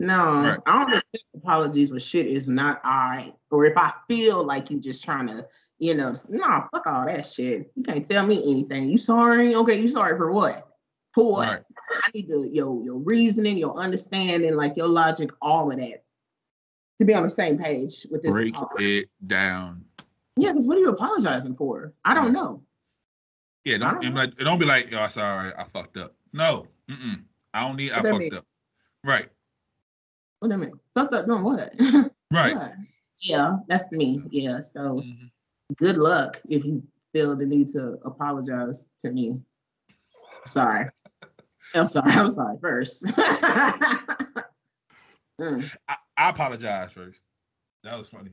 No, 0.01 0.41
Right. 0.41 0.59
I 0.65 0.83
don't 0.83 0.93
accept 0.93 1.23
apologies 1.35 1.91
when 1.91 1.99
shit 2.01 2.25
is 2.25 2.49
not 2.49 2.81
all 2.83 2.91
right, 2.91 3.33
or 3.51 3.65
if 3.65 3.77
I 3.77 3.93
feel 4.09 4.43
like 4.43 4.69
you 4.69 4.79
just 4.79 5.03
trying 5.03 5.27
to, 5.27 5.45
you 5.77 5.93
know, 5.93 6.13
nah, 6.29 6.67
fuck 6.73 6.85
all 6.87 7.05
that 7.05 7.25
shit. 7.25 7.71
You 7.75 7.83
can't 7.83 8.03
tell 8.05 8.25
me 8.25 8.41
anything. 8.49 8.85
You 8.85 8.97
sorry? 8.97 9.55
Okay, 9.55 9.79
you 9.79 9.87
sorry 9.87 10.17
for 10.17 10.31
what? 10.33 10.68
For? 11.13 11.39
Right. 11.41 11.61
I 12.03 12.09
need 12.13 12.27
to 12.27 12.47
your 12.51 12.83
your 12.83 12.97
reasoning, 12.97 13.57
your 13.57 13.75
understanding, 13.77 14.55
like 14.55 14.77
your 14.77 14.87
logic, 14.87 15.31
all 15.41 15.71
of 15.71 15.77
that, 15.79 16.03
to 16.99 17.05
be 17.05 17.13
on 17.13 17.23
the 17.23 17.29
same 17.29 17.57
page 17.57 18.05
with 18.11 18.21
this. 18.21 18.31
Break 18.31 18.55
apology. 18.55 18.99
it 18.99 19.07
down. 19.25 19.85
Yeah, 20.37 20.49
because 20.51 20.67
what 20.67 20.77
are 20.77 20.81
you 20.81 20.89
apologizing 20.89 21.55
for? 21.55 21.93
I 22.05 22.13
don't 22.13 22.31
know. 22.31 22.63
Yeah, 23.65 23.75
I 23.75 23.77
don't, 23.79 24.01
don't 24.01 24.13
know. 24.13 24.19
like, 24.21 24.35
don't 24.37 24.59
be 24.59 24.65
like, 24.65 24.89
yo, 24.91 25.05
sorry, 25.07 25.51
I 25.57 25.63
fucked 25.65 25.97
up. 25.97 26.15
No, 26.31 26.65
mm-mm. 26.89 27.23
I 27.53 27.67
don't 27.67 27.75
need. 27.75 27.91
I 27.91 27.97
What 27.97 28.03
that 28.03 28.09
fucked 28.11 28.19
mean? 28.21 28.33
up. 28.35 28.45
Right, 29.03 29.27
What 30.39 30.49
do 30.49 30.55
you 30.55 30.61
mean? 30.61 30.73
Fucked 30.95 31.13
up 31.13 31.25
doing 31.25 31.43
what? 31.43 31.73
right. 32.31 32.55
What? 32.55 32.73
Yeah, 33.19 33.57
that's 33.67 33.91
me. 33.91 34.21
Yeah. 34.29 34.61
So 34.61 35.01
Mhm. 35.01 35.31
good 35.77 35.97
luck 35.97 36.41
if 36.47 36.63
you 36.63 36.83
feel 37.13 37.35
the 37.35 37.45
need 37.45 37.67
to 37.69 37.97
apologize 38.05 38.87
to 38.99 39.11
me. 39.11 39.41
Sorry. 40.45 40.89
I'm 41.75 41.85
sorry. 41.85 42.11
I'm 42.11 42.29
sorry 42.29 42.57
first. 42.61 43.05
Mm. 45.39 45.73
I, 45.87 45.95
I 46.17 46.29
apologize 46.31 46.91
first. 46.91 47.21
That 47.83 47.97
was 47.97 48.09
funny. 48.09 48.31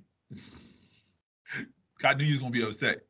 I 2.05 2.15
knew 2.15 2.25
you 2.25 2.33
was 2.33 2.41
gonna 2.41 2.51
be 2.51 2.65
upset. 2.65 3.03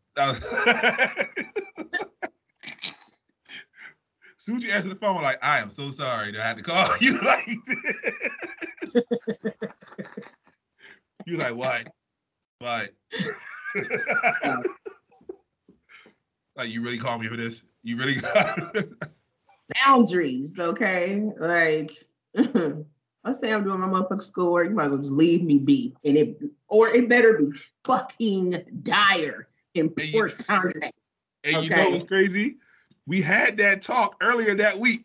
Soon 4.37 4.59
as 4.59 4.65
you 4.65 4.71
answered 4.71 4.91
the 4.91 4.97
phone, 4.97 5.23
like, 5.23 5.43
I 5.43 5.61
am 5.61 5.71
so 5.71 5.91
sorry 5.91 6.33
that 6.33 6.41
I 6.41 6.47
had 6.47 6.59
to 6.59 6.63
call 6.63 6.87
you 7.01 7.19
like 7.21 7.49
You 11.27 11.39
like 11.39 11.57
what? 11.57 11.89
What? 12.59 12.91
like 16.57 16.69
you 16.69 16.83
really 16.83 16.99
called 16.99 17.23
me 17.23 17.29
for 17.29 17.37
this? 17.37 17.65
You 17.83 17.97
really 17.97 18.21
Boundaries, 19.85 20.59
okay? 20.59 21.23
Like, 21.39 21.93
let's 22.35 23.41
say 23.41 23.53
I'm 23.53 23.65
doing 23.65 23.81
my 23.81 23.89
motherfucking 23.89 24.23
schoolwork. 24.23 24.69
You 24.69 24.75
might 24.75 24.87
as 24.87 24.91
well 24.93 25.01
just 25.01 25.13
leave 25.13 25.43
me 25.43 25.59
be, 25.59 25.95
and 26.05 26.17
it 26.17 26.39
or 26.69 26.89
it 26.89 27.09
better 27.09 27.35
be 27.35 27.51
fucking 27.85 28.81
dire 28.83 29.49
important 29.75 30.47
contact. 30.47 30.95
And 31.45 31.65
you 31.65 31.71
know 31.71 31.83
Okay. 31.83 31.93
what's 31.93 32.05
crazy? 32.05 32.57
We 33.07 33.23
had 33.23 33.57
that 33.59 33.83
talk 33.83 34.17
earlier 34.21 34.55
that 34.55 34.77
week. 34.79 35.03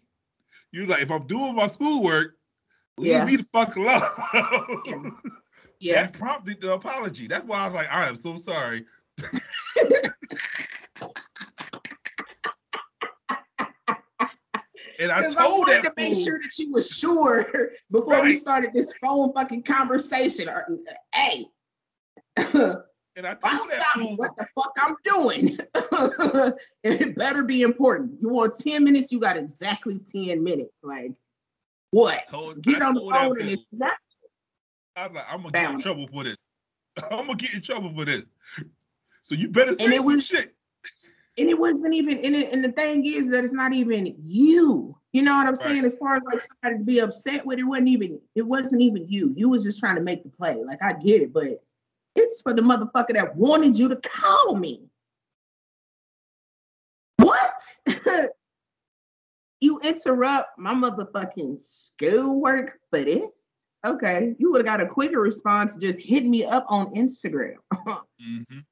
You 0.71 0.85
like, 0.85 1.01
if 1.01 1.11
I'm 1.11 1.27
doing 1.27 1.55
my 1.55 1.67
schoolwork, 1.67 2.37
leave 2.97 3.11
Yeah. 3.13 3.25
me 3.25 3.35
the 3.37 3.43
fuck 3.43 3.75
alone. 3.75 5.15
Yeah. 5.79 6.03
That 6.03 6.13
prompted 6.13 6.61
the 6.61 6.73
apology. 6.73 7.25
That's 7.27 7.45
why 7.45 7.57
I 7.59 7.65
was 7.65 7.75
like, 7.75 7.91
I 7.91 8.07
am 8.07 8.15
so 8.15 8.35
sorry. 8.35 8.85
and 15.01 15.11
I 15.11 15.21
Because 15.21 15.35
I 15.37 15.47
wanted 15.47 15.83
that 15.83 15.83
to 15.83 15.93
make 15.97 16.13
fool- 16.13 16.23
sure 16.23 16.39
that 16.41 16.57
you 16.59 16.71
were 16.71 16.81
sure 16.81 17.45
before 17.91 18.21
we 18.21 18.33
started 18.33 18.71
this 18.73 18.93
phone 19.01 19.33
fucking 19.33 19.63
conversation. 19.63 20.47
Or, 20.47 20.67
hey, 21.15 21.45
and 22.37 22.47
I 23.17 23.33
told 23.33 23.39
I 23.43 23.57
that 23.71 23.81
stop 23.81 23.99
fool, 23.99 24.15
what 24.17 24.31
the 24.37 24.45
fuck 24.55 24.71
I'm 24.79 24.95
doing, 25.03 25.57
and 26.83 27.01
it 27.01 27.15
better 27.15 27.43
be 27.43 27.63
important. 27.63 28.21
You 28.21 28.29
want 28.29 28.55
10 28.55 28.83
minutes, 28.83 29.11
you 29.11 29.19
got 29.19 29.37
exactly 29.37 29.97
10 29.99 30.43
minutes. 30.43 30.77
Like, 30.83 31.11
what? 31.91 32.27
Told- 32.27 32.61
Get 32.61 32.81
I 32.81 32.85
on 32.87 32.93
the 32.93 33.01
phone 33.01 33.41
and 33.41 33.49
it's 33.49 33.67
not. 33.71 33.93
I'm 34.95 35.13
like, 35.13 35.25
I'm 35.29 35.41
gonna 35.41 35.51
get 35.51 35.71
in 35.71 35.79
trouble 35.81 36.07
for 36.07 36.23
this. 36.23 36.51
I'm 37.09 37.25
gonna 37.27 37.35
get 37.35 37.53
in 37.53 37.61
trouble 37.61 37.93
for 37.95 38.05
this. 38.05 38.27
So 39.23 39.35
you 39.35 39.49
better 39.49 39.73
say 39.75 39.85
And 39.85 39.93
it 39.93 39.97
some 39.97 40.05
was- 40.05 40.25
shit. 40.27 40.53
And 41.41 41.49
it 41.49 41.57
wasn't 41.57 41.95
even, 41.95 42.19
and, 42.19 42.35
it, 42.35 42.53
and 42.53 42.63
the 42.63 42.71
thing 42.71 43.03
is 43.05 43.29
that 43.31 43.43
it's 43.43 43.53
not 43.53 43.73
even 43.73 44.15
you. 44.21 44.95
You 45.11 45.23
know 45.23 45.35
what 45.35 45.47
I'm 45.47 45.55
Right. 45.55 45.57
saying? 45.57 45.85
As 45.85 45.97
far 45.97 46.15
as 46.15 46.23
like 46.23 46.39
somebody 46.39 46.79
to 46.79 46.85
be 46.85 46.99
upset 46.99 47.43
with, 47.45 47.57
it 47.57 47.63
wasn't 47.63 47.87
even, 47.89 48.19
it 48.35 48.43
wasn't 48.43 48.81
even 48.81 49.07
you. 49.09 49.33
You 49.35 49.49
was 49.49 49.63
just 49.63 49.79
trying 49.79 49.95
to 49.95 50.01
make 50.01 50.21
the 50.23 50.29
play. 50.29 50.63
Like 50.63 50.83
I 50.83 50.93
get 50.93 51.23
it, 51.23 51.33
but 51.33 51.63
it's 52.15 52.41
for 52.41 52.53
the 52.53 52.61
motherfucker 52.61 53.13
that 53.13 53.35
wanted 53.35 53.75
you 53.77 53.89
to 53.89 53.95
call 53.95 54.55
me. 54.55 54.83
What? 57.17 57.59
you 59.61 59.79
interrupt 59.79 60.59
my 60.59 60.73
motherfucking 60.73 61.59
schoolwork 61.59 62.79
for 62.91 63.03
this? 63.03 63.53
Okay, 63.83 64.35
you 64.37 64.51
would 64.51 64.59
have 64.59 64.77
got 64.77 64.85
a 64.85 64.87
quicker 64.87 65.19
response. 65.19 65.75
Just 65.75 65.99
hit 65.99 66.23
me 66.23 66.45
up 66.45 66.65
on 66.67 66.93
Instagram. 66.93 67.55
Mhm. 68.21 68.63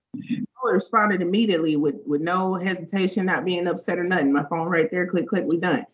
I 0.65 0.71
responded 0.71 1.21
immediately 1.21 1.75
with 1.75 1.95
with 2.05 2.21
no 2.21 2.55
hesitation, 2.55 3.25
not 3.25 3.45
being 3.45 3.67
upset 3.67 3.99
or 3.99 4.03
nothing. 4.03 4.33
My 4.33 4.45
phone 4.49 4.67
right 4.67 4.89
there, 4.91 5.07
click, 5.07 5.27
click, 5.27 5.45
we 5.47 5.57
done. 5.57 5.85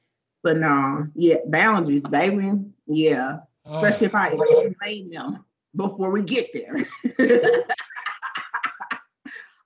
But 0.43 0.57
no, 0.57 1.07
yeah, 1.15 1.37
boundaries, 1.47 2.05
baby. 2.07 2.51
Yeah, 2.87 3.37
oh. 3.67 3.75
especially 3.75 4.07
if 4.07 4.15
I 4.15 4.29
explain 4.29 5.09
them 5.09 5.45
before 5.75 6.09
we 6.11 6.23
get 6.23 6.49
there. 6.53 6.87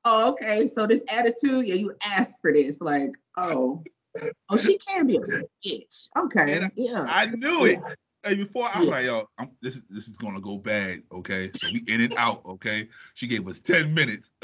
oh, 0.06 0.32
okay. 0.32 0.68
So 0.68 0.86
this 0.86 1.04
attitude, 1.12 1.66
yeah, 1.66 1.76
you 1.76 1.94
asked 2.04 2.42
for 2.42 2.52
this. 2.52 2.82
Like, 2.82 3.12
oh, 3.38 3.84
oh, 4.50 4.58
she 4.58 4.78
can 4.78 5.08
be 5.08 5.18
a 5.18 5.20
bitch. 5.20 6.10
Okay, 6.18 6.58
And 6.58 6.72
yeah. 6.76 7.06
I 7.08 7.28
knew 7.28 7.66
it. 7.66 7.80
Hey, 8.30 8.36
before 8.36 8.68
I 8.72 8.78
was 8.78 8.88
Yeah. 8.88 8.94
like, 8.94 9.06
yo, 9.06 9.26
I'm, 9.40 9.50
this 9.60 9.76
is 9.76 9.82
this 9.90 10.08
is 10.08 10.16
gonna 10.16 10.40
go 10.40 10.60
bad. 10.60 11.02
Okay, 11.12 11.52
so 11.52 11.68
we 11.68 11.82
in 11.88 12.00
and 12.00 12.14
out. 12.16 12.46
Okay, 12.46 12.88
she 13.16 13.26
gave 13.26 13.48
us 13.48 13.60
ten 13.60 13.92
minutes. 13.92 14.32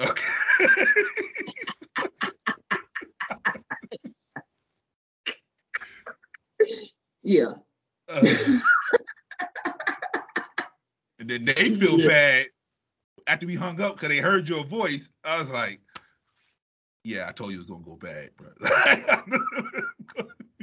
Okay. 6.61 6.89
yeah. 7.21 7.51
Uh, 8.07 8.33
and 11.19 11.29
then 11.29 11.45
they 11.45 11.69
feel 11.75 11.99
Yeah. 11.99 12.07
bad 12.07 12.47
after 13.27 13.45
we 13.45 13.53
hung 13.53 13.79
up 13.81 13.95
because 13.95 14.09
they 14.09 14.17
heard 14.17 14.49
your 14.49 14.65
voice. 14.65 15.11
I 15.23 15.37
was 15.37 15.51
like, 15.51 15.79
yeah, 17.03 17.27
I 17.29 17.33
told 17.33 17.51
you 17.51 17.57
it 17.57 17.59
was 17.59 17.69
gonna 17.69 17.83
go 17.83 17.97
bad, 17.97 18.31
bro. 18.35 18.47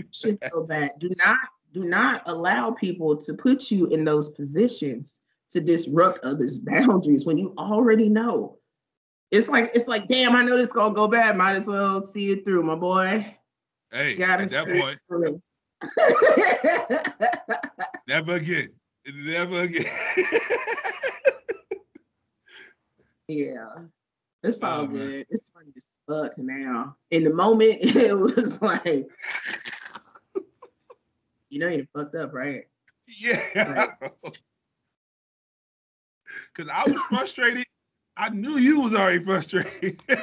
should 0.10 0.40
go 0.50 0.64
bad. 0.64 0.98
Do 0.98 1.08
not 1.24 1.36
do 1.72 1.84
not 1.84 2.22
allow 2.26 2.70
people 2.72 3.16
to 3.16 3.34
put 3.34 3.70
you 3.70 3.86
in 3.86 4.04
those 4.04 4.28
positions 4.30 5.20
to 5.50 5.60
disrupt 5.60 6.24
others' 6.24 6.58
boundaries 6.58 7.24
when 7.26 7.38
you 7.38 7.54
already 7.58 8.08
know. 8.08 8.58
It's 9.30 9.48
like 9.48 9.70
it's 9.74 9.88
like, 9.88 10.08
damn, 10.08 10.36
I 10.36 10.42
know 10.42 10.56
this 10.58 10.72
gonna 10.72 10.94
go 10.94 11.08
bad. 11.08 11.36
Might 11.36 11.56
as 11.56 11.66
well 11.66 12.02
see 12.02 12.30
it 12.30 12.44
through, 12.44 12.62
my 12.64 12.74
boy. 12.74 13.34
hey, 13.90 14.14
Got 14.16 14.40
at 14.42 14.52
it 14.52 14.52
that 14.52 14.68
point, 14.68 14.98
never 18.08 18.34
again. 18.34 18.68
Never 19.06 19.62
again. 19.62 19.84
yeah. 23.28 23.66
It's 24.42 24.62
all 24.62 24.82
Oh, 24.82 24.86
man. 24.86 24.96
good. 24.96 25.26
It's 25.30 25.48
funny 25.50 25.72
as 25.76 25.98
fuck 26.08 26.36
now. 26.36 26.96
In 27.10 27.24
the 27.24 27.32
moment, 27.34 27.78
it 27.80 28.18
was 28.18 28.60
like, 28.60 29.08
you 31.52 31.58
know, 31.58 31.68
you 31.68 31.86
fucked 31.94 32.14
up, 32.14 32.32
right? 32.32 32.64
Yeah. 33.06 33.84
Cause 36.54 36.66
I 36.72 36.82
was 36.86 36.98
frustrated. 37.10 37.66
I 38.16 38.30
knew 38.30 38.52
you 38.56 38.80
was 38.80 38.94
already 38.94 39.22
frustrated. 39.22 40.00
I 40.08 40.16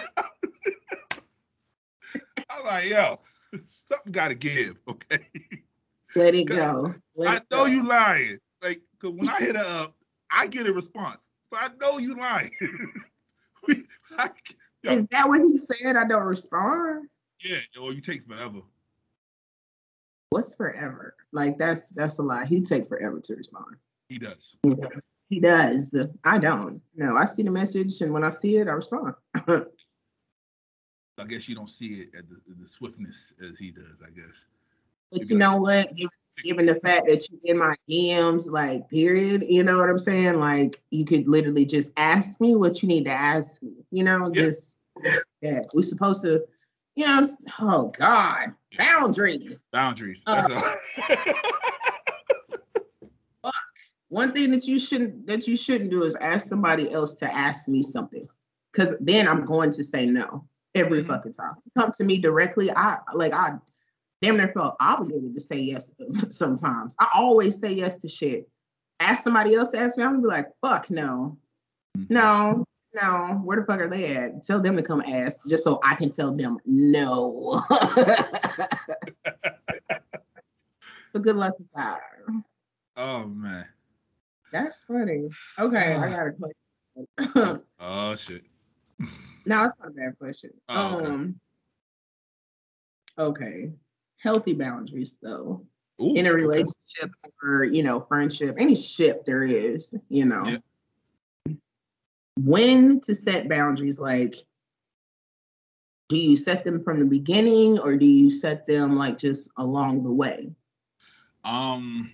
was 2.58 2.66
like, 2.66 2.90
yo, 2.90 3.18
something 3.66 4.12
gotta 4.12 4.34
give, 4.34 4.78
okay? 4.88 5.20
Let 6.16 6.34
it 6.34 6.46
go. 6.48 6.96
Let 7.16 7.30
I 7.30 7.36
it 7.38 7.44
know 7.52 7.66
go. 7.66 7.68
you 7.68 7.84
lying. 7.88 8.40
Like, 8.64 8.82
cause 9.00 9.12
when 9.12 9.30
I 9.30 9.38
hit 9.38 9.56
her 9.56 9.84
up, 9.84 9.96
I 10.32 10.48
get 10.48 10.66
a 10.66 10.74
response. 10.74 11.30
So 11.48 11.58
I 11.60 11.70
know 11.80 12.00
you 12.00 12.16
lying. 12.16 12.50
I- 14.18 14.30
yo, 14.82 14.94
Is 14.94 15.06
that 15.12 15.28
what 15.28 15.42
he 15.42 15.60
said? 15.60 15.96
I 15.96 16.08
don't 16.08 16.24
respond. 16.24 17.08
yeah, 17.44 17.60
or 17.80 17.94
you 17.94 18.02
take 18.02 18.26
forever. 18.28 18.62
What's 20.30 20.54
forever? 20.56 21.16
Like 21.32 21.58
that's 21.58 21.90
that's 21.90 22.20
a 22.20 22.24
lie. 22.24 22.46
He 22.46 22.62
take 22.62 22.88
forever 22.88 23.20
to 23.20 23.36
respond. 23.36 23.76
He 24.10 24.20
does. 24.20 24.58
He 25.30 25.40
does. 25.40 25.96
I 26.24 26.38
don't. 26.38 26.82
No, 26.96 27.16
I 27.16 27.26
see 27.26 27.44
the 27.44 27.52
message, 27.52 28.02
and 28.02 28.14
when 28.14 28.24
I 28.24 28.30
see 28.32 28.58
it, 28.58 28.68
I 28.68 28.72
respond. 28.72 29.16
I 29.48 31.26
guess 31.28 31.50
you 31.50 31.56
don't 31.56 31.70
see 31.70 32.02
it 32.02 32.16
at 32.16 32.28
the, 32.28 32.38
the 32.60 32.68
swiftness 32.68 33.34
as 33.48 33.60
he 33.60 33.72
does, 33.72 34.02
I 34.06 34.10
guess. 34.12 34.46
But 35.12 35.22
you 35.22 35.36
like, 35.36 35.40
know 35.40 35.58
what? 35.58 35.90
Given, 35.96 36.10
given 36.44 36.66
the 36.68 36.76
fact 36.76 37.08
that 37.08 37.28
you 37.30 37.40
in 37.44 37.58
my 37.58 37.76
DMs, 37.90 38.50
like 38.50 38.90
period, 38.90 39.44
you 39.48 39.64
know 39.64 39.78
what 39.78 39.90
I'm 39.90 39.98
saying? 39.98 40.40
Like 40.40 40.82
you 40.92 41.06
could 41.06 41.28
literally 41.28 41.66
just 41.66 41.92
ask 41.98 42.40
me 42.40 42.56
what 42.56 42.82
you 42.82 42.88
need 42.88 43.06
to 43.06 43.12
ask 43.12 43.62
me. 43.62 43.72
You 43.92 44.04
know, 44.04 44.32
Yeah. 44.34 44.46
just, 44.46 44.78
just 45.04 45.28
that. 45.42 45.70
We're 45.74 45.82
supposed 45.82 46.22
to, 46.24 46.46
you 46.96 47.06
know, 47.06 47.24
oh 47.60 47.92
God, 47.98 48.54
boundaries. 48.78 49.70
boundaries. 49.72 50.24
Uh, 50.28 50.48
all. 53.44 53.52
One 54.10 54.34
thing 54.34 54.52
that 54.52 54.66
you 54.68 54.80
shouldn't 54.80 55.28
that 55.28 55.48
you 55.48 55.56
shouldn't 55.56 55.92
do 55.92 56.04
is 56.04 56.16
ask 56.16 56.48
somebody 56.48 56.92
else 56.92 57.16
to 57.16 57.32
ask 57.34 57.68
me 57.68 57.82
something. 57.84 58.28
Cause 58.74 58.96
then 59.00 59.28
I'm 59.28 59.46
going 59.46 59.70
to 59.72 59.84
say 59.84 60.06
no 60.06 60.48
every 60.76 61.04
Mhm. 61.04 61.08
fucking 61.08 61.34
time. 61.34 61.56
Come 61.78 61.92
to 61.94 62.04
me 62.04 62.18
directly. 62.18 62.72
I 62.72 62.98
like 63.14 63.34
I 63.34 63.58
damn 64.22 64.38
near 64.38 64.52
felt 64.54 64.76
obligated 64.80 65.36
to 65.36 65.42
say 65.42 65.60
yes 65.60 65.92
sometimes. 66.30 66.96
I 67.00 67.08
always 67.16 67.60
say 67.60 67.72
yes 67.72 68.00
to 68.00 68.10
shit. 68.10 68.50
Ask 69.00 69.24
somebody 69.24 69.54
else 69.56 69.72
to 69.72 69.80
ask 69.80 69.96
me, 69.98 70.04
I'm 70.04 70.12
gonna 70.12 70.22
be 70.24 70.28
like, 70.28 70.48
fuck 70.62 70.90
no. 70.90 71.38
No, 72.10 72.66
no, 72.94 73.42
where 73.44 73.60
the 73.60 73.66
fuck 73.66 73.80
are 73.80 73.88
they 73.88 74.16
at? 74.16 74.44
Tell 74.44 74.60
them 74.60 74.76
to 74.76 74.84
come 74.84 75.02
ask 75.08 75.46
just 75.48 75.64
so 75.64 75.80
I 75.84 75.96
can 75.96 76.10
tell 76.10 76.32
them 76.36 76.58
no. 76.66 77.62
so 81.14 81.20
good 81.20 81.36
luck 81.36 81.58
with 81.60 81.68
that. 81.76 82.02
Oh 82.98 83.28
man. 83.28 83.68
That's 84.52 84.84
funny. 84.84 85.30
Okay, 85.60 85.96
I 85.96 86.10
got 86.10 86.28
a 86.28 86.32
question. 86.32 87.62
Oh 87.80 88.16
shit. 88.16 88.44
no, 89.46 89.66
it's 89.66 89.76
not 89.80 89.88
a 89.88 89.92
bad 89.92 90.18
question. 90.20 90.50
Oh, 90.68 90.98
okay. 90.98 91.06
Um 91.06 91.40
okay. 93.18 93.72
Healthy 94.18 94.54
boundaries 94.54 95.18
though. 95.22 95.66
Ooh, 96.02 96.16
in 96.16 96.26
a 96.26 96.30
okay. 96.30 96.36
relationship 96.36 97.12
or 97.44 97.64
you 97.66 97.84
know 97.84 98.02
friendship 98.02 98.56
any 98.58 98.76
ship 98.76 99.26
there 99.26 99.44
is 99.44 99.96
you 100.10 100.26
know. 100.26 100.58
When 102.46 103.00
to 103.02 103.14
set 103.16 103.50
boundaries 103.50 104.00
like 104.00 104.36
do 106.10 106.18
you 106.18 106.36
set 106.36 106.64
them 106.64 106.84
from 106.84 107.00
the 107.00 107.06
beginning 107.06 107.78
or 107.80 107.96
do 107.96 108.06
you 108.06 108.30
set 108.30 108.66
them 108.66 108.96
like 108.96 109.18
just 109.18 109.50
along 109.58 110.04
the 110.04 110.12
way 110.12 110.50
Um, 111.44 112.12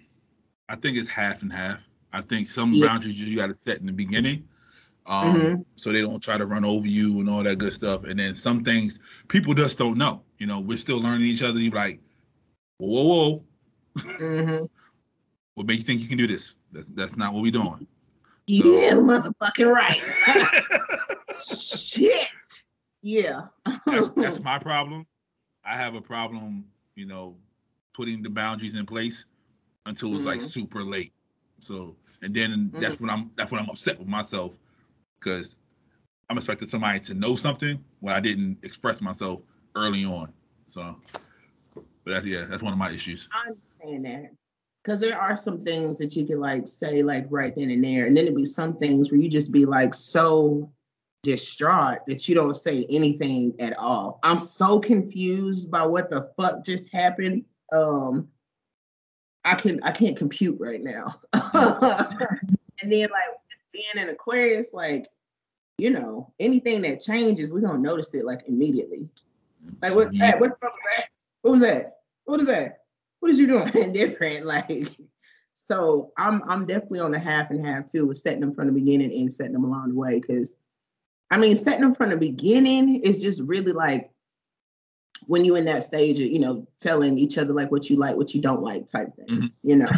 I 0.70 0.76
think 0.76 0.98
it's 0.98 1.10
half 1.10 1.42
and 1.42 1.52
half. 1.52 1.90
I 2.14 2.22
think 2.22 2.48
some 2.48 2.74
Yeah. 2.74 2.88
boundaries 2.88 3.22
you 3.22 3.36
got 3.36 3.48
to 3.48 3.54
set 3.54 3.80
in 3.80 3.86
the 3.86 3.92
beginning, 3.92 4.48
um, 5.08 5.36
Mhm. 5.36 5.66
so 5.76 5.92
they 5.92 6.02
don't 6.02 6.22
try 6.22 6.38
to 6.38 6.46
run 6.46 6.64
over 6.64 6.88
you 6.88 7.20
and 7.20 7.30
all 7.30 7.44
that 7.44 7.58
good 7.58 7.74
stuff. 7.74 8.04
And 8.06 8.20
then 8.20 8.36
some 8.36 8.64
things 8.64 9.00
people 9.28 9.54
just 9.54 9.78
don't 9.78 9.98
know. 9.98 10.24
You 10.40 10.48
know, 10.48 10.60
we're 10.60 10.78
still 10.78 11.02
learning 11.02 11.28
each 11.28 11.44
other. 11.44 11.60
You 11.60 11.72
like, 11.72 12.00
whoa, 12.78 13.04
whoa, 13.04 13.30
whoa. 13.30 13.44
Mhm. 14.20 14.70
What 15.56 15.68
make 15.68 15.78
you 15.78 15.84
think 15.86 16.02
you 16.02 16.10
can 16.10 16.18
do 16.18 16.28
this? 16.28 16.56
That's 16.72 16.90
that's 16.90 17.16
not 17.16 17.34
what 17.34 17.42
we're 17.42 17.52
doing. 17.52 17.88
Yeah 18.48 18.92
motherfucking 18.94 19.72
right 19.74 20.02
shit 21.38 22.28
yeah 23.02 23.48
That's, 23.86 24.10
that's 24.10 24.40
my 24.44 24.60
problem. 24.60 25.06
I 25.64 25.76
have 25.76 25.96
a 25.96 26.02
problem, 26.02 26.66
you 26.96 27.06
know, 27.06 27.38
putting 27.94 28.22
the 28.22 28.30
boundaries 28.30 28.76
in 28.76 28.86
place 28.86 29.26
until 29.86 30.16
it's 30.16 30.26
like 30.26 30.40
Mhm. 30.40 30.44
super 30.44 30.84
late. 30.84 31.12
So, 31.60 31.96
and 32.22 32.34
then 32.34 32.70
that's 32.74 33.00
when 33.00 33.10
I'm 33.10 33.32
that's 33.36 33.52
when 33.52 33.62
I'm 33.62 33.70
upset 33.70 33.98
with 33.98 34.08
myself 34.08 34.58
because 35.20 35.56
I'm 36.30 36.38
expecting 36.38 36.68
somebody 36.68 37.00
to 37.02 37.14
know 37.14 37.36
something 37.36 37.84
when 38.02 38.16
I 38.16 38.20
didn't 38.20 38.64
express 38.64 39.02
myself 39.02 39.42
early 39.76 40.06
on. 40.06 40.32
So, 40.68 41.00
but 41.74 41.84
that's 42.06 42.26
yeah, 42.26 42.46
that's 42.46 42.62
one 42.62 42.74
of 42.74 42.80
my 42.80 42.92
issues. 42.92 43.28
I 43.32 43.50
understand 43.50 44.06
that. 44.06 44.32
Because 44.86 45.00
there 45.00 45.20
are 45.20 45.36
some 45.36 45.64
things 45.64 45.98
that 45.98 46.16
you 46.16 46.28
could 46.28 46.38
like 46.38 46.68
say 46.68 47.02
like 47.02 47.26
right 47.32 47.56
then 47.56 47.72
and 47.72 47.84
there. 47.84 48.06
And 48.06 48.16
then 48.16 48.26
it'd 48.26 48.36
be 48.36 48.46
some 48.46 48.78
things 48.78 49.10
where 49.10 49.20
you 49.20 49.28
just 49.28 49.52
be 49.52 49.66
like 49.66 49.96
so 49.96 50.72
distraught 51.24 52.06
that 52.06 52.30
you 52.30 52.36
don't 52.36 52.54
say 52.54 52.86
anything 52.92 53.56
at 53.60 53.76
all. 53.80 54.20
I'm 54.22 54.38
so 54.38 54.80
confused 54.80 55.72
by 55.72 55.84
what 55.88 56.12
the 56.12 56.32
fuck 56.40 56.64
just 56.64 56.94
happened. 56.94 57.46
Um 57.74 58.28
I 59.44 59.56
can 59.56 59.82
I 59.82 59.90
can't 59.90 60.16
compute 60.16 60.58
right 60.60 60.84
now. 60.84 61.20
and 61.34 62.92
then 62.92 63.08
like 63.10 63.40
being 63.72 63.86
an 63.96 64.10
Aquarius, 64.10 64.72
like, 64.72 65.08
you 65.80 65.90
know, 65.90 66.32
anything 66.40 66.84
that 66.84 67.02
changes, 67.02 67.52
we're 67.52 67.62
gonna 67.62 67.80
notice 67.80 68.14
it 68.14 68.24
like 68.24 68.44
immediately. 68.48 69.10
Like 69.82 69.96
what 69.96 70.14
Yeah. 70.14 70.32
that? 70.32 70.40
What 70.40 70.52
the 70.52 70.68
fuck 70.68 70.74
was 70.76 70.82
that? 70.96 71.06
What 71.42 71.52
was 71.52 71.62
that? 71.62 71.98
What 72.26 72.42
is 72.42 72.48
that? 72.48 72.85
What 73.26 73.32
is 73.32 73.40
you 73.40 73.48
doing 73.48 73.92
different? 73.92 74.46
Like, 74.46 74.96
so 75.54 76.12
I'm 76.16 76.44
I'm 76.48 76.68
definitely 76.68 77.00
on 77.00 77.10
the 77.10 77.18
half 77.18 77.50
and 77.50 77.66
half 77.66 77.88
too 77.88 78.06
with 78.06 78.18
setting 78.18 78.42
them 78.42 78.54
from 78.54 78.68
the 78.68 78.74
beginning 78.74 79.12
and 79.20 79.34
setting 79.34 79.54
them 79.54 79.64
along 79.64 79.90
the 79.90 79.96
way. 79.96 80.20
Cause 80.20 80.56
I 81.32 81.40
mean, 81.40 81.56
setting 81.56 81.82
them 81.82 81.96
from 81.96 82.12
the 82.12 82.18
beginning 82.18 83.02
is 83.02 83.24
just 83.24 83.42
really 83.42 83.72
like 83.72 84.12
when 85.26 85.44
you 85.44 85.56
in 85.56 85.66
that 85.66 85.82
stage 85.82 86.20
of, 86.20 86.28
you 86.28 86.38
know, 86.38 86.68
telling 86.78 87.18
each 87.18 87.40
other 87.40 87.52
like 87.52 87.72
what 87.72 87.90
you 87.90 87.96
like, 87.96 88.16
what 88.16 88.36
you 88.36 88.44
don't 88.44 88.62
like 88.62 88.86
type 88.86 89.16
thing, 89.16 89.26
Mhm. 89.28 89.52
you 89.64 89.78
know. 89.78 89.90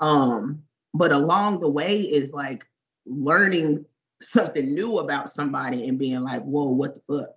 Um, 0.00 0.62
but 0.92 1.12
along 1.12 1.60
the 1.60 1.70
way 1.70 2.02
is 2.02 2.34
like 2.34 2.66
learning 3.06 3.86
something 4.20 4.74
new 4.74 4.98
about 4.98 5.30
somebody 5.30 5.88
and 5.88 5.98
being 5.98 6.20
like, 6.20 6.42
whoa, 6.42 6.72
what 6.72 6.94
the 6.94 7.00
fuck? 7.08 7.30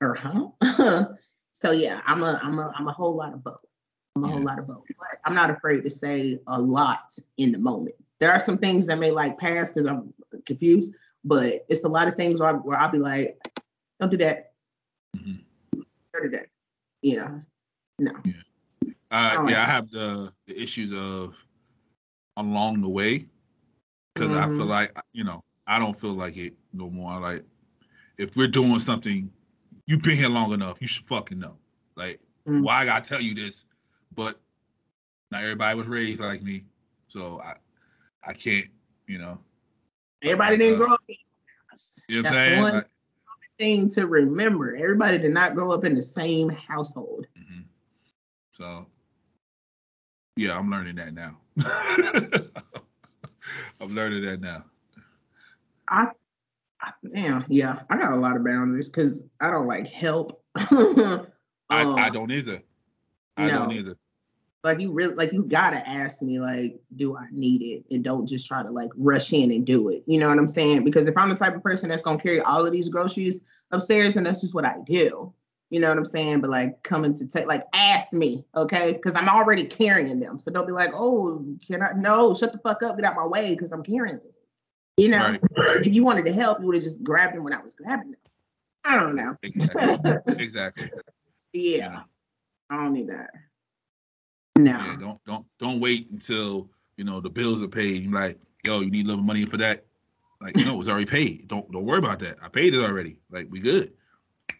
Or 0.00 0.14
huh? 0.14 1.06
so 1.52 1.72
yeah, 1.72 2.02
I'm 2.06 2.22
a 2.22 2.38
I'm 2.40 2.60
a 2.60 2.72
I'm 2.76 2.86
a 2.86 2.92
whole 2.92 3.16
lot 3.16 3.32
of 3.32 3.42
both. 3.42 3.63
I'm 4.16 4.24
a 4.24 4.28
whole 4.28 4.42
lot 4.42 4.58
of 4.58 4.66
both. 4.66 4.84
But 4.98 5.18
I'm 5.24 5.34
not 5.34 5.50
afraid 5.50 5.82
to 5.82 5.90
say 5.90 6.38
a 6.46 6.60
lot 6.60 7.16
in 7.36 7.52
the 7.52 7.58
moment. 7.58 7.96
There 8.20 8.30
are 8.32 8.40
some 8.40 8.56
things 8.58 8.86
that 8.86 8.98
may 8.98 9.10
like 9.10 9.38
pass 9.38 9.72
because 9.72 9.88
I'm 9.88 10.14
confused, 10.46 10.94
but 11.24 11.64
it's 11.68 11.84
a 11.84 11.88
lot 11.88 12.06
of 12.08 12.14
things 12.14 12.40
where, 12.40 12.50
I, 12.50 12.52
where 12.52 12.78
I'll 12.78 12.88
be 12.88 12.98
like, 12.98 13.38
don't 14.00 14.10
do 14.10 14.16
that. 14.18 14.52
Mhm. 15.16 15.40
Don't 16.12 16.22
do 16.22 16.30
that. 16.30 16.46
You 17.02 17.16
know, 17.16 17.42
no. 17.98 18.12
Uh, 19.10 19.36
Alright. 19.36 19.50
yeah, 19.50 19.62
I 19.62 19.66
have 19.66 19.90
the, 19.90 20.32
the 20.46 20.60
issues 20.60 20.92
of 20.92 21.44
along 22.36 22.80
the 22.82 22.88
way 22.88 23.26
because 24.14 24.34
I 24.36 24.46
feel 24.46 24.64
Mhm. 24.64 24.68
like 24.68 24.96
you 25.12 25.22
know 25.24 25.40
I 25.66 25.78
don't 25.78 25.98
feel 25.98 26.14
like 26.14 26.36
it 26.36 26.54
no 26.72 26.88
more. 26.90 27.20
Like 27.20 27.42
if 28.18 28.36
we're 28.36 28.48
doing 28.48 28.78
something, 28.78 29.30
you've 29.86 30.02
been 30.02 30.16
here 30.16 30.28
long 30.28 30.52
enough, 30.52 30.80
you 30.80 30.86
should 30.88 31.04
fucking 31.06 31.38
know. 31.38 31.58
Like 31.96 32.20
Mm. 32.48 32.62
why 32.62 32.82
I 32.82 32.84
gotta 32.86 33.08
tell 33.08 33.20
you 33.20 33.34
this, 33.34 33.66
but 34.14 34.40
not 35.30 35.42
everybody 35.42 35.76
was 35.78 35.86
raised 35.86 36.20
like 36.20 36.42
me, 36.42 36.64
so 37.08 37.40
I 37.44 37.54
I 38.26 38.32
can't 38.32 38.68
you 39.06 39.18
know. 39.18 39.38
Everybody 40.22 40.56
didn't 40.56 40.74
Uh, 40.74 40.78
grow 40.86 40.94
up 40.94 41.02
in. 41.08 41.16
You 42.08 42.22
know 42.22 42.28
what 42.30 42.36
I'm 42.36 42.44
saying? 42.46 42.62
one 42.62 42.74
Like, 42.74 42.88
thing 43.58 43.88
to 43.90 44.06
remember. 44.06 44.74
Everybody 44.76 45.18
did 45.18 45.32
not 45.32 45.54
grow 45.54 45.70
up 45.72 45.84
in 45.84 45.94
the 45.94 46.02
same 46.02 46.48
household. 46.48 47.26
mhm. 47.38 47.64
So 48.52 48.86
yeah, 50.36 50.58
I'm 50.58 50.68
learning 50.70 50.96
that 50.96 51.14
now. 51.14 51.38
I'm 53.80 53.94
learning 53.94 54.22
that 54.22 54.40
now. 54.40 54.64
I, 55.88 56.08
I 56.80 56.92
damn, 57.14 57.44
yeah, 57.48 57.82
I 57.90 57.96
got 57.96 58.12
a 58.12 58.16
lot 58.16 58.36
of 58.36 58.44
boundaries 58.44 58.88
because 58.88 59.24
I 59.40 59.50
don't 59.50 59.66
like 59.66 59.86
help. 59.86 60.42
um, 60.70 61.26
I, 61.70 61.84
I 62.06 62.10
don't 62.10 62.30
either. 62.32 62.60
I 63.36 63.48
don't 63.48 63.72
either. 63.72 63.96
Like 64.64 64.80
you 64.80 64.90
really 64.90 65.14
like 65.14 65.32
you 65.32 65.44
gotta 65.44 65.86
ask 65.88 66.22
me 66.22 66.40
like, 66.40 66.80
do 66.96 67.16
I 67.16 67.26
need 67.30 67.62
it? 67.62 67.84
And 67.94 68.02
don't 68.02 68.26
just 68.26 68.46
try 68.46 68.62
to 68.62 68.70
like 68.70 68.90
rush 68.96 69.32
in 69.32 69.52
and 69.52 69.66
do 69.66 69.90
it. 69.90 70.02
You 70.06 70.18
know 70.18 70.28
what 70.28 70.38
I'm 70.38 70.48
saying? 70.48 70.84
Because 70.84 71.06
if 71.06 71.16
I'm 71.16 71.28
the 71.28 71.36
type 71.36 71.54
of 71.54 71.62
person 71.62 71.90
that's 71.90 72.02
gonna 72.02 72.18
carry 72.18 72.40
all 72.40 72.64
of 72.64 72.72
these 72.72 72.88
groceries 72.88 73.42
upstairs, 73.70 74.16
and 74.16 74.26
that's 74.26 74.40
just 74.40 74.54
what 74.54 74.64
I 74.64 74.76
do. 74.86 75.32
You 75.70 75.80
know 75.80 75.88
what 75.88 75.98
I'm 75.98 76.04
saying? 76.04 76.40
But 76.40 76.50
like 76.50 76.82
coming 76.82 77.12
to 77.14 77.26
take 77.26 77.46
like 77.46 77.64
ask 77.74 78.14
me, 78.14 78.44
okay? 78.56 78.92
Because 78.92 79.14
I'm 79.14 79.28
already 79.28 79.64
carrying 79.64 80.18
them. 80.18 80.38
So 80.38 80.50
don't 80.50 80.66
be 80.66 80.72
like, 80.72 80.90
oh, 80.94 81.44
can 81.66 81.82
I 81.82 81.92
no, 81.96 82.32
shut 82.32 82.52
the 82.52 82.58
fuck 82.58 82.82
up, 82.82 82.96
get 82.96 83.04
out 83.04 83.16
my 83.16 83.26
way, 83.26 83.54
because 83.54 83.70
I'm 83.70 83.82
carrying 83.82 84.16
them. 84.16 84.32
You 84.96 85.08
know, 85.08 85.36
Right. 85.56 85.86
if 85.86 85.92
you 85.92 86.04
wanted 86.04 86.24
to 86.26 86.32
help, 86.32 86.60
you 86.60 86.66
would 86.66 86.76
have 86.76 86.84
just 86.84 87.02
grabbed 87.02 87.34
them 87.34 87.44
when 87.44 87.52
I 87.52 87.60
was 87.60 87.74
grabbing 87.74 88.12
them. 88.12 88.20
I 88.84 88.98
don't 88.98 89.16
know. 89.16 89.36
Exactly. 89.42 90.12
exactly. 90.38 90.90
yeah, 91.52 92.02
I 92.70 92.76
don't 92.76 92.92
need 92.92 93.08
that. 93.08 93.30
No. 94.58 94.70
Yeah, 94.70 94.96
don't 95.00 95.24
don't 95.24 95.46
don't 95.58 95.80
wait 95.80 96.10
until 96.10 96.70
you 96.96 97.04
know 97.04 97.20
the 97.20 97.30
bills 97.30 97.62
are 97.62 97.68
paid. 97.68 98.02
You're 98.02 98.12
like, 98.12 98.38
yo, 98.64 98.80
you 98.80 98.90
need 98.90 99.06
a 99.06 99.08
little 99.08 99.24
money 99.24 99.46
for 99.46 99.56
that. 99.56 99.84
Like, 100.40 100.56
no, 100.56 100.78
it's 100.80 100.88
already 100.88 101.06
paid. 101.06 101.48
Don't 101.48 101.70
don't 101.72 101.84
worry 101.84 101.98
about 101.98 102.18
that. 102.20 102.36
I 102.42 102.48
paid 102.48 102.74
it 102.74 102.78
already. 102.84 103.18
Like, 103.30 103.48
we 103.50 103.60
good. 103.60 103.92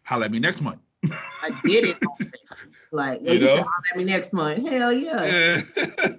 Holla 0.04 0.26
at 0.26 0.30
me 0.32 0.38
next 0.40 0.60
month. 0.60 0.80
I 1.04 1.50
did 1.64 1.84
it. 1.84 1.96
like, 2.92 3.20
You 3.22 3.34
you, 3.34 3.40
know? 3.40 3.56
holler 3.56 3.68
at 3.92 3.96
me 3.98 4.04
next 4.04 4.32
month. 4.32 4.66
Hell 4.68 4.92
yeah, 4.92 5.60
Yeah. 5.76 6.16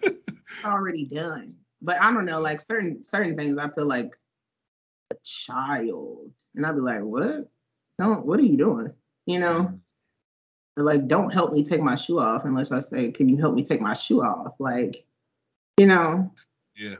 already 0.64 1.06
done. 1.06 1.56
But 1.82 2.00
I 2.02 2.14
don't 2.14 2.26
know, 2.26 2.40
like 2.40 2.60
certain 2.62 3.04
certain 3.04 3.36
things, 3.36 3.58
I 3.58 3.70
feel 3.70 3.86
like 3.88 4.16
a 5.12 5.16
child, 5.24 6.32
and 6.56 6.66
I'd 6.66 6.76
be 6.76 6.82
like, 6.82 7.02
what? 7.02 7.50
Don't. 8.00 8.26
What 8.26 8.40
are 8.40 8.44
you 8.44 8.58
doing? 8.58 8.92
You 9.26 9.40
know. 9.40 9.62
Mm-hmm. 9.64 9.76
Like, 10.78 11.08
don't 11.08 11.30
help 11.32 11.54
me 11.54 11.64
take 11.64 11.82
my 11.82 11.96
shoe 11.96 12.20
off 12.20 12.44
unless 12.44 12.72
I 12.72 12.80
say, 12.82 13.12
can 13.12 13.30
you 13.30 13.38
help 13.38 13.56
me 13.56 13.64
take 13.64 13.82
my 13.82 13.94
shoe 13.94 14.22
off? 14.22 14.56
Like, 14.60 15.06
you 15.78 15.86
know, 15.86 16.32
Yeah. 16.76 16.96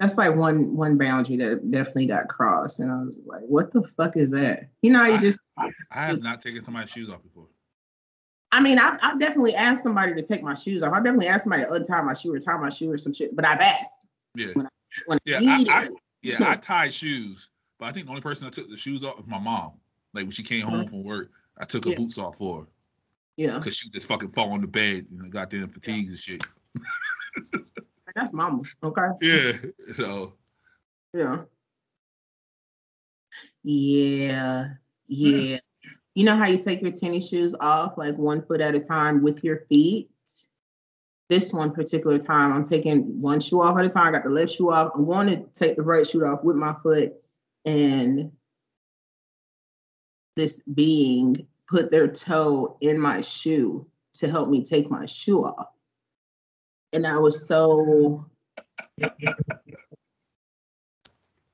that's 0.00 0.18
like 0.18 0.34
one 0.34 0.76
one 0.76 0.98
boundary 0.98 1.36
that 1.36 1.70
definitely 1.70 2.06
got 2.06 2.28
crossed. 2.28 2.80
And 2.80 2.90
I 2.90 3.02
was 3.04 3.16
like, 3.24 3.42
what 3.42 3.72
the 3.72 3.82
fuck 3.82 4.16
is 4.16 4.30
that? 4.32 4.68
You 4.82 4.90
know, 4.90 5.04
you 5.04 5.14
I- 5.14 5.18
just 5.18 5.40
I 5.56 6.06
have 6.06 6.22
not 6.22 6.40
taken 6.40 6.62
somebody's 6.62 6.90
shoes 6.90 7.08
off 7.10 7.22
before. 7.22 7.46
I 8.50 8.60
mean, 8.60 8.78
I've, 8.78 8.98
I've 9.02 9.18
definitely 9.18 9.56
asked 9.56 9.82
somebody 9.82 10.14
to 10.14 10.22
take 10.22 10.42
my 10.42 10.54
shoes 10.54 10.82
off. 10.84 10.92
I've 10.92 11.02
definitely 11.02 11.26
asked 11.26 11.44
somebody 11.44 11.64
to 11.64 11.72
untie 11.72 12.02
my 12.02 12.14
shoe 12.14 12.32
or 12.32 12.38
tie 12.38 12.56
my 12.56 12.68
shoe 12.68 12.90
or 12.90 12.96
some 12.96 13.12
shit, 13.12 13.34
but 13.34 13.44
I've 13.44 13.60
asked. 13.60 14.06
Yeah. 14.36 14.52
When 14.54 14.68
When 15.06 15.18
Yeah, 15.24 15.38
I 15.42 15.64
I, 15.68 15.78
I, 15.82 15.88
yeah, 16.22 16.36
I 16.40 16.56
tied 16.56 16.94
shoes, 16.94 17.50
but 17.78 17.86
I 17.86 17.92
think 17.92 18.06
the 18.06 18.10
only 18.10 18.22
person 18.22 18.44
that 18.44 18.52
took 18.54 18.68
the 18.70 18.76
shoes 18.76 19.04
off 19.04 19.16
was 19.16 19.26
my 19.26 19.38
mom. 19.40 19.72
Like 20.12 20.24
when 20.24 20.30
she 20.30 20.44
came 20.44 20.62
home 20.62 20.80
uh-huh. 20.80 20.88
from 20.88 21.02
work, 21.04 21.30
I 21.58 21.64
took 21.64 21.84
her 21.84 21.90
Yeah. 21.90 21.96
boots 21.96 22.18
off 22.18 22.36
for 22.36 22.60
her 22.62 22.66
yeah, 23.36 23.58
because 23.58 23.76
she 23.76 23.88
just 23.90 24.06
fucking 24.06 24.32
fall 24.32 24.52
on 24.52 24.60
the 24.60 24.66
bed 24.66 25.06
and 25.10 25.32
got 25.32 25.50
them 25.50 25.68
fatigues 25.68 26.10
and 26.10 26.18
shit. 26.18 26.42
that's 28.14 28.32
mama. 28.32 28.62
Okay. 28.82 29.02
Yeah. 29.22 29.52
So 29.94 30.34
Yeah. 31.12 31.42
Yeah. 33.62 34.68
Yeah. 35.08 35.58
You 36.14 36.24
know 36.24 36.36
how 36.36 36.46
you 36.46 36.58
take 36.58 36.80
your 36.80 36.92
tennis 36.92 37.28
shoes 37.28 37.54
off 37.58 37.98
like 37.98 38.16
one 38.16 38.42
foot 38.42 38.60
at 38.60 38.74
a 38.74 38.80
time 38.80 39.22
with 39.22 39.42
your 39.42 39.64
feet? 39.68 40.10
This 41.30 41.52
one 41.52 41.72
particular 41.72 42.18
time, 42.18 42.52
I'm 42.52 42.64
taking 42.64 43.20
one 43.20 43.40
shoe 43.40 43.62
off 43.62 43.78
at 43.78 43.84
a 43.84 43.88
time. 43.88 44.08
I 44.08 44.10
got 44.12 44.24
the 44.24 44.30
left 44.30 44.52
shoe 44.52 44.70
off. 44.70 44.92
I'm 44.94 45.06
going 45.06 45.26
to 45.28 45.44
take 45.54 45.76
the 45.76 45.82
right 45.82 46.06
shoe 46.06 46.24
off 46.24 46.44
with 46.44 46.54
my 46.54 46.74
foot, 46.82 47.14
and 47.64 48.30
this 50.36 50.60
being 50.72 51.46
put 51.68 51.90
their 51.90 52.08
toe 52.08 52.76
in 52.80 52.98
my 52.98 53.20
shoe 53.20 53.86
to 54.14 54.30
help 54.30 54.48
me 54.48 54.62
take 54.62 54.90
my 54.90 55.06
shoe 55.06 55.44
off. 55.44 55.68
And 56.92 57.06
I 57.06 57.18
was 57.18 57.46
so 57.46 58.26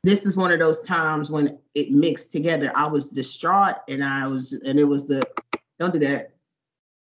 this 0.02 0.24
is 0.24 0.36
one 0.36 0.50
of 0.50 0.58
those 0.58 0.80
times 0.80 1.30
when 1.30 1.58
it 1.74 1.90
mixed 1.90 2.32
together. 2.32 2.72
I 2.74 2.86
was 2.88 3.08
distraught 3.08 3.76
and 3.88 4.02
I 4.02 4.26
was, 4.26 4.52
and 4.52 4.78
it 4.78 4.84
was 4.84 5.06
the, 5.06 5.22
don't 5.78 5.92
do 5.92 5.98
that. 6.00 6.32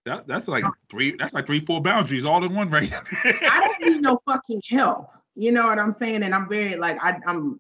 that, 0.06 0.28
that's 0.28 0.48
like 0.48 0.64
three. 0.90 1.16
That's 1.18 1.34
like 1.34 1.46
three, 1.46 1.60
four 1.60 1.82
boundaries 1.82 2.26
all 2.26 2.44
in 2.44 2.54
one, 2.54 2.70
right? 2.70 2.92
I 3.24 3.60
don't 3.60 3.92
need 3.92 4.02
no 4.02 4.22
fucking 4.28 4.62
help. 4.70 5.10
You 5.36 5.52
know 5.52 5.68
what 5.68 5.78
I'm 5.78 5.92
saying? 5.92 6.24
And 6.24 6.34
I'm 6.34 6.50
very 6.50 6.76
like, 6.76 6.98
I, 7.04 7.20
I'm, 7.28 7.60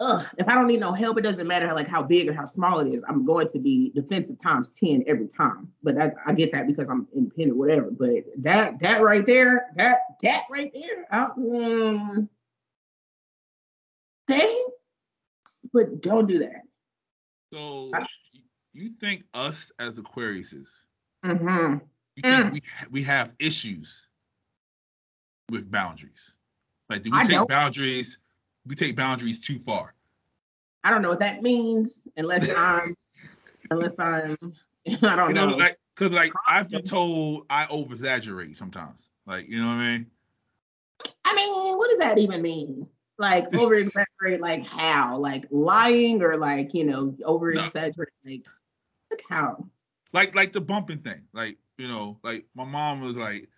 ugh, 0.00 0.26
if 0.38 0.48
I 0.48 0.54
don't 0.54 0.66
need 0.66 0.80
no 0.80 0.92
help, 0.92 1.18
it 1.18 1.22
doesn't 1.22 1.46
matter 1.46 1.72
like 1.74 1.88
how 1.88 2.02
big 2.02 2.28
or 2.28 2.32
how 2.32 2.44
small 2.44 2.80
it 2.80 2.92
is. 2.92 3.04
I'm 3.08 3.24
going 3.24 3.48
to 3.48 3.58
be 3.58 3.90
defensive 3.94 4.38
times 4.40 4.72
10 4.72 5.04
every 5.06 5.26
time. 5.26 5.72
But 5.82 5.94
that, 5.96 6.14
I 6.26 6.32
get 6.32 6.52
that 6.52 6.66
because 6.66 6.88
I'm 6.88 7.06
independent, 7.14 7.56
whatever. 7.56 7.90
But 7.90 8.24
that, 8.38 8.78
that 8.80 9.00
right 9.02 9.24
there, 9.24 9.70
that, 9.76 10.00
that 10.22 10.42
right 10.50 10.70
there, 10.74 11.06
uh, 11.10 11.34
mm, 11.34 12.28
thanks, 14.28 15.66
but 15.72 16.02
don't 16.02 16.26
do 16.26 16.38
that. 16.40 16.62
so 17.52 17.90
I- 17.94 18.04
you 18.72 18.90
think 18.90 19.24
us 19.32 19.72
as 19.78 19.98
Aquariuses, 19.98 20.84
Mm-hmm. 21.24 21.78
you 22.16 22.22
think 22.22 22.52
we 22.52 22.60
we 22.90 23.02
have 23.02 23.34
issues 23.38 24.06
with 25.50 25.70
boundaries? 25.70 26.36
Like, 26.90 27.02
do 27.02 27.10
we 27.10 27.16
I 27.16 27.24
take 27.24 27.36
don't. 27.36 27.48
boundaries? 27.48 28.18
We 28.66 28.74
take 28.74 28.96
boundaries 28.96 29.40
too 29.40 29.58
far. 29.58 29.94
I 30.84 30.90
don't 30.90 31.02
know 31.02 31.10
what 31.10 31.20
that 31.20 31.42
means 31.42 32.08
unless 32.16 32.54
I'm 32.56 32.94
unless 33.70 33.98
I'm 33.98 34.36
I 35.02 35.16
don't 35.16 35.28
You 35.28 35.34
know, 35.34 35.50
know. 35.50 35.56
like, 35.56 35.76
cause 35.96 36.10
like 36.12 36.32
I've 36.48 36.70
been 36.70 36.82
told 36.82 37.46
I 37.50 37.66
over 37.68 37.94
exaggerate 37.94 38.56
sometimes. 38.56 39.10
Like, 39.26 39.48
you 39.48 39.60
know 39.60 39.66
what 39.66 39.74
I 39.74 39.92
mean? 39.92 40.06
I 41.24 41.34
mean, 41.34 41.76
what 41.76 41.90
does 41.90 41.98
that 41.98 42.18
even 42.18 42.42
mean? 42.42 42.86
Like 43.18 43.46
over 43.56 43.74
exaggerate, 43.74 44.40
like 44.40 44.64
how? 44.66 45.16
Like 45.18 45.46
lying 45.50 46.22
or 46.22 46.36
like 46.36 46.74
you 46.74 46.84
know 46.84 47.16
over 47.24 47.52
exaggerate? 47.52 48.10
Like 48.24 48.44
like 49.10 49.22
how? 49.28 49.66
Like, 50.12 50.34
like 50.34 50.52
the 50.52 50.60
bumping 50.60 50.98
thing. 51.00 51.22
Like, 51.32 51.58
you 51.78 51.88
know, 51.88 52.18
like 52.22 52.46
my 52.54 52.64
mom 52.64 53.00
was 53.00 53.18
like, 53.18 53.48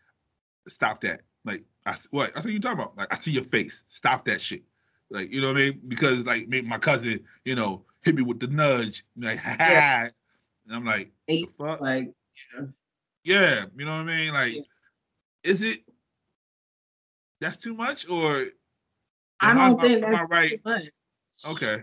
"Stop 0.66 1.00
that!" 1.02 1.22
Like, 1.44 1.64
I 1.86 1.94
what? 2.10 2.30
I 2.36 2.40
think 2.40 2.54
you 2.54 2.60
talking 2.60 2.80
about. 2.80 2.96
Like, 2.96 3.12
I 3.12 3.16
see 3.16 3.32
your 3.32 3.44
face. 3.44 3.84
Stop 3.88 4.24
that 4.26 4.40
shit. 4.40 4.62
Like, 5.10 5.30
you 5.32 5.40
know 5.40 5.48
what 5.48 5.56
I 5.56 5.70
mean? 5.70 5.80
Because 5.88 6.26
like 6.26 6.48
maybe 6.48 6.66
my 6.66 6.78
cousin, 6.78 7.20
you 7.44 7.54
know, 7.54 7.84
hit 8.02 8.14
me 8.14 8.22
with 8.22 8.40
the 8.40 8.46
nudge. 8.48 9.04
Like, 9.16 9.38
ha 9.42 9.56
ha. 9.58 10.08
And 10.66 10.76
I'm 10.76 10.84
like, 10.84 11.10
fuck? 11.56 11.80
like 11.80 12.12
Yeah, 13.24 13.64
you 13.76 13.84
know 13.84 13.96
what 13.96 14.02
I 14.02 14.04
mean? 14.04 14.32
Like, 14.32 14.54
Yeah. 14.54 14.62
is 15.44 15.62
it 15.62 15.80
that's 17.40 17.56
too 17.58 17.74
much 17.74 18.08
or 18.08 18.44
I 19.40 19.54
don't 19.54 19.80
think 19.80 20.02
am 20.02 20.14
I 20.14 20.18
that's 20.18 20.30
right? 20.30 20.50
too 20.50 20.58
much. 20.64 20.82
Okay. 21.46 21.82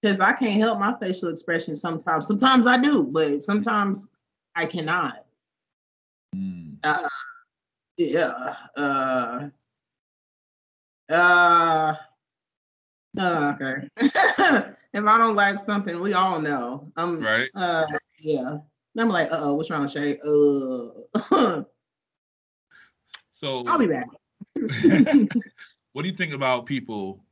Because 0.00 0.20
I 0.20 0.32
can't 0.32 0.60
help 0.60 0.78
my 0.78 0.94
facial 1.00 1.30
expression 1.30 1.74
sometimes. 1.74 2.26
Sometimes 2.26 2.66
I 2.66 2.76
do, 2.76 3.02
but 3.04 3.42
sometimes 3.42 4.08
I 4.54 4.66
cannot. 4.66 5.24
Mm. 6.36 6.76
Uh, 6.84 7.08
yeah. 7.96 8.54
Uh, 8.76 9.48
uh, 11.10 11.94
uh, 13.18 13.54
okay. 13.54 13.88
if 14.92 15.04
I 15.04 15.18
don't 15.18 15.36
like 15.36 15.58
something, 15.58 16.00
we 16.00 16.14
all 16.14 16.40
know. 16.40 16.90
Um, 16.96 17.20
Right. 17.20 17.48
uh, 17.54 17.84
yeah. 18.18 18.58
And 18.94 19.02
I'm 19.02 19.08
like, 19.08 19.30
uh 19.32 19.38
oh, 19.40 19.54
what's 19.54 19.70
wrong, 19.70 19.82
with 19.82 19.90
Shay? 19.90 20.18
Uh, 20.24 21.62
So 23.44 23.64
I'll 23.66 23.78
be 23.78 23.88
back. 23.88 24.06
what 25.92 26.02
do 26.02 26.08
you 26.08 26.16
think 26.16 26.32
about 26.32 26.64
people, 26.64 27.22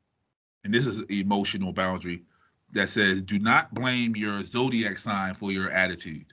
and 0.64 0.74
this 0.74 0.86
is 0.86 1.00
emotional 1.04 1.72
boundary 1.72 2.24
that 2.72 2.88
says, 2.88 3.22
do 3.22 3.38
not 3.38 3.72
blame 3.72 4.16
your 4.16 4.40
zodiac 4.42 4.98
sign 4.98 5.32
for 5.34 5.52
your 5.52 5.70
attitude. 5.70 6.26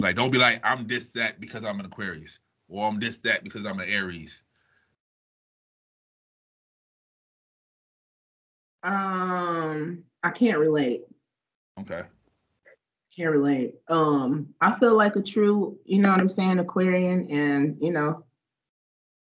Like, 0.00 0.16
don't 0.16 0.32
be 0.32 0.38
like, 0.38 0.60
I'm 0.64 0.86
this, 0.86 1.10
that 1.10 1.38
because 1.40 1.64
I'm 1.64 1.78
an 1.78 1.86
Aquarius, 1.86 2.40
or 2.68 2.88
I'm 2.88 2.98
this, 2.98 3.18
that 3.18 3.44
because 3.44 3.66
I'm 3.66 3.78
an 3.78 3.88
Aries. 3.88 4.42
Um, 8.82 10.04
I 10.22 10.30
can't 10.30 10.58
relate. 10.58 11.02
Okay. 11.80 12.02
Can't 13.16 13.30
relate. 13.30 13.74
Um, 13.88 14.54
I 14.60 14.78
feel 14.78 14.96
like 14.96 15.16
a 15.16 15.22
true, 15.22 15.78
you 15.84 15.98
know 16.00 16.10
what 16.10 16.20
I'm 16.20 16.28
saying, 16.28 16.58
Aquarian, 16.58 17.26
and 17.30 17.76
you 17.80 17.92
know, 17.92 18.24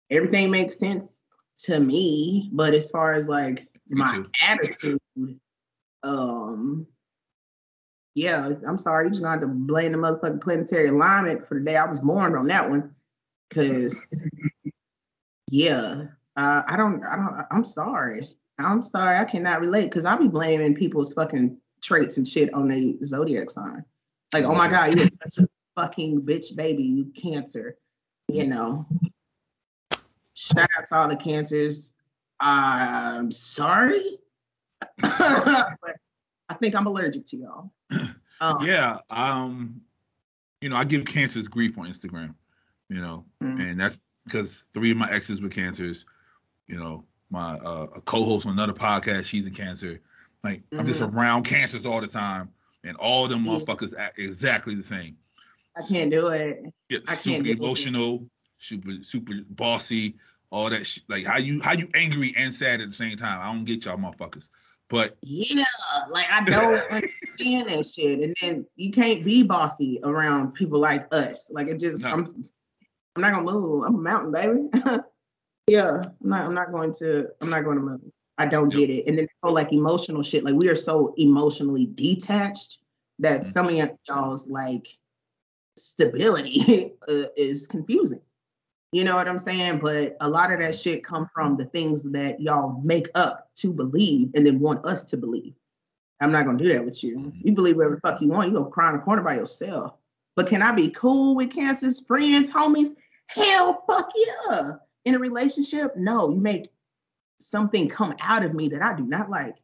everything 0.09 0.51
makes 0.51 0.77
sense 0.77 1.23
to 1.63 1.79
me. 1.79 2.49
But 2.53 2.73
as 2.73 2.89
far 2.89 3.13
as 3.13 3.27
like 3.27 3.67
Me 3.89 4.01
my 4.01 4.13
too. 4.13 4.29
attitude, 4.41 4.99
um, 6.03 6.87
yeah, 8.13 8.51
I'm 8.67 8.77
sorry, 8.77 9.05
you 9.05 9.11
just 9.11 9.21
gonna 9.21 9.39
have 9.39 9.41
to 9.41 9.47
blame 9.47 9.93
the 9.93 9.97
motherfucking 9.97 10.41
planetary 10.41 10.89
alignment 10.89 11.47
for 11.47 11.57
the 11.57 11.65
day 11.65 11.77
I 11.77 11.85
was 11.85 11.99
born 11.99 12.35
on 12.35 12.47
that 12.47 12.69
one. 12.69 12.93
Cause 13.53 14.23
yeah, 15.49 16.05
uh, 16.35 16.61
I 16.67 16.77
don't, 16.77 17.03
I 17.03 17.15
don't, 17.15 17.45
I'm 17.51 17.65
sorry. 17.65 18.29
I'm 18.65 18.81
sorry, 18.83 19.17
I 19.17 19.23
cannot 19.25 19.61
relate 19.61 19.85
because 19.85 20.05
I'll 20.05 20.17
be 20.17 20.27
blaming 20.27 20.75
people's 20.75 21.13
fucking 21.13 21.57
traits 21.81 22.17
and 22.17 22.27
shit 22.27 22.53
on 22.53 22.67
the 22.67 22.97
zodiac 23.03 23.49
sign. 23.49 23.83
Like, 24.33 24.45
oh 24.45 24.55
my 24.55 24.67
God, 24.69 24.97
you're 24.97 25.09
such 25.09 25.43
a 25.43 25.49
fucking 25.75 26.21
bitch 26.21 26.55
baby, 26.55 26.83
you 26.83 27.05
cancer. 27.15 27.77
You 28.27 28.47
know. 28.47 28.85
Shout 30.33 30.69
out 30.77 30.85
to 30.87 30.95
all 30.95 31.07
the 31.07 31.15
cancers. 31.17 31.93
I'm 32.39 33.31
sorry. 33.31 34.17
but 34.79 35.01
I 36.49 36.53
think 36.59 36.75
I'm 36.75 36.87
allergic 36.87 37.25
to 37.25 37.37
y'all. 37.37 37.71
Um, 38.41 38.57
Yeah. 38.65 38.97
Um, 39.11 39.81
you 40.61 40.69
know, 40.69 40.75
I 40.75 40.83
give 40.83 41.05
cancers 41.05 41.47
grief 41.47 41.77
on 41.77 41.85
Instagram, 41.85 42.33
you 42.89 42.99
know, 42.99 43.23
Mm. 43.43 43.59
and 43.69 43.79
that's 43.79 43.95
because 44.25 44.65
three 44.73 44.89
of 44.89 44.97
my 44.97 45.07
exes 45.11 45.41
were 45.43 45.49
cancers. 45.49 46.05
You 46.67 46.79
know, 46.79 47.05
my 47.31 47.53
uh, 47.63 47.87
a 47.95 48.01
co-host 48.01 48.45
on 48.45 48.53
another 48.53 48.73
podcast, 48.73 49.25
she's 49.25 49.47
in 49.47 49.53
cancer. 49.53 49.99
Like 50.43 50.61
I'm 50.77 50.85
just 50.85 51.01
around 51.01 51.43
cancers 51.43 51.85
all 51.85 52.01
the 52.01 52.07
time, 52.07 52.51
and 52.83 52.95
all 52.97 53.27
them 53.27 53.45
Yeah. 53.45 53.53
motherfuckers 53.59 53.97
act 53.97 54.19
exactly 54.19 54.75
the 54.75 54.83
same. 54.83 55.17
I 55.77 55.81
can't 55.87 56.11
do 56.11 56.27
it. 56.27 56.63
Yeah, 56.89 56.99
I 57.07 57.15
can't 57.15 57.19
super 57.19 57.47
emotional, 57.47 58.27
super 58.57 58.91
super 59.01 59.33
bossy, 59.51 60.15
all 60.49 60.69
that 60.69 60.85
shit. 60.85 61.03
Like 61.07 61.25
how 61.25 61.37
you 61.37 61.61
how 61.61 61.73
you 61.73 61.87
angry 61.93 62.33
and 62.37 62.53
sad 62.53 62.81
at 62.81 62.89
the 62.89 62.95
same 62.95 63.17
time. 63.17 63.39
I 63.39 63.53
don't 63.53 63.65
get 63.65 63.85
y'all 63.85 63.97
motherfuckers. 63.97 64.49
But 64.89 65.17
Yeah, 65.21 65.63
like 66.09 66.25
I 66.29 66.43
don't 66.43 66.81
understand 66.91 67.69
that 67.69 67.85
shit. 67.85 68.19
And 68.19 68.35
then 68.41 68.65
you 68.75 68.91
can't 68.91 69.23
be 69.23 69.41
bossy 69.43 70.01
around 70.03 70.53
people 70.53 70.79
like 70.79 71.07
us. 71.13 71.49
Like 71.49 71.69
it 71.69 71.79
just, 71.79 72.01
No. 72.01 72.09
I'm, 72.09 72.25
I'm 73.15 73.21
not 73.21 73.33
gonna 73.33 73.45
move. 73.49 73.83
I'm 73.85 73.95
a 73.95 73.97
mountain 73.97 74.31
baby. 74.33 74.99
yeah, 75.71 76.03
I'm 76.21 76.29
not. 76.29 76.45
I'm 76.45 76.53
not 76.53 76.71
going 76.71 76.93
to. 76.95 77.27
I'm 77.39 77.49
not 77.49 77.63
going 77.63 77.77
to 77.77 77.83
move. 77.83 78.01
I 78.37 78.45
don't 78.45 78.71
Yep. 78.71 78.79
get 78.79 78.89
it. 78.89 79.07
And 79.07 79.17
then 79.17 79.25
the 79.25 79.31
whole 79.47 79.53
like 79.53 79.71
emotional 79.71 80.21
shit. 80.21 80.43
Like 80.43 80.55
we 80.55 80.67
are 80.67 80.75
so 80.75 81.13
emotionally 81.17 81.85
detached 81.85 82.79
that 83.19 83.43
some 83.45 83.67
of 83.67 83.73
y'all's 84.09 84.49
like 84.49 84.87
stability 85.77 86.91
uh, 87.07 87.27
is 87.37 87.67
confusing. 87.67 88.19
You 88.91 89.05
know 89.05 89.15
what 89.15 89.29
I'm 89.29 89.37
saying? 89.37 89.79
But 89.79 90.17
a 90.19 90.29
lot 90.29 90.51
of 90.51 90.59
that 90.59 90.75
shit 90.75 91.05
come 91.05 91.29
from 91.33 91.55
the 91.55 91.65
things 91.65 92.03
that 92.11 92.41
y'all 92.41 92.81
make 92.83 93.07
up 93.15 93.47
to 93.55 93.71
believe 93.71 94.31
and 94.35 94.45
then 94.45 94.59
want 94.59 94.85
us 94.85 95.03
to 95.05 95.17
believe. 95.17 95.53
I'm 96.21 96.33
not 96.33 96.45
gonna 96.45 96.57
do 96.57 96.73
that 96.73 96.83
with 96.83 97.01
you. 97.01 97.31
You 97.43 97.53
believe 97.53 97.77
whatever 97.77 97.95
the 97.95 98.01
fuck 98.09 98.21
you 98.21 98.27
want. 98.27 98.49
You 98.49 98.55
go 98.55 98.65
cry 98.65 98.89
in 98.89 98.95
a 98.95 98.99
corner 98.99 99.21
by 99.21 99.35
yourself. 99.35 99.93
But 100.35 100.47
can 100.47 100.61
I 100.61 100.73
be 100.73 100.89
cool 100.89 101.35
with 101.35 101.53
cancer's 101.53 102.05
friends, 102.05 102.51
homies? 102.51 102.89
Hell, 103.27 103.83
fuck 103.87 104.11
yeah. 104.49 104.71
In 105.05 105.15
a 105.15 105.19
relationship, 105.19 105.95
no. 105.97 106.29
You 106.29 106.39
make 106.39 106.69
something 107.39 107.89
come 107.89 108.13
out 108.21 108.43
of 108.45 108.53
me 108.53 108.69
that 108.69 108.81
I 108.81 108.93
do 108.95 109.03
not 109.03 109.29
like. 109.29 109.55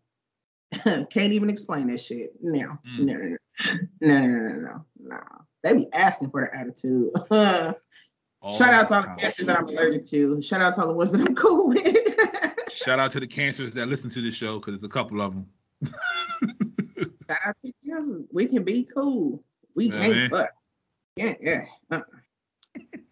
Can't 1.09 1.33
even 1.33 1.49
explain 1.49 1.87
that 1.89 1.99
shit. 2.01 2.31
No, 2.41 2.77
Mm. 2.87 2.99
no, 2.99 3.13
no, 3.13 3.37
no, 4.01 4.17
no, 4.19 4.19
no, 4.19 4.37
no, 4.37 4.55
no, 4.59 4.85
no. 4.99 5.19
They 5.63 5.73
be 5.73 5.87
asking 5.93 6.29
for 6.31 6.45
the 6.51 6.57
attitude. 6.57 7.11
Shout 8.55 8.73
out 8.73 8.87
to 8.87 8.93
all 8.95 9.01
the 9.01 9.15
cancers 9.19 9.45
that 9.47 9.57
I'm 9.57 9.65
allergic 9.65 10.03
to. 10.05 10.41
Shout 10.41 10.61
out 10.61 10.73
to 10.75 10.81
all 10.81 10.87
the 10.87 10.93
ones 10.93 11.11
that 11.11 11.21
I'm 11.21 11.35
cool 11.35 11.69
with. 11.69 11.87
Shout 12.71 12.99
out 12.99 13.11
to 13.11 13.19
the 13.19 13.27
cancers 13.27 13.73
that 13.73 13.87
listen 13.87 14.09
to 14.11 14.21
this 14.21 14.35
show 14.35 14.57
because 14.59 14.75
there's 14.75 14.83
a 14.83 14.89
couple 14.89 15.21
of 15.21 15.33
them. 15.33 15.47
Shout 17.27 17.37
out 17.45 17.57
to 17.65 17.71
cancers. 17.85 18.23
We 18.31 18.45
can 18.45 18.63
be 18.63 18.83
cool. 18.93 19.43
We 19.75 19.85
Yeah, 19.89 20.01
can't 20.01 20.13
man. 20.13 20.29
fuck. 20.29 20.49
Yeah, 21.15 21.33
yeah. 21.41 21.65
Uh-uh. 21.91 22.01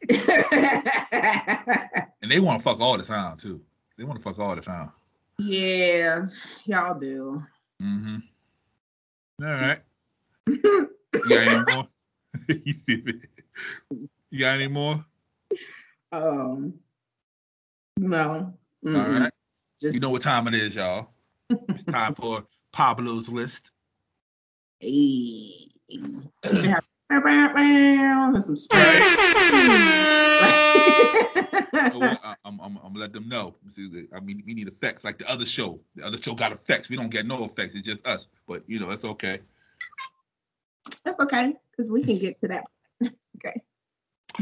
And 2.22 2.32
they 2.32 2.40
want 2.40 2.60
to 2.60 2.64
fuck 2.64 2.80
all 2.80 2.98
the 2.98 3.04
time 3.04 3.38
too. 3.38 3.62
They 3.98 4.04
want 4.04 4.20
to 4.20 4.24
fuck 4.24 4.40
all 4.40 4.56
the 4.56 4.62
time. 4.62 4.92
yeah, 5.38 6.26
y'all 6.66 7.00
do. 7.00 7.42
Mm-hmm. 7.82 8.16
All 9.44 9.54
right. 9.54 9.80
You 10.48 10.90
got 11.28 11.48
any 11.48 11.66
more? 11.72 11.88
you 12.66 12.74
see 12.74 13.02
me? 13.02 13.14
You 14.32 14.40
got 14.40 14.56
any 14.56 14.68
more? 14.68 15.06
Um, 16.12 16.74
no. 17.98 18.54
All 18.86 18.92
Mm-mm. 18.92 19.20
right. 19.22 19.34
Just 19.80 19.94
You 19.94 20.00
know 20.00 20.10
what 20.10 20.24
time 20.24 20.48
it 20.48 20.56
is, 20.56 20.76
y'all. 20.76 21.12
It's 21.70 21.84
time 21.84 22.16
for 22.16 22.44
Pablo's 22.72 23.30
list. 23.30 23.72
Hey. 24.80 25.68
And 27.28 28.44
some 28.44 28.56
spray. 28.56 28.80
What? 28.80 29.20
I, 32.24 32.36
I'm, 32.46 32.60
I'm, 32.62 32.78
I'm 32.78 32.84
gonna 32.94 33.00
let 33.00 33.14
them 33.14 33.28
know. 33.28 33.56
I 34.14 34.20
mean, 34.20 34.44
we 34.46 34.54
need 34.54 34.68
effects 34.68 35.04
like 35.04 35.18
the 35.18 35.30
other 35.30 35.46
show. 35.46 35.80
The 35.96 36.06
other 36.06 36.18
show 36.22 36.34
got 36.34 36.52
effects. 36.52 36.90
We 36.90 36.96
don't 36.98 37.10
get 37.10 37.26
no 37.26 37.46
effects. 37.46 37.74
It's 37.76 37.88
just 37.88 38.06
us. 38.08 38.28
But 38.48 38.64
you 38.68 38.80
know, 38.80 38.90
it's 38.92 39.06
okay. 39.06 39.40
That's 41.04 41.20
okay, 41.20 41.56
because 41.72 41.92
we 41.92 42.04
can 42.04 42.20
get 42.20 42.38
to 42.38 42.48
that. 42.50 42.64
okay. 43.04 43.62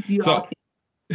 You 0.08 0.22
So- 0.22 0.46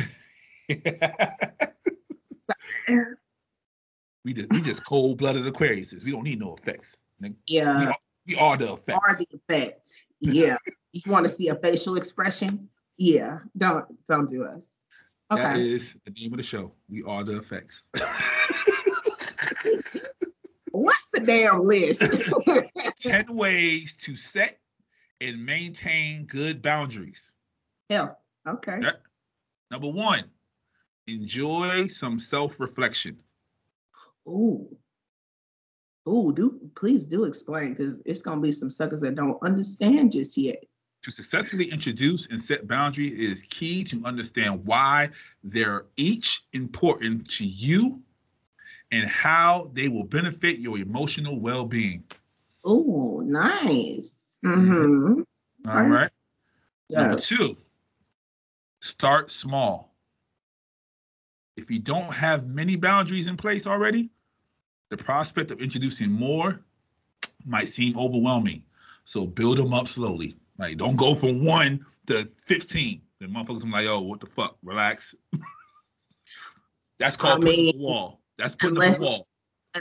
we 4.25 4.33
just 4.33 4.51
we 4.51 4.61
just 4.63 4.87
cold 4.87 5.19
blooded 5.19 5.45
Aquariuses. 5.45 6.05
We 6.05 6.13
don't 6.13 6.25
need 6.25 6.41
no 6.41 6.55
effects. 6.55 6.99
Nigga, 7.23 7.35
We, 7.49 7.57
Yeah. 7.57 7.89
are, 7.89 7.95
we 8.27 8.37
are 8.37 8.57
the 8.57 8.73
effects. 8.73 8.99
Are 9.03 9.17
the 9.17 9.27
effect. 9.33 10.05
Yeah. 10.21 10.57
you 10.93 11.11
want 11.11 11.25
to 11.25 11.29
see 11.29 11.49
a 11.49 11.55
facial 11.55 11.97
expression? 11.97 12.69
Yeah. 12.97 13.39
Don't 13.57 13.87
don't 14.07 14.29
do 14.29 14.45
us. 14.45 14.85
That 15.31 15.39
Okay. 15.53 15.61
is 15.61 15.97
the 16.05 16.11
name 16.13 16.33
of 16.33 16.39
the 16.39 16.43
show. 16.43 16.75
We 16.89 17.03
are 17.03 17.23
the 17.23 17.37
effects. 17.39 17.89
What's 20.73 21.09
the 21.13 21.21
damn 21.21 21.65
list? 21.65 22.03
10 23.03 23.37
ways 23.37 23.97
to 23.99 24.17
set 24.17 24.59
and 25.21 25.45
maintain 25.45 26.25
good 26.25 26.63
boundaries. 26.63 27.35
Hell. 27.91 28.19
Okay. 28.47 28.81
Number 29.71 29.89
one, 29.89 30.25
enjoy 31.07 31.89
some 31.89 32.19
self 32.19 32.59
reflection. 32.61 33.19
Ooh. 34.27 34.67
Ooh, 36.09 36.33
do 36.33 36.59
please 36.75 37.05
do 37.05 37.25
explain 37.25 37.71
because 37.71 38.01
it's 38.07 38.23
gonna 38.23 38.41
be 38.41 38.53
some 38.53 38.71
suckers 38.71 39.03
that 39.03 39.15
don't 39.15 39.39
understand 39.43 40.13
just 40.13 40.37
yet. 40.37 40.65
To 41.03 41.11
successfully 41.11 41.71
introduce 41.71 42.27
and 42.27 42.41
set 42.41 42.67
boundaries 42.67 43.13
is 43.13 43.45
key 43.51 43.85
to 43.85 44.03
understand 44.05 44.65
why 44.65 45.11
they're 45.45 45.87
each 45.97 46.43
important 46.55 47.29
to 47.31 47.45
you 47.45 48.03
and 48.91 49.07
how 49.07 49.71
they 49.75 49.89
will 49.89 50.05
benefit 50.05 50.59
your 50.59 50.79
emotional 50.79 51.41
well 51.41 51.65
being. 51.65 52.03
Oh, 52.65 53.23
nice. 53.25 54.41
Mm-hmm. 54.45 55.21
All 55.69 55.79
Okay. 55.79 55.89
right. 55.89 56.11
Yeah. 56.89 57.03
Number 57.03 57.17
two, 57.17 57.57
start 58.81 59.31
small. 59.31 59.95
If 61.57 61.71
you 61.71 61.81
don't 61.81 62.13
have 62.13 62.49
many 62.49 62.77
boundaries 62.77 63.29
in 63.29 63.37
place 63.37 63.67
already, 63.67 64.11
the 64.91 64.97
prospect 64.97 65.51
of 65.51 65.61
introducing 65.61 66.11
more 66.11 66.63
might 67.45 67.69
seem 67.69 67.99
overwhelming. 67.99 68.63
So 69.05 69.27
build 69.27 69.59
them 69.59 69.73
up 69.73 69.89
slowly. 69.89 70.37
Like 70.59 70.77
don't 70.77 70.97
go 70.97 71.15
from 71.15 71.45
one 71.45 71.85
to 72.07 72.29
15. 72.35 73.01
The 73.21 73.27
motherfuckers 73.27 73.65
are 73.65 73.71
like, 73.71 73.87
oh, 73.89 74.03
what 74.03 74.21
the 74.21 74.27
fuck? 74.27 74.57
Relax. 74.63 75.15
That's 76.99 77.17
called 77.17 77.45
I 77.45 77.47
putting 77.49 77.69
up 77.71 77.75
a 77.75 77.79
wall. 77.79 78.21
That's 78.37 78.55
putting 78.57 78.77
unless- 78.77 79.01
up 79.01 79.07
a 79.07 79.11
wall. 79.11 79.29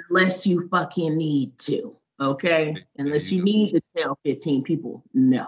Unless 0.09 0.45
you 0.45 0.67
fucking 0.69 1.17
need 1.17 1.57
to. 1.59 1.95
Okay. 2.19 2.75
Unless 2.97 3.31
you 3.31 3.39
you 3.39 3.43
need 3.43 3.71
to 3.73 3.81
tell 3.95 4.19
15 4.25 4.63
people 4.63 5.03
no. 5.13 5.47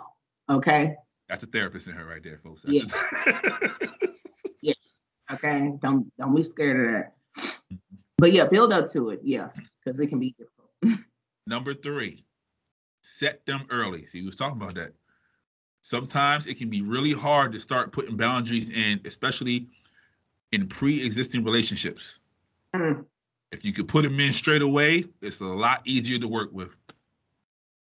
Okay. 0.50 0.96
That's 1.28 1.44
a 1.44 1.48
therapist 1.48 1.88
in 1.88 1.94
her 1.94 2.06
right 2.06 2.24
there, 2.24 2.40
folks. 2.44 2.64
Yeah. 2.68 2.84
That's 2.88 4.24
Yes. 4.62 4.76
Okay. 5.32 5.74
Don't 5.82 6.12
don't 6.18 6.34
be 6.36 6.42
scared 6.44 6.88
of 6.88 6.94
that. 6.94 7.14
But 8.20 8.32
yeah, 8.34 8.46
build 8.48 8.74
up 8.74 8.88
to 8.92 9.10
it. 9.12 9.22
Yeah. 9.24 9.50
Because 9.84 10.00
it 10.00 10.08
can 10.08 10.20
be 10.20 10.36
difficult. 10.38 10.70
Number 11.48 11.74
three, 11.74 12.24
set 13.02 13.46
them 13.46 13.62
early. 13.72 14.06
See, 14.06 14.20
we 14.22 14.26
was 14.26 14.36
talking 14.36 14.62
about 14.62 14.76
that. 14.76 14.92
Sometimes 15.82 16.46
it 16.48 16.58
can 16.58 16.70
be 16.70 16.82
really 16.82 17.14
hard 17.14 17.52
to 17.54 17.60
start 17.60 17.92
putting 17.92 18.18
boundaries 18.18 18.70
in, 18.70 19.00
especially 19.06 19.68
in 20.52 20.68
pre-existing 20.68 21.44
relationships. 21.44 22.20
Mm. 22.76 23.06
If 23.52 23.64
you 23.66 23.74
could 23.74 23.88
put 23.88 24.04
them 24.04 24.20
in 24.20 24.34
straight 24.34 24.62
away, 24.62 25.06
it's 25.22 25.40
a 25.40 25.46
lot 25.46 25.82
easier 25.86 26.20
to 26.20 26.28
work 26.28 26.50
with. 26.52 26.70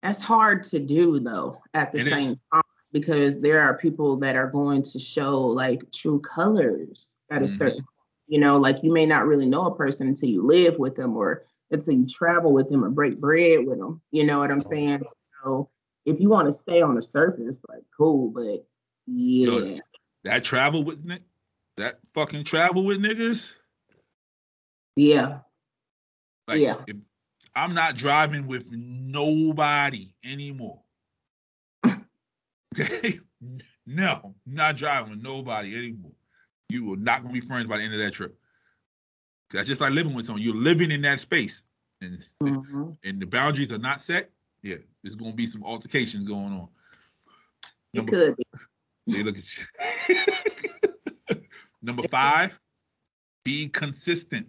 That's 0.04 0.20
hard 0.20 0.64
to 0.64 0.80
do 0.80 1.20
though 1.20 1.62
at 1.74 1.92
the 1.92 2.00
It 2.00 2.08
is. 2.08 2.14
same 2.14 2.36
time 2.54 2.62
because 2.92 3.42
there 3.42 3.62
are 3.62 3.78
people 3.78 4.18
that 4.18 4.36
are 4.36 4.48
going 4.48 4.82
to 4.84 5.00
show 5.00 5.40
like 5.42 5.92
true 5.92 6.20
colors 6.20 7.18
at 7.30 7.42
a 7.42 7.46
Mhm. 7.46 7.58
certain 7.58 7.86
you 8.30 8.40
know, 8.40 8.58
like 8.58 8.84
you 8.84 8.94
may 8.94 9.06
not 9.06 9.26
really 9.26 9.48
know 9.48 9.66
a 9.66 9.76
person 9.76 10.08
until 10.08 10.30
you 10.30 10.46
live 10.46 10.78
with 10.78 10.96
them 10.96 11.18
or 11.18 11.46
until 11.72 11.96
you 11.96 12.08
travel 12.08 12.54
with 12.54 12.70
them 12.70 12.86
or 12.86 12.90
break 12.90 13.20
bread 13.20 13.66
with 13.66 13.80
them. 13.80 14.02
You 14.12 14.24
know 14.24 14.40
what 14.40 14.52
I'm 14.52 14.62
saying? 14.62 15.02
So 15.44 15.70
if 16.06 16.20
you 16.20 16.30
want 16.30 16.48
to 16.48 16.54
stay 16.54 16.82
on 16.82 16.94
the 16.96 17.02
surface, 17.02 17.60
like 17.68 17.84
cool, 17.96 18.30
but 18.30 18.66
yeah. 19.08 19.80
That 20.24 20.44
travel 20.44 20.84
with 20.84 21.04
that 21.78 21.96
fucking 22.08 22.44
travel 22.44 22.86
with 22.86 23.04
niggas. 23.04 23.56
Yeah. 24.96 25.40
Like, 26.48 26.60
Yeah. 26.60 26.84
if 26.88 26.98
I'm 27.56 27.74
not 27.74 27.96
driving 27.96 28.46
with 28.46 28.68
nobody 28.72 30.08
anymore. 30.24 30.82
Okay? 31.84 33.20
No, 33.92 34.36
not 34.46 34.76
driving 34.76 35.10
with 35.10 35.24
nobody 35.24 35.76
anymore. 35.76 36.12
You 36.70 36.86
will 36.86 36.98
not 36.98 37.24
gonna 37.24 37.34
be 37.34 37.42
friends 37.42 37.68
by 37.68 37.78
the 37.78 37.84
end 37.84 37.94
of 37.94 38.00
that 38.00 38.14
trip. 38.14 38.38
That's 39.52 39.68
just 39.68 39.82
like 39.82 39.92
living 39.92 40.14
with 40.14 40.26
someone. 40.26 40.44
You're 40.44 40.56
living 40.56 40.92
in 40.92 41.02
that 41.02 41.20
space, 41.20 41.64
and 42.02 42.24
Mhm. 42.42 42.96
and 43.04 43.20
the 43.20 43.26
boundaries 43.26 43.72
are 43.72 43.80
not 43.80 44.00
set. 44.00 44.32
Yeah, 44.62 44.78
there's 45.02 45.16
gonna 45.16 45.34
be 45.34 45.48
some 45.48 45.64
altercations 45.64 46.26
going 46.26 46.54
on. 46.54 46.70
It 47.94 47.98
Number, 47.98 48.12
could 48.12 48.36
be. 48.38 48.44
see, 49.10 49.24
look 49.24 49.38
at 49.38 49.58
you. 51.30 51.42
Number 51.82 52.08
five, 52.08 52.60
be 53.44 53.68
consistent. 53.70 54.48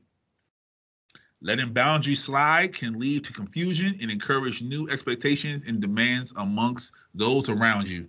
Letting 1.42 1.72
boundaries 1.72 2.22
slide 2.22 2.74
can 2.74 2.98
lead 2.98 3.24
to 3.24 3.32
confusion 3.32 3.94
and 4.02 4.10
encourage 4.10 4.60
new 4.60 4.90
expectations 4.90 5.66
and 5.66 5.80
demands 5.80 6.34
amongst 6.36 6.92
those 7.14 7.48
around 7.48 7.88
you. 7.88 8.06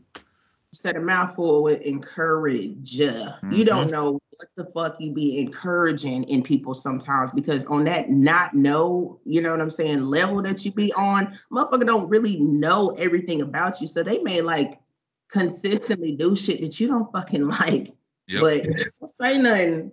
Said 0.74 0.96
a 0.96 1.02
mouthful 1.02 1.64
with 1.64 1.82
encourage. 1.82 2.94
You 2.96 3.08
Mhm. 3.10 3.66
don't 3.66 3.92
know 3.92 4.14
what 4.14 4.48
the 4.56 4.66
fuck 4.74 4.96
you 5.00 5.12
be 5.12 5.40
encouraging 5.40 6.24
in 6.24 6.42
people 6.42 6.74
sometimes 6.74 7.32
because 7.34 7.66
on 7.66 7.84
that 7.86 8.10
not 8.10 8.54
know, 8.54 9.20
you 9.26 9.42
know 9.42 9.52
what 9.52 9.60
I'm 9.62 9.70
saying, 9.70 10.02
level 10.02 10.42
that 10.44 10.64
you 10.64 10.72
be 10.72 10.94
on, 10.94 11.38
motherfucker 11.52 11.86
don't 11.86 12.08
really 12.08 12.40
know 12.40 12.92
everything 12.92 13.42
about 13.42 13.82
you. 13.82 13.88
So 13.88 14.02
they 14.02 14.20
may 14.20 14.42
like 14.42 14.80
consistently 15.30 16.16
do 16.16 16.36
shit 16.36 16.62
that 16.62 16.80
you 16.80 16.88
don't 16.88 17.12
fucking 17.12 17.48
like. 17.48 17.94
Yep. 18.28 18.42
But 18.42 18.66
if 18.66 18.92
say 19.08 19.38
nothing, 19.38 19.92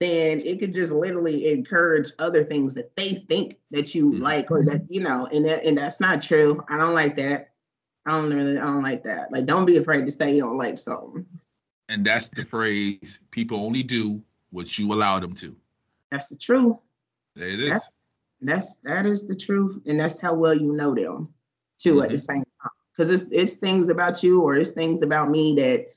then 0.00 0.40
it 0.40 0.58
could 0.58 0.72
just 0.72 0.90
literally 0.92 1.50
encourage 1.52 2.12
other 2.18 2.44
things 2.44 2.74
that 2.74 2.96
they 2.96 3.24
think 3.28 3.58
that 3.70 3.94
you 3.94 4.12
Mhm. 4.12 4.20
like 4.22 4.50
or 4.50 4.64
that, 4.64 4.86
you 4.88 5.00
know, 5.02 5.26
and 5.26 5.44
that 5.44 5.64
and 5.64 5.76
that's 5.76 6.00
not 6.00 6.22
true. 6.22 6.64
I 6.68 6.78
don't 6.78 6.94
like 6.94 7.16
that. 7.16 7.50
I 8.06 8.10
don't 8.10 8.32
really, 8.32 8.58
I 8.58 8.64
don't 8.64 8.82
like 8.82 9.04
that. 9.04 9.32
Like, 9.32 9.46
don't 9.46 9.64
be 9.64 9.76
afraid 9.76 10.06
to 10.06 10.12
say 10.12 10.34
you 10.34 10.42
don't 10.42 10.58
like 10.58 10.78
something. 10.78 11.26
And 11.88 12.04
that's 12.04 12.28
the 12.28 12.44
phrase 12.44 13.20
people 13.30 13.58
only 13.58 13.82
do 13.82 14.22
what 14.50 14.78
you 14.78 14.92
allow 14.92 15.18
them 15.18 15.34
to. 15.34 15.56
That's 16.10 16.28
the 16.28 16.36
truth. 16.36 16.76
There 17.34 17.48
it 17.48 17.60
is. 17.60 17.70
That's 17.70 17.92
that's 18.40 18.76
that 18.84 19.06
is 19.06 19.26
the 19.26 19.34
truth, 19.34 19.80
and 19.86 19.98
that's 19.98 20.20
how 20.20 20.34
well 20.34 20.54
you 20.54 20.72
know 20.72 20.94
them 20.94 21.32
too 21.78 22.02
at 22.02 22.08
the 22.08 22.14
mm-hmm. 22.14 22.32
same 22.32 22.44
time. 22.62 22.70
Because 22.92 23.10
it's 23.10 23.30
it's 23.32 23.56
things 23.56 23.88
about 23.88 24.22
you 24.22 24.42
or 24.42 24.56
it's 24.56 24.70
things 24.70 25.02
about 25.02 25.30
me 25.30 25.54
that 25.56 25.94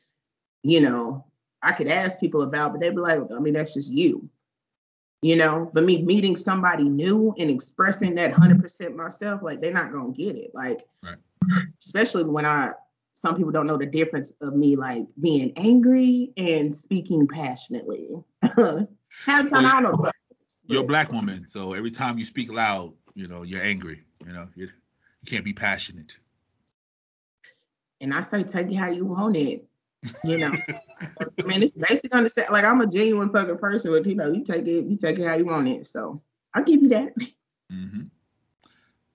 you 0.63 0.81
know 0.81 1.25
I 1.61 1.73
could 1.73 1.87
ask 1.87 2.19
people 2.19 2.41
about, 2.41 2.71
but 2.71 2.81
they'd 2.81 2.95
be 2.95 3.01
like, 3.01 3.19
I 3.35 3.39
mean, 3.39 3.53
that's 3.53 3.73
just 3.73 3.91
you. 3.91 4.29
You 5.21 5.35
know, 5.35 5.69
but 5.73 5.83
me 5.83 6.01
meeting 6.01 6.35
somebody 6.35 6.89
new 6.89 7.33
and 7.37 7.49
expressing 7.49 8.15
that 8.15 8.33
hundred 8.33 8.61
percent 8.61 8.95
myself, 8.95 9.41
like 9.41 9.61
they're 9.61 9.73
not 9.73 9.91
gonna 9.91 10.11
get 10.11 10.35
it. 10.35 10.51
Like, 10.53 10.87
Right. 11.03 11.17
Especially 11.81 12.23
when 12.23 12.45
I 12.45 12.71
some 13.13 13.35
people 13.35 13.51
don't 13.51 13.65
know 13.65 13.77
the 13.77 13.85
difference 13.85 14.31
of 14.41 14.55
me 14.55 14.75
like 14.75 15.05
being 15.19 15.51
angry 15.55 16.31
and 16.37 16.73
speaking 16.73 17.27
passionately. 17.27 18.09
Half 18.41 19.49
time 19.49 19.65
I 19.65 19.81
don't 19.81 19.83
know. 19.83 20.11
You're 20.65 20.83
a 20.83 20.87
black 20.87 21.11
woman, 21.11 21.47
so 21.47 21.73
every 21.73 21.91
time 21.91 22.17
you 22.17 22.25
speak 22.25 22.51
loud, 22.51 22.93
you 23.15 23.27
know, 23.27 23.43
you're 23.43 23.61
angry. 23.61 24.03
You 24.25 24.33
know, 24.33 24.47
you 24.55 24.65
you 24.65 25.31
can't 25.31 25.45
be 25.45 25.53
passionate. 25.53 26.19
and 28.01 28.13
I 28.13 28.21
say 28.21 28.43
take 28.43 28.71
it 28.71 28.75
how 28.75 28.89
you 28.89 29.05
want 29.05 29.35
it. 29.35 29.65
You 30.23 30.37
know, 30.37 30.51
I 31.39 31.43
mean, 31.43 31.63
it's 31.63 31.73
basic 31.73 32.13
understand. 32.13 32.49
Like 32.51 32.63
I'm 32.63 32.81
a 32.81 32.87
genuine 32.87 33.31
fucking 33.31 33.57
person, 33.57 33.91
but 33.91 34.05
you 34.05 34.15
know, 34.15 34.31
you 34.31 34.43
take 34.43 34.67
it, 34.67 34.85
you 34.85 34.95
take 34.95 35.17
it 35.17 35.27
how 35.27 35.35
you 35.35 35.45
want 35.45 35.67
it. 35.67 35.87
So 35.87 36.21
I'll 36.53 36.63
give 36.63 36.83
you 36.83 36.89
that. 36.89 37.13
Mm-hmm. 37.71 38.01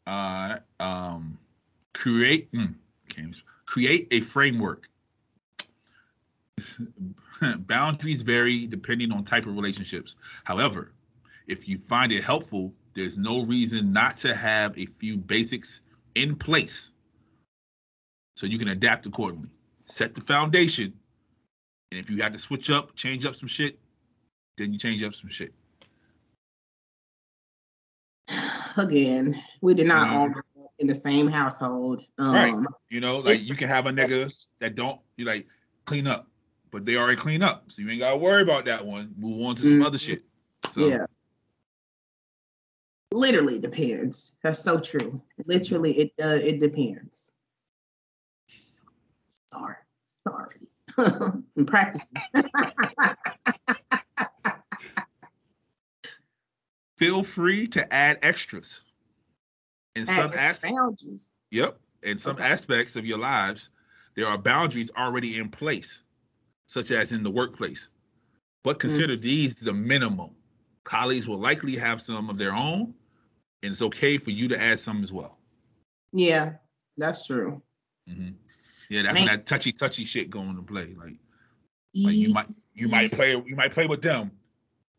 Uh, 0.07 0.59
um, 0.80 1.32
create 2.03 2.51
mm, 2.53 2.75
create 3.65 4.09
a 4.11 4.21
framework. 4.21 4.89
Boundaries 7.59 8.23
vary 8.23 8.67
depending 8.67 9.13
on 9.13 9.23
type 9.25 9.47
of 9.47 9.55
relationships. 9.55 10.17
However, 10.45 10.93
if 11.47 11.69
you 11.69 11.79
find 11.79 12.11
it 12.11 12.25
helpful, 12.25 12.75
there's 12.95 13.17
no 13.17 13.45
reason 13.45 13.93
not 13.93 14.17
to 14.19 14.35
have 14.35 14.77
a 14.77 14.87
few 14.87 15.17
basics 15.17 15.81
in 16.17 16.35
place 16.35 16.93
so 18.37 18.47
you 18.47 18.59
can 18.59 18.69
adapt 18.69 19.07
accordingly. 19.07 19.51
Set 19.85 20.15
the 20.15 20.21
foundation, 20.21 20.93
and 21.93 22.01
if 22.01 22.11
you 22.11 22.21
have 22.23 22.33
to 22.33 22.39
switch 22.39 22.69
up, 22.71 22.97
change 22.97 23.25
up 23.27 23.37
some 23.37 23.49
shit, 23.49 23.79
then 24.57 24.73
you 24.73 24.79
change 24.79 25.05
up 25.05 25.15
some 25.15 25.31
shit. 25.31 25.53
Again, 28.77 29.41
we 29.61 29.75
did 29.75 29.87
not 29.87 30.09
all 30.09 30.31
up 30.31 30.45
in 30.79 30.87
the 30.87 30.95
same 30.95 31.29
household. 31.29 32.05
Um, 32.18 32.35
Right. 32.35 32.55
You 32.91 33.01
know, 33.01 33.20
like 33.20 33.43
you 33.43 33.55
can 33.55 33.68
have 33.68 33.87
a 33.87 33.91
nigga 33.91 34.31
that 34.59 34.75
don't 34.75 35.01
you 35.16 35.25
like 35.25 35.47
clean 35.85 36.07
up, 36.07 36.29
but 36.70 36.85
they 36.85 36.97
already 36.97 37.18
clean 37.20 37.43
up, 37.43 37.70
so 37.70 37.81
you 37.83 37.91
ain't 37.91 38.01
gotta 38.01 38.18
worry 38.18 38.43
about 38.43 38.64
that 38.66 38.85
one. 38.85 39.14
Move 39.16 39.47
on 39.47 39.55
to 39.57 39.62
some 39.62 39.83
other 39.83 39.99
Mhm. 39.99 40.07
shit. 40.07 40.23
So 40.70 40.89
Yeah. 40.89 41.07
Literally 43.12 43.59
depends. 43.59 44.37
That's 44.43 44.59
so 44.59 44.81
true. 44.81 45.20
Literally, 45.47 45.99
it 45.99 46.12
uh, 46.23 46.39
it 46.43 46.61
depends. 46.61 47.33
Sorry, 49.51 49.77
sorry. 50.07 50.57
I'm 51.57 51.66
practicing. 51.66 52.16
feel 56.97 57.23
free 57.23 57.66
to 57.68 57.93
add 57.93 58.18
extras. 58.23 58.85
In 59.95 60.07
some 60.07 60.32
Add 60.32 60.34
as- 60.34 60.61
boundaries. 60.62 61.38
yep, 61.51 61.78
in 62.03 62.18
some 62.18 62.36
Okay. 62.36 62.45
aspects 62.45 62.97
of 62.97 63.05
your 63.05 63.18
lives, 63.18 63.70
there 64.14 64.26
are 64.26 64.38
boundaries 64.38 64.90
already 64.97 65.38
in 65.38 65.49
place, 65.51 66.03
such 66.66 66.90
as 66.90 67.12
in 67.12 67.22
the 67.22 67.30
workplace. 67.30 67.88
But 68.64 68.78
consider 68.78 69.16
these 69.16 69.61
the 69.61 69.72
minimum. 69.72 70.34
Colleagues 70.84 71.28
will 71.28 71.38
likely 71.40 71.76
have 71.76 72.01
some 72.01 72.30
of 72.30 72.38
their 72.38 72.53
own, 72.55 72.95
and 73.62 73.72
it's 73.72 73.82
okay 73.82 74.18
for 74.18 74.30
you 74.30 74.49
to 74.49 74.61
add 74.61 74.80
some 74.80 75.03
as 75.03 75.12
well. 75.12 75.38
Yeah, 76.12 76.55
that's 76.97 77.26
true. 77.26 77.62
Mhm. 78.09 78.34
Yeah, 78.88 79.03
that's 79.03 79.14
Man. 79.14 79.26
when 79.26 79.36
that 79.36 79.47
touchy 79.47 79.72
touchy 79.72 80.05
shit 80.05 80.30
going 80.30 80.57
to 80.57 80.62
play. 80.62 80.95
Like, 80.95 81.18
like 81.95 82.16
you 82.16 82.32
might 82.32 82.49
you 82.74 82.88
might 82.88 83.12
play 83.12 83.32
you 83.47 83.55
might 83.57 83.72
play 83.72 83.86
with 83.86 84.03
them, 84.03 84.30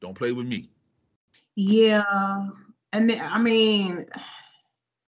don't 0.01 0.13
play 0.15 0.31
with 0.31 0.47
me. 0.47 0.69
Yeah, 1.55 2.47
and 2.93 3.09
then, 3.09 3.19
I 3.21 3.37
mean, 3.39 4.05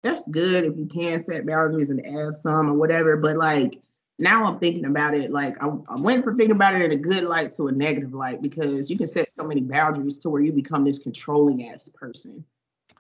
that's 0.05 0.29
good 0.29 0.65
if 0.65 0.77
you 0.77 0.87
can 0.87 1.19
set 1.19 1.47
boundaries 1.47 1.91
and 1.91 2.07
add 2.07 2.35
some 2.35 2.69
or 2.71 2.75
whatever. 2.75 3.17
But 3.17 3.37
like 3.39 3.81
now, 4.19 4.45
I'm 4.45 4.61
thinking 4.61 4.85
about 4.85 5.15
it. 5.15 5.33
Like 5.33 5.61
I, 5.61 5.67
I 5.67 5.97
went 6.01 6.23
from 6.23 6.37
thinking 6.37 6.55
about 6.55 6.75
it 6.77 6.83
in 6.83 6.93
a 6.93 6.97
good 6.97 7.25
light 7.25 7.51
to 7.53 7.67
a 7.67 7.73
negative 7.73 8.15
light 8.15 8.41
because 8.43 8.89
you 8.91 8.97
can 8.97 9.09
set 9.09 9.31
so 9.31 9.43
many 9.43 9.63
boundaries 9.63 10.19
to 10.19 10.31
where 10.31 10.43
you 10.43 10.53
become 10.53 10.85
this 10.85 11.01
controlling 11.01 11.69
ass 11.69 11.89
person. 11.89 12.45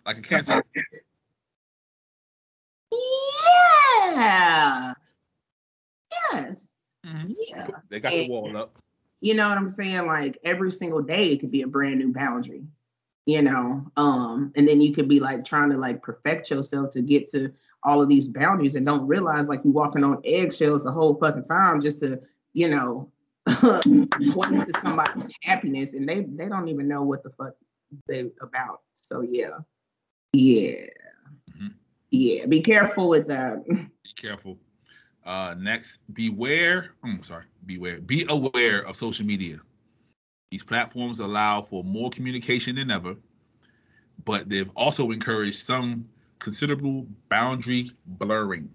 Like 0.04 0.16
a 0.18 0.22
cancer. 0.22 0.64
Yeah. 4.12 4.94
Yes. 6.32 6.94
Mm-hmm. 7.06 7.32
Yeah. 7.48 7.66
They 7.90 8.00
got 8.00 8.12
the 8.12 8.28
wall 8.28 8.56
up. 8.56 8.78
you 9.20 9.34
know 9.34 9.48
what 9.48 9.58
i'm 9.58 9.68
saying 9.68 10.06
like 10.06 10.38
every 10.44 10.70
single 10.70 11.02
day 11.02 11.28
it 11.28 11.40
could 11.40 11.50
be 11.50 11.62
a 11.62 11.66
brand 11.66 11.98
new 11.98 12.12
boundary 12.12 12.62
you 13.26 13.40
know 13.42 13.84
um 13.96 14.52
and 14.56 14.68
then 14.68 14.80
you 14.80 14.92
could 14.92 15.08
be 15.08 15.20
like 15.20 15.44
trying 15.44 15.70
to 15.70 15.76
like 15.76 16.02
perfect 16.02 16.50
yourself 16.50 16.90
to 16.90 17.00
get 17.02 17.26
to 17.26 17.50
all 17.82 18.00
of 18.02 18.08
these 18.08 18.28
boundaries 18.28 18.74
and 18.74 18.86
don't 18.86 19.06
realize 19.06 19.48
like 19.48 19.62
you're 19.64 19.72
walking 19.72 20.04
on 20.04 20.20
eggshells 20.24 20.84
the 20.84 20.92
whole 20.92 21.14
fucking 21.14 21.42
time 21.42 21.80
just 21.80 22.00
to 22.00 22.20
you 22.52 22.68
know 22.68 23.10
point 23.46 24.64
to 24.64 24.72
somebody's 24.82 25.30
happiness 25.42 25.94
and 25.94 26.08
they 26.08 26.22
they 26.22 26.48
don't 26.48 26.68
even 26.68 26.88
know 26.88 27.02
what 27.02 27.22
the 27.22 27.30
fuck 27.30 27.54
they 28.08 28.30
about 28.40 28.80
so 28.94 29.20
yeah 29.22 29.50
yeah 30.32 30.86
Mhm. 31.56 31.72
yeah 32.10 32.46
be 32.46 32.60
careful 32.60 33.08
with 33.08 33.26
that 33.28 33.64
Be 34.14 34.28
careful. 34.28 34.58
Uh, 35.24 35.54
next, 35.58 35.98
beware. 36.14 36.92
I'm 37.02 37.22
sorry, 37.22 37.44
beware. 37.66 38.00
Be 38.00 38.24
aware 38.28 38.86
of 38.86 38.94
social 38.96 39.26
media. 39.26 39.58
These 40.54 40.62
platforms 40.62 41.18
allow 41.18 41.62
for 41.62 41.82
more 41.82 42.10
communication 42.10 42.76
than 42.76 42.88
ever, 42.88 43.16
but 44.24 44.48
they've 44.48 44.70
also 44.76 45.10
encouraged 45.10 45.56
some 45.56 46.04
considerable 46.38 47.08
boundary 47.28 47.90
blurring. 48.06 48.70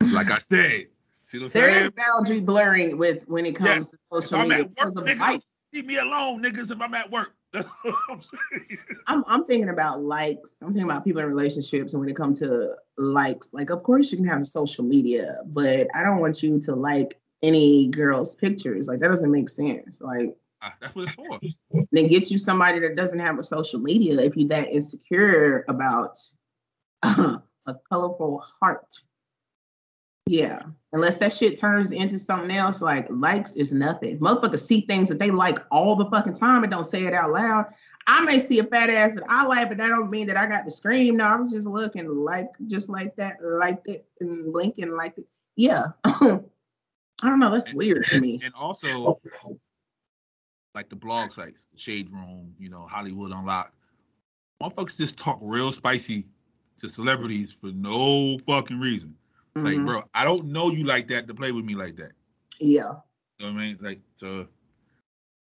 Like 0.00 0.30
I 0.30 0.38
said, 0.38 0.86
see 1.24 1.38
what 1.38 1.46
I'm 1.46 1.50
there 1.50 1.70
saying? 1.72 1.84
is 1.86 1.90
boundary 1.90 2.38
blurring 2.38 2.98
with 2.98 3.24
when 3.26 3.46
it 3.46 3.56
comes 3.56 3.90
to 3.90 3.96
social 4.12 4.38
I'm 4.38 4.48
media 4.48 4.66
at 4.66 4.86
work, 4.86 4.96
of 4.96 5.04
niggas. 5.04 5.42
Leave 5.74 5.86
me 5.86 5.98
alone, 5.98 6.44
niggas, 6.44 6.70
if 6.70 6.80
I'm 6.80 6.94
at 6.94 7.10
work. 7.10 7.34
I'm. 7.56 8.20
I'm 9.08 9.24
I'm 9.26 9.44
thinking 9.46 9.70
about 9.70 10.04
likes. 10.04 10.62
I'm 10.62 10.68
thinking 10.68 10.88
about 10.88 11.02
people 11.02 11.20
in 11.20 11.26
relationships, 11.26 11.94
and 11.94 12.00
when 12.00 12.08
it 12.08 12.14
comes 12.14 12.38
to 12.38 12.76
likes, 12.96 13.52
like 13.52 13.70
of 13.70 13.82
course 13.82 14.12
you 14.12 14.18
can 14.18 14.26
have 14.28 14.46
social 14.46 14.84
media, 14.84 15.40
but 15.46 15.88
I 15.96 16.04
don't 16.04 16.20
want 16.20 16.44
you 16.44 16.60
to 16.60 16.76
like 16.76 17.20
any 17.42 17.88
girl's 17.88 18.34
pictures. 18.34 18.88
Like 18.88 19.00
that 19.00 19.08
doesn't 19.08 19.30
make 19.30 19.48
sense. 19.48 20.00
Like 20.02 20.36
Ah, 20.62 20.74
That's 20.80 20.94
what 20.94 21.08
it's 21.42 21.60
for. 21.72 21.86
then 21.92 22.06
get 22.08 22.30
you 22.30 22.36
somebody 22.38 22.80
that 22.80 22.96
doesn't 22.96 23.18
have 23.18 23.38
a 23.38 23.42
social 23.42 23.80
media 23.80 24.20
if 24.20 24.36
you're 24.36 24.48
that 24.48 24.68
insecure 24.68 25.64
about 25.68 26.18
a 27.02 27.40
colorful 27.88 28.44
heart. 28.60 28.94
Yeah, 30.26 30.62
unless 30.92 31.18
that 31.18 31.32
shit 31.32 31.58
turns 31.58 31.92
into 31.92 32.18
something 32.18 32.54
else, 32.54 32.82
like 32.82 33.06
likes 33.10 33.56
is 33.56 33.72
nothing. 33.72 34.18
Motherfuckers 34.20 34.60
see 34.60 34.82
things 34.82 35.08
that 35.08 35.18
they 35.18 35.30
like 35.30 35.58
all 35.70 35.96
the 35.96 36.08
fucking 36.10 36.34
time 36.34 36.62
and 36.62 36.70
don't 36.70 36.84
say 36.84 37.04
it 37.04 37.14
out 37.14 37.32
loud. 37.32 37.66
I 38.06 38.22
may 38.22 38.38
see 38.38 38.58
a 38.58 38.64
fat 38.64 38.90
ass 38.90 39.14
that 39.14 39.24
I 39.28 39.44
like, 39.46 39.68
but 39.68 39.78
that 39.78 39.88
don't 39.88 40.10
mean 40.10 40.26
that 40.28 40.36
I 40.36 40.46
got 40.46 40.64
to 40.66 40.70
scream. 40.70 41.16
No, 41.16 41.26
I 41.26 41.36
was 41.36 41.52
just 41.52 41.66
looking 41.66 42.06
like 42.06 42.50
just 42.66 42.90
like 42.90 43.16
that, 43.16 43.38
like 43.42 43.80
it 43.86 44.06
and 44.20 44.52
blinking 44.52 44.94
like 44.94 45.16
it. 45.18 45.24
Yeah. 45.56 45.86
I 47.22 47.28
don't 47.28 47.38
know. 47.38 47.52
That's 47.52 47.72
weird 47.72 48.06
to 48.06 48.20
me. 48.20 48.40
And 48.42 48.54
also, 48.54 49.16
like 50.74 50.88
the 50.88 50.96
blog 50.96 51.32
sites, 51.32 51.66
Shade 51.76 52.10
Room, 52.10 52.54
you 52.58 52.70
know, 52.70 52.86
Hollywood 52.86 53.32
Unlocked. 53.32 53.74
Motherfuckers 54.62 54.96
just 54.98 55.18
talk 55.18 55.38
real 55.42 55.72
spicy 55.72 56.26
to 56.78 56.88
celebrities 56.88 57.52
for 57.52 57.72
no 57.72 58.38
fucking 58.46 58.78
reason. 58.78 59.16
Like, 59.56 59.78
Mhm. 59.78 59.86
bro, 59.86 60.02
I 60.14 60.24
don't 60.24 60.46
know 60.46 60.70
you 60.70 60.84
like 60.84 61.08
that 61.08 61.26
to 61.28 61.34
play 61.34 61.52
with 61.52 61.64
me 61.64 61.74
like 61.74 61.96
that. 61.96 62.12
Yeah. 62.60 62.94
You 63.38 63.46
know 63.46 63.46
what 63.46 63.46
I 63.46 63.52
mean? 63.52 63.78
Like, 63.80 64.00
so, 64.14 64.46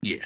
yeah. 0.02 0.24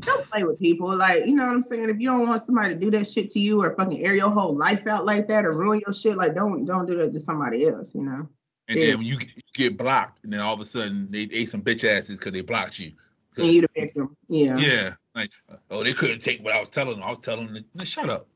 don't 0.00 0.28
play 0.30 0.44
with 0.44 0.58
people. 0.58 0.94
Like, 0.94 1.26
you 1.26 1.34
know 1.34 1.46
what 1.46 1.52
I'm 1.52 1.62
saying? 1.62 1.88
If 1.88 1.98
you 2.00 2.08
don't 2.08 2.28
want 2.28 2.40
somebody 2.42 2.74
to 2.74 2.80
do 2.80 2.90
that 2.92 3.06
shit 3.06 3.28
to 3.30 3.40
you 3.40 3.62
or 3.62 3.74
fucking 3.74 4.04
air 4.04 4.14
your 4.14 4.30
whole 4.30 4.54
life 4.54 4.86
out 4.86 5.06
like 5.06 5.28
that 5.28 5.44
or 5.44 5.52
ruin 5.52 5.80
your 5.84 5.94
shit, 5.94 6.16
like 6.16 6.34
don't 6.34 6.64
don't 6.64 6.86
do 6.86 6.96
that 6.98 7.12
to 7.12 7.20
somebody 7.20 7.66
else, 7.66 7.94
you 7.94 8.02
know? 8.02 8.28
And 8.68 8.78
Yeah. 8.78 8.86
then 8.88 8.98
when 8.98 9.06
you, 9.06 9.18
get- 9.54 9.76
blocked, 9.76 10.22
and 10.24 10.32
then 10.32 10.40
all 10.40 10.54
of 10.54 10.60
a 10.60 10.66
sudden 10.66 11.08
they 11.10 11.22
ate 11.32 11.48
some 11.50 11.62
bitch 11.62 11.84
asses 11.84 12.18
because 12.18 12.32
they 12.32 12.42
blocked 12.42 12.78
you. 12.78 12.92
And 13.36 13.46
you 13.48 13.60
the 13.62 13.68
victim. 13.74 14.16
Yeah. 14.28 14.56
yeah, 14.58 14.94
like, 15.14 15.30
oh, 15.70 15.82
they 15.84 15.92
couldn't 15.92 16.20
take 16.20 16.44
what 16.44 16.54
I 16.54 16.60
was 16.60 16.68
telling 16.68 16.96
them. 16.96 17.02
I 17.04 17.10
was 17.10 17.18
telling 17.18 17.52
them, 17.52 17.64
"Man, 17.74 17.86
shut 17.86 18.10
up. 18.10 18.28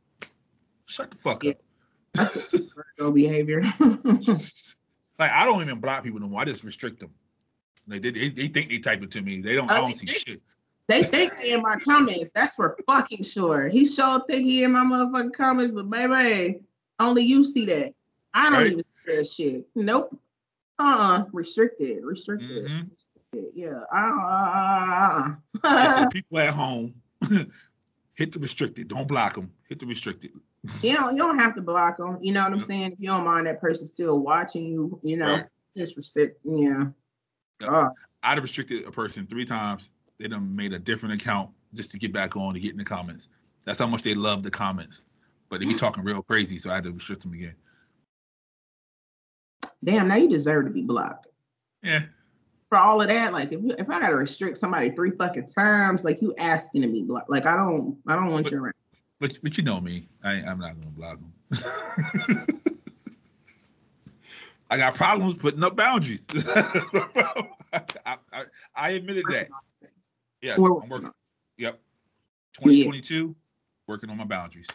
Shut 0.87 1.11
the 1.11 1.16
fuck 1.16 1.43
Yeah. 1.45 1.51
up. 1.53 1.57
That's 2.14 2.72
Virgo 2.99 3.11
behavior. 3.14 3.62
like 3.80 5.30
I 5.30 5.45
don't 5.45 5.62
even 5.62 5.80
block 5.80 6.05
people 6.05 6.20
no 6.20 6.28
more. 6.28 6.41
I 6.41 6.45
just 6.45 6.62
restrict 6.64 7.01
them. 7.01 7.11
Like 7.89 8.03
they, 8.03 8.11
they, 8.11 8.28
they 8.30 8.49
think 8.49 8.70
they 8.70 8.78
type 8.78 9.03
it 9.03 9.11
to 9.12 9.22
me. 9.22 9.41
They 9.41 9.55
don't. 9.55 9.70
I 9.70 9.78
Oh, 9.80 9.87
don't 9.87 9.97
see 9.97 10.07
they- 10.07 10.12
shit. 10.12 10.43
they 10.89 11.03
think 11.03 11.33
they 11.43 11.53
in 11.53 11.62
my 11.62 11.76
comments. 11.76 12.30
That's 12.33 12.55
for 12.55 12.76
fucking 12.87 13.22
sure. 13.24 13.68
He 13.68 13.87
sure 13.87 14.24
think 14.28 14.45
he 14.45 14.62
in 14.64 14.72
my 14.72 14.85
motherfucking 14.85 15.35
comments, 15.35 15.72
but 15.72 15.89
baby, 15.91 16.61
only 17.01 17.22
you 17.24 17.45
see 17.45 17.64
that. 17.66 17.95
I 18.35 18.45
don't 18.51 18.53
Right. 18.55 18.66
even 18.72 18.83
see 18.83 18.99
that 19.09 19.26
shit. 19.26 19.66
Nope. 19.74 20.18
Uh-uh. 20.78 21.24
Restricted. 21.33 22.03
Restricted. 22.05 22.66
Mhm. 22.66 22.91
Restricted. 22.91 23.53
Yeah. 23.55 23.80
Uh, 23.93 25.35
It's 25.55 25.64
uh, 25.64 26.09
people 26.11 26.39
at 26.39 26.55
home. 26.55 26.95
hit 28.14 28.33
the 28.33 28.39
restricted. 28.39 28.89
Don't 28.89 29.07
block 29.09 29.35
them. 29.35 29.51
Hit 29.68 29.78
the 29.78 29.87
restricted. 29.87 30.33
you 30.83 30.95
don't 30.95 31.12
you 31.16 31.22
don't 31.22 31.39
have 31.39 31.55
to 31.57 31.62
block 31.62 31.97
them. 31.99 32.18
You 32.20 32.33
know 32.33 32.43
what 32.45 32.53
I'm 32.53 32.61
saying? 32.61 32.93
If 32.93 33.01
you 33.01 33.09
don't 33.09 33.24
mind 33.24 33.47
that 33.47 33.61
person 33.61 33.87
still 33.87 34.18
watching 34.18 34.64
you, 34.66 34.99
you 35.03 35.16
know, 35.16 35.33
Right. 35.33 35.45
just 35.76 35.97
restrict. 35.97 36.41
Yeah. 36.45 36.87
Yep. 37.61 37.70
Uh, 37.70 37.89
I'd 38.22 38.35
have 38.35 38.43
restricted 38.43 38.87
a 38.87 38.91
person 38.93 39.26
three 39.26 39.45
times. 39.45 39.91
They 40.18 40.28
done 40.28 40.55
made 40.55 40.72
a 40.72 40.78
different 40.78 41.20
account 41.20 41.51
just 41.74 41.91
to 41.93 41.99
get 41.99 42.12
back 42.12 42.37
on 42.37 42.55
to 42.55 42.61
get 42.61 42.72
in 42.72 42.78
the 42.78 42.85
comments. 42.85 43.28
That's 43.64 43.78
how 43.78 43.87
much 43.87 44.03
they 44.03 44.14
love 44.14 44.43
the 44.43 44.51
comments. 44.51 45.03
But 45.49 45.61
they 45.61 45.66
be 45.66 45.74
talking 45.74 46.03
real 46.05 46.22
crazy, 46.22 46.59
so 46.59 46.70
I 46.70 46.76
had 46.76 46.85
to 46.85 46.93
restrict 46.93 47.22
them 47.22 47.33
again. 47.35 47.55
Damn, 49.85 50.09
now 50.09 50.16
you 50.16 50.28
deserve 50.28 50.64
to 50.66 50.70
be 50.70 50.83
blocked. 50.83 51.26
Yeah. 51.83 52.03
for 52.68 52.78
all 52.78 53.01
of 53.03 53.09
that, 53.09 53.33
like 53.33 53.53
if 53.53 53.61
if 53.78 53.91
I 53.91 54.01
gotta 54.01 54.16
restrict 54.16 54.57
somebody 54.57 54.91
three 54.91 55.11
fucking 55.11 55.47
times, 55.47 56.05
like 56.05 56.22
you 56.22 56.35
asking 56.39 56.83
to 56.83 56.89
be 56.89 57.03
blocked. 57.03 57.28
Like 57.30 57.47
I 57.47 57.57
don't 57.57 57.99
I 58.07 58.14
don't 58.14 58.28
want 58.30 58.45
But- 58.45 58.53
you 58.53 58.62
around. 58.62 58.74
But 59.18 59.39
but 59.43 59.57
you 59.59 59.62
know 59.64 59.80
me, 59.80 60.09
I 60.24 60.33
I'm 60.43 60.59
not 60.59 60.74
gonna 60.74 60.91
block 60.91 61.18
them. 61.20 61.33
I 64.70 64.78
got 64.78 64.95
problems 64.95 65.39
putting 65.39 65.62
up 65.62 65.76
boundaries. 65.76 66.26
I, 66.35 67.83
I, 68.33 68.45
I 68.74 68.91
admitted 68.91 69.24
that. 69.28 69.49
Yes, 70.41 70.59
I'm 70.59 70.89
working. 70.89 71.11
Yep. 71.59 71.78
2022, 72.55 73.37
working 73.87 74.09
on 74.11 74.16
my 74.16 74.24
boundaries. 74.24 74.66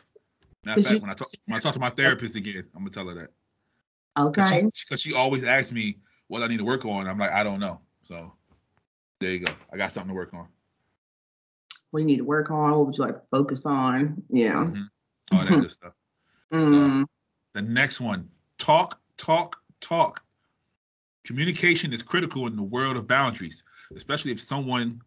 Matter 0.63 0.79
of 0.79 0.85
fact, 0.85 1.01
when 1.01 1.09
I 1.09 1.13
talk 1.13 1.29
when 1.45 1.57
I 1.57 1.59
talk 1.59 1.73
to 1.73 1.79
my 1.79 1.89
therapist 1.89 2.35
again, 2.35 2.63
I'm 2.75 2.81
gonna 2.81 2.91
tell 2.91 3.07
her 3.09 3.15
that. 3.15 3.29
Okay. 4.17 4.69
she, 4.73 4.85
'cause 4.87 5.01
she 5.01 5.13
always 5.13 5.43
asks 5.43 5.71
me 5.71 5.97
what 6.27 6.41
I 6.41 6.47
need 6.47 6.57
to 6.57 6.65
work 6.65 6.85
on. 6.85 7.07
I'm 7.07 7.17
like, 7.17 7.31
I 7.31 7.43
don't 7.43 7.59
know. 7.59 7.81
So 8.03 8.33
there 9.19 9.31
you 9.31 9.39
go. 9.39 9.53
I 9.71 9.77
got 9.77 9.91
something 9.91 10.09
to 10.09 10.15
work 10.15 10.33
on. 10.33 10.47
What 11.91 11.99
do 11.99 12.01
you 12.01 12.07
need 12.07 12.17
to 12.17 12.23
work 12.23 12.51
on? 12.51 12.71
What 12.71 12.87
would 12.87 12.97
you 12.97 13.03
like 13.03 13.15
to 13.15 13.27
focus 13.31 13.65
on? 13.65 14.23
Yeah. 14.29 14.55
Mhm. 14.55 14.89
All 15.31 15.45
that 15.45 15.59
good 15.59 15.71
stuff. 15.71 15.93
Mm. 16.51 17.05
The 17.53 17.61
next 17.61 17.99
one, 17.99 18.29
talk, 18.57 18.99
talk, 19.17 19.61
talk. 19.79 20.23
Communication 21.23 21.91
is 21.93 22.01
critical 22.01 22.47
in 22.47 22.55
the 22.55 22.63
world 22.63 22.95
of 22.95 23.07
boundaries, 23.07 23.63
especially 23.95 24.31
if 24.31 24.39
someone 24.39 25.01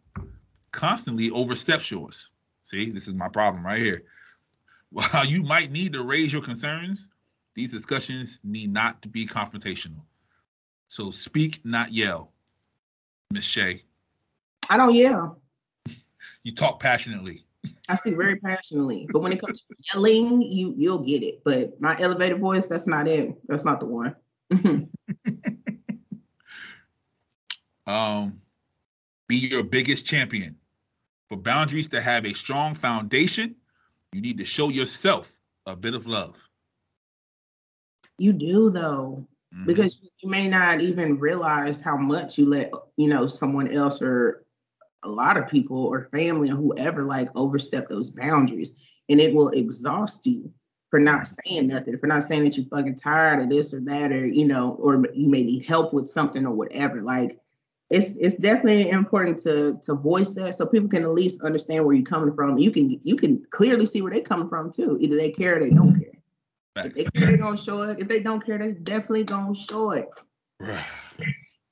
constantly 0.72 1.30
oversteps 1.30 1.90
yours. 1.90 2.30
See, 2.64 2.90
this 2.90 3.08
is 3.08 3.14
my 3.14 3.28
problem 3.28 3.64
right 3.64 3.80
here. 3.80 4.04
While 4.90 5.24
you 5.24 5.42
might 5.42 5.70
need 5.70 5.92
to 5.94 6.02
raise 6.02 6.32
your 6.32 6.42
concerns, 6.42 7.08
these 7.54 7.72
discussions 7.72 8.38
need 8.44 8.72
not 8.72 9.02
to 9.02 9.08
be 9.08 9.26
confrontational. 9.26 10.02
So 10.88 11.10
speak, 11.10 11.60
not 11.64 11.92
yell. 11.92 12.32
Miss 13.32 13.44
Shay, 13.44 13.82
I 14.68 14.76
don't 14.76 14.94
yell. 14.94 15.40
you 16.42 16.54
talk 16.54 16.80
passionately. 16.80 17.44
I 17.88 17.94
speak 17.94 18.16
very 18.16 18.36
passionately, 18.36 19.06
but 19.12 19.20
when 19.20 19.32
it 19.32 19.40
comes 19.40 19.60
to 19.60 19.74
yelling, 19.92 20.42
you 20.42 20.74
you'll 20.76 20.98
get 20.98 21.22
it. 21.22 21.42
But 21.44 21.80
my 21.80 21.96
elevated 22.00 22.40
voice, 22.40 22.66
that's 22.66 22.86
not 22.86 23.06
it. 23.06 23.36
That's 23.46 23.64
not 23.64 23.80
the 23.80 23.86
one. 23.86 24.16
Um, 27.90 28.40
be 29.26 29.36
your 29.36 29.64
biggest 29.64 30.06
champion. 30.06 30.56
For 31.28 31.36
boundaries 31.36 31.88
to 31.88 32.00
have 32.00 32.24
a 32.24 32.32
strong 32.32 32.74
foundation, 32.74 33.56
you 34.12 34.20
need 34.20 34.38
to 34.38 34.44
show 34.44 34.68
yourself 34.68 35.36
a 35.66 35.76
bit 35.76 35.94
of 35.94 36.06
love. 36.06 36.48
You 38.20 38.32
do 38.32 38.70
though. 38.70 39.26
Mhm. 39.54 39.66
because 39.66 40.00
you 40.20 40.30
may 40.30 40.48
not 40.48 40.80
even 40.80 41.18
realize 41.18 41.80
how 41.80 41.96
much 41.96 42.38
you 42.38 42.46
let 42.46 42.72
you 42.96 43.08
know 43.08 43.26
someone 43.26 43.68
else 43.68 44.00
or 44.00 44.44
a 45.02 45.08
lot 45.08 45.36
of 45.36 45.48
people 45.48 45.76
or 45.76 46.08
family 46.12 46.50
or 46.50 46.54
whoever 46.54 47.02
like 47.02 47.28
overstep 47.34 47.88
those 47.88 48.10
boundaries 48.10 48.76
and 49.08 49.20
it 49.20 49.34
will 49.34 49.48
exhaust 49.48 50.24
you 50.26 50.52
for 50.90 51.00
not 51.00 51.26
saying 51.26 51.66
nothing 51.66 51.98
for 51.98 52.06
not 52.06 52.22
saying 52.22 52.44
that 52.44 52.56
you're 52.56 52.66
fucking 52.66 52.94
tired 52.94 53.40
of 53.40 53.48
this 53.48 53.74
or 53.74 53.80
that 53.80 54.12
or 54.12 54.26
you 54.26 54.46
know 54.46 54.72
or 54.74 55.04
you 55.14 55.28
may 55.28 55.42
need 55.42 55.64
help 55.64 55.92
with 55.92 56.08
something 56.08 56.46
or 56.46 56.52
whatever 56.52 57.00
like 57.00 57.38
it's 57.90 58.14
it's 58.16 58.36
definitely 58.36 58.90
important 58.90 59.36
to 59.36 59.78
to 59.82 59.94
voice 59.94 60.34
that 60.36 60.54
so 60.54 60.64
people 60.64 60.88
can 60.88 61.02
at 61.02 61.10
least 61.10 61.42
understand 61.42 61.84
where 61.84 61.94
you're 61.94 62.04
coming 62.04 62.34
from 62.34 62.56
you 62.56 62.70
can 62.70 63.00
you 63.02 63.16
can 63.16 63.44
clearly 63.50 63.86
see 63.86 64.00
where 64.00 64.12
they're 64.12 64.22
coming 64.22 64.48
from 64.48 64.70
too 64.70 64.96
either 65.00 65.16
they 65.16 65.30
care 65.30 65.56
or 65.56 65.60
they 65.60 65.70
don't 65.70 65.98
care 65.98 65.99
if 66.76 66.94
they 66.94 67.04
care, 67.04 67.30
they 67.30 67.36
gonna 67.36 67.56
show 67.56 67.82
it. 67.82 67.98
If 68.00 68.08
they 68.08 68.20
don't 68.20 68.44
care, 68.44 68.58
they 68.58 68.72
definitely 68.72 69.24
gonna 69.24 69.54
show 69.54 69.92
it. 69.92 70.08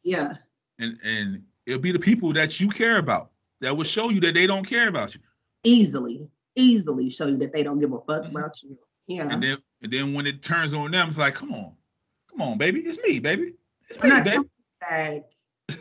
Yeah. 0.04 0.34
and 0.78 0.96
and 1.04 1.42
it'll 1.66 1.80
be 1.80 1.92
the 1.92 1.98
people 1.98 2.32
that 2.32 2.60
you 2.60 2.68
care 2.68 2.98
about 2.98 3.30
that 3.60 3.76
will 3.76 3.84
show 3.84 4.10
you 4.10 4.20
that 4.20 4.34
they 4.34 4.46
don't 4.46 4.66
care 4.66 4.88
about 4.88 5.14
you. 5.14 5.20
Easily, 5.64 6.26
easily 6.56 7.10
show 7.10 7.26
you 7.26 7.36
that 7.38 7.52
they 7.52 7.62
don't 7.62 7.78
give 7.80 7.92
a 7.92 7.98
fuck 8.00 8.22
Mhm. 8.24 8.30
about 8.30 8.62
you. 8.62 8.78
Yeah. 9.06 9.28
And 9.30 9.42
then 9.42 9.58
and 9.82 9.92
then 9.92 10.14
when 10.14 10.26
it 10.26 10.42
turns 10.42 10.74
on 10.74 10.90
them, 10.90 11.08
it's 11.08 11.18
like, 11.18 11.34
come 11.34 11.52
on, 11.52 11.74
come 12.30 12.40
on, 12.42 12.58
baby, 12.58 12.80
it's 12.80 12.98
me, 13.06 13.18
baby, 13.18 13.54
it's 13.82 13.98
I'm 14.02 14.08
me, 14.08 14.14
not 14.14 14.24
baby, 14.24 14.36
coming 14.36 14.48
back. 14.80 15.22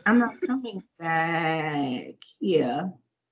I'm 0.05 0.19
not 0.19 0.33
coming 0.45 0.81
back. 0.99 2.15
Yeah. 2.39 2.89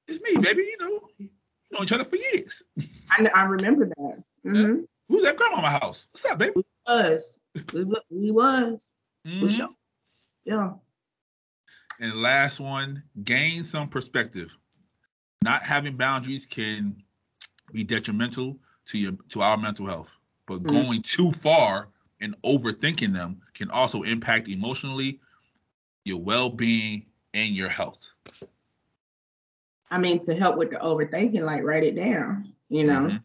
it's 0.07 0.21
me, 0.21 0.41
baby. 0.41 0.61
You 0.61 0.77
know, 0.79 1.09
you 1.17 1.29
know 1.71 1.83
each 1.83 1.91
other 1.91 2.05
for 2.05 2.15
years. 2.15 2.63
I, 3.11 3.27
I 3.35 3.43
remember 3.43 3.87
that. 3.87 4.23
hmm 4.43 4.81
Who's 5.07 5.23
that 5.23 5.37
grandma 5.37 5.57
in 5.57 5.61
my 5.63 5.69
house? 5.69 6.07
What's 6.11 6.25
up, 6.25 6.39
baby? 6.39 6.65
Was. 6.87 7.41
We, 7.73 7.85
we 8.09 8.31
was. 8.31 8.93
For 9.23 9.29
Mhm. 9.47 9.55
sure. 9.55 9.69
Yeah. 10.45 10.73
And 11.99 12.21
last 12.21 12.59
one, 12.59 13.03
gain 13.23 13.63
some 13.63 13.87
perspective. 13.87 14.55
Not 15.43 15.63
having 15.63 15.95
boundaries 15.97 16.45
can 16.45 17.01
be 17.71 17.83
detrimental 17.83 18.59
to 18.87 18.97
your 18.97 19.13
to 19.29 19.41
our 19.41 19.57
mental 19.57 19.85
health, 19.87 20.15
but 20.45 20.63
Mhm. 20.63 20.67
going 20.67 21.01
too 21.01 21.31
far 21.31 21.89
and 22.21 22.39
overthinking 22.43 23.13
them 23.13 23.41
can 23.53 23.69
also 23.71 24.03
impact 24.03 24.47
emotionally 24.47 25.19
your 26.03 26.21
well-being 26.21 27.05
and 27.33 27.53
your 27.55 27.69
health. 27.69 28.11
I 29.91 29.97
mean, 29.99 30.19
to 30.21 30.35
help 30.35 30.57
with 30.57 30.71
the 30.71 30.77
overthinking, 30.77 31.41
like 31.41 31.63
write 31.63 31.83
it 31.83 31.95
down, 31.95 32.53
you 32.69 32.83
know, 32.83 33.09
Mhm. 33.09 33.24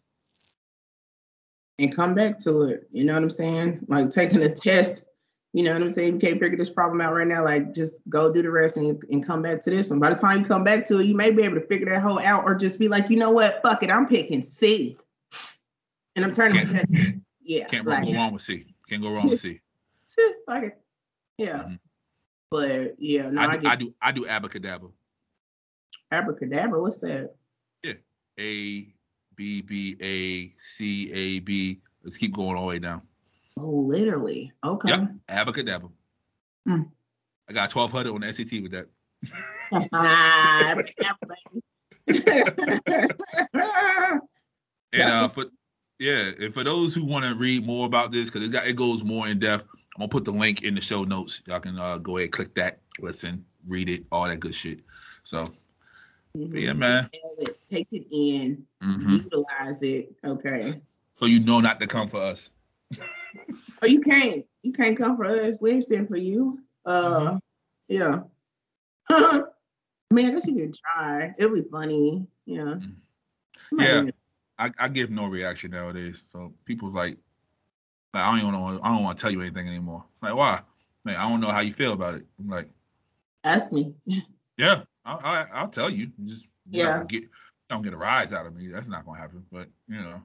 And 1.81 1.95
come 1.95 2.13
back 2.13 2.37
to 2.39 2.61
it. 2.63 2.87
You 2.91 3.03
know 3.03 3.13
what 3.13 3.23
I'm 3.23 3.29
saying? 3.29 3.85
Like 3.87 4.09
taking 4.11 4.41
a 4.43 4.49
test, 4.49 5.07
you 5.53 5.63
know 5.63 5.73
what 5.73 5.81
I'm 5.81 5.89
saying? 5.89 6.13
You 6.13 6.19
can't 6.19 6.39
figure 6.39 6.57
this 6.57 6.69
problem 6.69 7.01
out 7.01 7.13
right 7.13 7.27
now. 7.27 7.43
Like 7.43 7.73
just 7.73 8.07
go 8.07 8.31
do 8.31 8.41
the 8.43 8.51
rest 8.51 8.77
and, 8.77 9.01
and 9.09 9.25
come 9.25 9.41
back 9.41 9.61
to 9.61 9.71
this 9.71 9.89
one. 9.89 9.99
By 9.99 10.09
the 10.09 10.15
time 10.15 10.41
you 10.41 10.45
come 10.45 10.63
back 10.63 10.85
to 10.87 10.99
it, 10.99 11.05
you 11.07 11.15
may 11.15 11.31
be 11.31 11.43
able 11.43 11.59
to 11.59 11.65
figure 11.67 11.89
that 11.89 12.01
whole 12.03 12.19
out 12.19 12.43
or 12.45 12.53
just 12.53 12.77
be 12.79 12.87
like, 12.87 13.09
you 13.09 13.17
know 13.17 13.31
what? 13.31 13.61
Fuck 13.63 13.81
it. 13.81 13.89
I'm 13.89 14.07
picking 14.07 14.41
C. 14.43 14.97
And 16.15 16.23
I'm 16.23 16.31
turning 16.31 16.57
Can't- 16.67 16.69
test. 16.69 16.95
Yeah. 17.43 17.65
Can't 17.65 17.87
like, 17.87 18.05
go 18.05 18.13
wrong 18.13 18.31
with 18.33 18.43
C. 18.43 18.65
Can't 18.87 19.01
go 19.01 19.11
wrong 19.13 19.29
with 19.29 19.39
C. 19.39 19.59
fuck 20.47 20.63
it. 20.63 20.77
Yeah. 21.37 21.63
Mhm. 21.63 21.79
But 22.51 22.95
yeah, 22.99 23.29
no, 23.29 23.41
I 23.41 23.45
I, 23.45 23.55
do, 23.55 23.61
get 23.61 23.71
I 23.71 23.75
do 23.75 23.93
I 24.01 24.11
do 24.11 24.27
abracadabra. 24.27 24.89
abracadabra. 26.11 26.79
What's 26.81 26.99
that? 26.99 27.33
Yeah. 27.81 27.93
A 28.39 28.93
B 29.41 29.63
B 29.63 29.95
A 30.03 30.53
C 30.59 31.11
A 31.11 31.39
B. 31.39 31.79
Let's 32.03 32.15
keep 32.15 32.31
going 32.31 32.55
all 32.55 32.61
the 32.61 32.67
way 32.67 32.77
down. 32.77 33.01
Oh, 33.57 33.71
literally. 33.71 34.51
Okay. 34.63 34.89
Yep. 34.89 35.13
Abracadabra. 35.29 35.89
Hmm. 36.67 36.83
I 37.49 37.53
got 37.53 37.73
1200 37.73 38.13
on 38.13 38.21
the 38.21 38.31
SAT 38.31 38.61
with 38.61 38.71
that. 38.71 38.87
And 44.93 45.09
uh, 45.09 45.29
for 45.29 45.45
yeah, 45.99 46.31
and 46.39 46.53
for 46.53 46.63
those 46.63 46.93
who 46.93 47.07
want 47.07 47.25
to 47.25 47.33
read 47.33 47.65
more 47.65 47.87
about 47.87 48.11
this, 48.11 48.29
because 48.29 48.47
it 48.47 48.51
got 48.51 48.67
it 48.67 48.75
goes 48.75 49.03
more 49.03 49.27
in 49.27 49.39
depth, 49.39 49.65
I'm 49.95 50.01
gonna 50.01 50.09
put 50.09 50.25
the 50.25 50.31
link 50.31 50.61
in 50.63 50.75
the 50.75 50.81
show 50.81 51.03
notes. 51.03 51.41
Y'all 51.47 51.61
can 51.61 51.79
uh, 51.79 51.97
go 51.97 52.17
ahead, 52.17 52.31
click 52.31 52.53
that, 52.55 52.81
listen, 52.99 53.43
read 53.67 53.89
it, 53.89 54.03
all 54.11 54.27
that 54.27 54.39
good 54.39 54.53
shit. 54.53 54.81
So 55.23 55.47
but 56.33 56.59
yeah, 56.61 56.73
man. 56.73 57.09
It, 57.39 57.61
Take 57.61 57.87
it 57.91 58.07
in, 58.11 58.65
Mhm. 58.83 59.23
utilize 59.23 59.81
it. 59.81 60.13
Okay. 60.23 60.73
So 61.11 61.25
you 61.25 61.39
know 61.39 61.59
not 61.59 61.79
to 61.79 61.87
come 61.87 62.07
for 62.07 62.21
us. 62.21 62.51
Oh, 63.81 63.85
you 63.87 64.01
can't. 64.01 64.45
You 64.63 64.71
can't 64.73 64.97
come 64.97 65.15
for 65.15 65.25
us. 65.25 65.59
We 65.61 65.71
ain't 65.71 65.83
sitting 65.83 66.07
for 66.07 66.17
you. 66.17 66.59
Uh, 66.85 67.37
yeah. 67.87 68.21
Man, 69.09 70.25
I 70.25 70.31
guess 70.31 70.45
you 70.47 70.55
could 70.55 70.75
try. 70.75 71.33
It'll 71.37 71.55
be 71.55 71.63
funny. 71.63 72.27
Yeah. 72.45 72.75
Mhm. 72.75 72.95
Yeah. 73.77 74.11
I, 74.59 74.71
I 74.79 74.87
give 74.89 75.09
no 75.09 75.25
reaction 75.27 75.71
nowadays. 75.71 76.23
So 76.25 76.53
people 76.65 76.91
like, 76.91 77.17
Like, 78.13 78.23
I 78.23 78.31
don't 78.31 78.39
even 78.39 78.51
know. 78.51 78.79
I 78.83 78.89
don't 78.89 79.03
want 79.03 79.17
to 79.17 79.21
tell 79.21 79.31
you 79.31 79.41
anything 79.41 79.67
anymore. 79.67 80.05
Like, 80.21 80.35
why? 80.35 80.61
Like, 81.05 81.17
I 81.17 81.27
don't 81.27 81.39
know 81.39 81.49
how 81.51 81.61
you 81.61 81.73
feel 81.73 81.93
about 81.93 82.15
it. 82.15 82.25
I'm 82.39 82.49
like, 82.49 82.69
Ask 83.43 83.71
me. 83.71 83.95
yeah, 84.57 84.83
I, 85.05 85.13
I, 85.13 85.45
I'll 85.53 85.69
tell 85.69 85.89
you. 85.89 86.11
Just 86.23 86.47
Yeah. 86.69 87.03
get 87.07 87.25
don't 87.69 87.81
get 87.81 87.93
a 87.93 87.97
rise 87.97 88.33
out 88.33 88.45
of 88.45 88.55
me. 88.55 88.67
That's 88.67 88.87
not 88.87 89.05
gonna 89.05 89.19
happen. 89.19 89.45
But 89.51 89.67
you 89.87 89.99
know, 90.01 90.21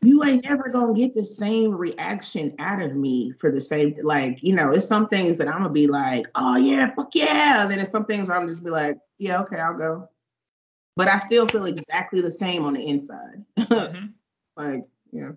You 0.00 0.24
ain't 0.24 0.44
never 0.44 0.68
gonna 0.68 0.94
get 0.94 1.14
the 1.14 1.24
same 1.24 1.72
reaction 1.74 2.54
out 2.58 2.82
of 2.82 2.94
me 2.94 3.32
for 3.32 3.50
the 3.50 3.60
same 3.60 3.94
like, 4.02 4.42
you 4.42 4.54
know, 4.54 4.70
it's 4.72 4.86
some 4.86 5.08
things 5.08 5.38
that 5.38 5.48
I'm 5.48 5.62
gonna 5.62 5.70
be 5.70 5.86
like, 5.86 6.26
oh 6.34 6.56
yeah, 6.56 6.92
fuck 6.94 7.14
yeah. 7.14 7.62
And 7.62 7.70
then 7.70 7.78
there's 7.78 7.90
some 7.90 8.06
things 8.06 8.28
where 8.28 8.36
I'm 8.36 8.48
just 8.48 8.64
be 8.64 8.70
like, 8.70 8.98
yeah, 9.18 9.40
okay, 9.42 9.60
I'll 9.60 9.78
go. 9.78 10.08
But 10.96 11.08
I 11.08 11.16
still 11.16 11.46
feel 11.46 11.64
exactly 11.64 12.20
the 12.20 12.30
same 12.30 12.64
on 12.64 12.74
the 12.74 12.86
inside. 12.86 13.44
Mhm. 13.58 14.12
like, 14.56 14.84
yeah. 15.12 15.30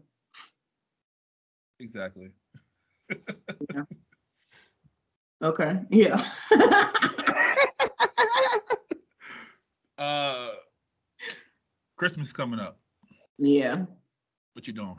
exactly. 1.80 2.32
Okay. 5.41 5.80
Yeah. 5.89 6.26
Uh, 9.97 10.49
Christmas 11.95 12.34
coming 12.34 12.60
up. 12.60 12.78
yeah. 13.38 13.86
What 14.51 14.68
you 14.68 14.74
doing? 14.74 14.97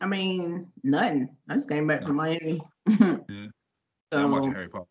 I 0.00 0.06
mean, 0.06 0.72
nothing. 0.82 1.36
I 1.48 1.54
just 1.54 1.68
came 1.68 1.86
back 1.86 2.02
from 2.02 2.16
Miami. 2.16 2.60
Yeah. 2.86 3.16
So, 4.12 4.18
I'm 4.18 4.32
watching 4.32 4.52
Harry 4.52 4.68
Potter. 4.68 4.88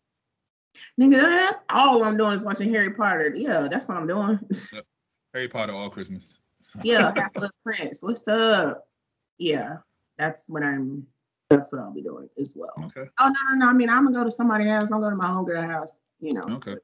nigga, 0.98 1.20
that's 1.20 1.60
all 1.68 2.02
I'm 2.02 2.16
doing 2.16 2.32
is 2.32 2.42
watching 2.42 2.72
Harry 2.72 2.94
Potter. 2.94 3.34
Yeah, 3.36 3.68
that's 3.70 3.86
what 3.86 3.98
I'm 3.98 4.06
doing. 4.06 4.40
Harry 5.34 5.46
Potter 5.46 5.74
all 5.74 5.90
Christmas. 5.90 6.38
yeah, 6.82 7.12
Half 7.14 7.34
Blood 7.34 7.50
Prince. 7.62 8.02
What's 8.02 8.26
up? 8.26 8.88
Yeah, 9.36 9.76
that's 10.16 10.48
what 10.48 10.62
I'm. 10.62 11.06
That's 11.50 11.72
what 11.72 11.80
I'll 11.80 11.92
be 11.92 12.00
doing 12.00 12.28
as 12.40 12.54
well. 12.56 12.72
Okay. 12.84 13.10
Oh 13.18 13.26
no, 13.26 13.50
no, 13.50 13.56
no. 13.56 13.68
I 13.68 13.72
mean, 13.72 13.90
I'm 13.90 14.04
gonna 14.04 14.16
go 14.16 14.24
to 14.24 14.30
somebody 14.30 14.70
else. 14.70 14.90
I'm 14.92 15.00
going 15.00 15.10
to 15.12 15.16
go 15.16 15.22
to 15.22 15.28
my 15.28 15.28
homegirl 15.28 15.66
house. 15.66 16.00
You 16.20 16.34
know. 16.34 16.44
Okay. 16.48 16.76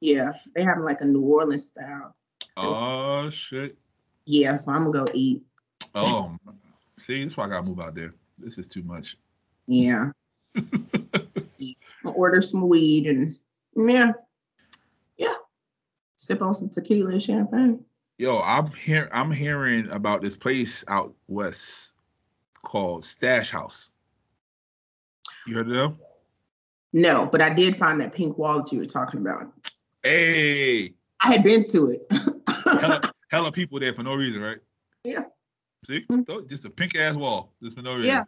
Yeah, 0.00 0.32
they 0.54 0.62
have 0.62 0.78
like 0.78 1.00
a 1.00 1.04
New 1.04 1.22
Orleans 1.22 1.68
style. 1.68 2.14
Oh 2.56 3.28
shit. 3.30 3.76
Yeah, 4.24 4.54
so 4.56 4.72
I'm 4.72 4.90
gonna 4.90 5.04
go 5.04 5.12
eat. 5.12 5.42
Oh, 5.94 6.36
see, 6.98 7.22
that's 7.22 7.36
why 7.36 7.46
I 7.46 7.48
gotta 7.48 7.64
move 7.64 7.80
out 7.80 7.96
there. 7.96 8.14
This 8.38 8.58
is 8.58 8.68
too 8.68 8.82
much. 8.82 9.16
Yeah. 9.66 10.12
Order 12.04 12.42
some 12.42 12.68
weed 12.68 13.08
and 13.08 13.36
yeah, 13.74 14.12
yeah. 15.16 15.34
Sip 16.16 16.42
on 16.42 16.54
some 16.54 16.68
tequila 16.68 17.12
and 17.12 17.22
champagne. 17.22 17.84
Yo, 18.18 18.40
I'm 18.40 18.66
hear 18.72 19.08
I'm 19.12 19.32
hearing 19.32 19.90
about 19.90 20.22
this 20.22 20.36
place 20.36 20.84
out 20.88 21.12
west 21.26 21.94
called 22.62 23.04
Stash 23.04 23.50
House. 23.50 23.90
You 25.46 25.54
heard 25.56 25.68
of 25.68 25.74
them? 25.74 25.98
No, 26.92 27.26
but 27.26 27.40
I 27.42 27.52
did 27.52 27.78
find 27.78 28.00
that 28.00 28.12
pink 28.12 28.38
wall 28.38 28.58
that 28.62 28.72
you 28.72 28.78
were 28.78 28.84
talking 28.86 29.20
about. 29.20 29.52
Hey, 30.02 30.94
I 31.22 31.32
had 31.32 31.42
been 31.42 31.62
to 31.64 31.90
it. 31.90 32.12
hella, 32.80 33.12
hella 33.30 33.52
people 33.52 33.78
there 33.80 33.92
for 33.92 34.02
no 34.02 34.14
reason, 34.14 34.40
right? 34.42 34.58
Yeah. 35.04 35.24
See, 35.84 36.04
Mhm. 36.10 36.48
Just 36.48 36.64
a 36.64 36.70
pink 36.70 36.96
ass 36.96 37.16
wall, 37.16 37.54
just 37.62 37.76
for 37.76 37.82
no 37.82 37.94
reason. 37.96 38.08
Yeah. 38.10 38.24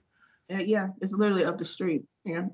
Yeah, 0.51 0.61
yeah, 0.61 0.89
it's 1.03 1.13
literally 1.13 1.45
up 1.45 1.59
the 1.59 1.65
street. 1.65 2.05
Yeah. 2.25 2.47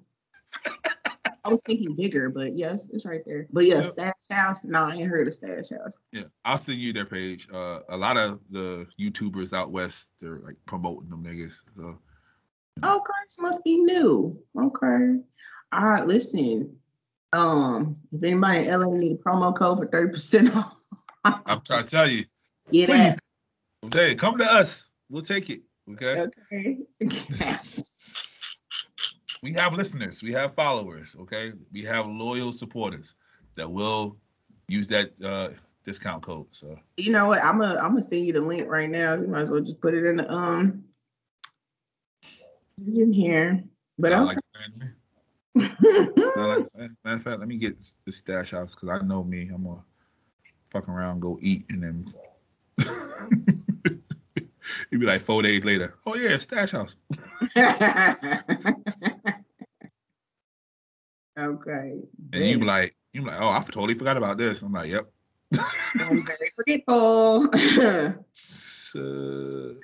I 1.44 1.48
was 1.50 1.62
thinking 1.62 1.94
bigger, 1.94 2.28
but 2.30 2.56
yes, 2.56 2.88
it's 2.90 3.04
right 3.04 3.20
there. 3.26 3.46
But 3.52 3.66
yeah, 3.66 3.76
Yep. 3.76 3.84
Stash 3.84 4.12
House. 4.30 4.64
No, 4.64 4.80
I 4.84 4.94
ain't 4.94 5.08
heard 5.10 5.28
of 5.28 5.34
Stash 5.34 5.70
House. 5.70 6.02
Yeah, 6.10 6.24
I'll 6.44 6.56
send 6.58 6.78
you 6.78 6.92
their 6.92 7.04
page. 7.04 7.46
Uh, 7.52 7.80
a 7.90 7.96
lot 7.96 8.16
of 8.16 8.40
the 8.50 8.86
YouTubers 8.98 9.52
out 9.52 9.70
west, 9.70 10.10
they're 10.20 10.38
like 10.40 10.56
promoting 10.66 11.10
them 11.10 11.22
niggas. 11.22 11.62
So 11.76 11.98
Okay, 12.82 13.12
this 13.26 13.38
must 13.38 13.64
be 13.64 13.78
new. 13.78 14.38
Okay. 14.58 15.20
All 15.72 15.84
right, 15.84 16.06
listen. 16.06 16.76
Um, 17.32 17.96
if 18.12 18.22
anybody 18.22 18.68
in 18.68 18.80
LA 18.80 18.94
need 18.94 19.12
a 19.12 19.22
promo 19.22 19.56
code 19.56 19.78
for 19.78 19.86
30% 19.86 20.54
off, 20.54 20.74
I'm 21.46 21.60
trying 21.60 21.84
to 21.84 21.90
tell 21.90 22.08
you, 22.08 22.24
please. 22.70 23.16
I'm 23.82 23.90
telling 23.90 24.10
you, 24.10 24.16
come 24.16 24.38
to 24.38 24.44
us. 24.44 24.90
We'll 25.10 25.22
take 25.22 25.50
it. 25.50 25.62
Okay. 25.92 26.26
Okay. 26.26 26.78
We 29.44 29.52
have 29.52 29.74
listeners. 29.74 30.22
We 30.22 30.32
have 30.32 30.54
followers. 30.54 31.14
Okay. 31.20 31.52
We 31.70 31.84
have 31.84 32.06
loyal 32.06 32.50
supporters 32.50 33.14
that 33.56 33.70
will 33.70 34.16
use 34.68 34.86
that 34.86 35.10
uh, 35.22 35.50
discount 35.84 36.22
code. 36.22 36.46
So 36.52 36.78
you 36.96 37.12
know 37.12 37.26
what? 37.26 37.44
I'm 37.44 37.58
gonna 37.58 37.74
I'm 37.74 37.90
gonna 37.90 38.00
send 38.00 38.24
you 38.24 38.32
the 38.32 38.40
link 38.40 38.70
right 38.70 38.88
now. 38.88 39.14
You 39.14 39.26
might 39.26 39.42
as 39.42 39.50
well 39.50 39.60
just 39.60 39.82
put 39.82 39.92
it 39.92 40.06
in 40.06 40.16
the 40.16 40.32
um 40.32 40.84
in 42.78 43.12
here. 43.12 43.64
But 43.98 44.12
I 44.12 44.18
I'm 44.18 44.26
like 44.26 44.38
Matter 45.54 45.76
of 46.36 46.68
matter 46.74 47.16
of 47.16 47.22
fact, 47.22 47.38
let 47.38 47.48
me 47.48 47.56
get 47.58 47.76
the 48.04 48.12
stash 48.12 48.50
house 48.50 48.74
because 48.74 48.88
I 48.88 49.00
know 49.04 49.22
me. 49.22 49.50
I'm 49.54 49.64
gonna 49.64 49.84
fuck 50.70 50.88
around, 50.88 51.20
go 51.20 51.38
eat, 51.40 51.64
and 51.70 51.82
then 51.82 52.04
you'd 54.90 55.00
be 55.00 55.06
like 55.06 55.20
four 55.20 55.42
days 55.42 55.64
later. 55.64 55.96
Oh 56.06 56.16
yeah, 56.16 56.38
stash 56.38 56.72
house. 56.72 56.96
okay. 61.38 62.00
And 62.32 62.44
you 62.44 62.58
be 62.58 62.64
like, 62.64 62.94
you 63.12 63.22
be 63.22 63.28
like, 63.28 63.40
oh, 63.40 63.50
I 63.50 63.60
totally 63.62 63.94
forgot 63.94 64.16
about 64.16 64.38
this. 64.38 64.62
I'm 64.62 64.72
like, 64.72 64.90
yep. 64.90 65.08
I'm 66.00 66.24
very 66.26 66.50
forgetful. 66.56 67.48
So, 68.32 69.76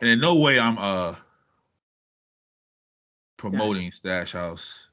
And 0.00 0.10
in 0.10 0.20
no 0.20 0.38
way 0.38 0.58
I'm 0.58 0.78
uh 0.78 1.14
promoting 3.36 3.92
Stash 3.92 4.32
House 4.32 4.90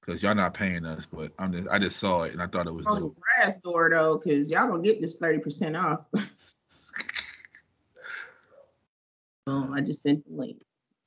because 0.00 0.22
y'all 0.22 0.34
not 0.34 0.54
paying 0.54 0.84
us, 0.84 1.06
but 1.06 1.32
I'm 1.38 1.52
just 1.52 1.68
I 1.68 1.78
just 1.78 1.98
saw 1.98 2.24
it 2.24 2.32
and 2.32 2.42
I 2.42 2.46
thought 2.46 2.66
it 2.66 2.74
was 2.74 2.86
on 2.86 3.02
the 3.02 3.14
grass 3.20 3.60
door 3.60 3.90
though, 3.90 4.18
because 4.18 4.50
y'all 4.50 4.68
gonna 4.68 4.82
get 4.82 5.00
this 5.00 5.20
30% 5.20 5.80
off. 5.80 6.00
Boom, 9.46 9.72
I 9.72 9.80
just 9.80 10.02
sent 10.02 10.28
the 10.28 10.36
link. 10.36 10.62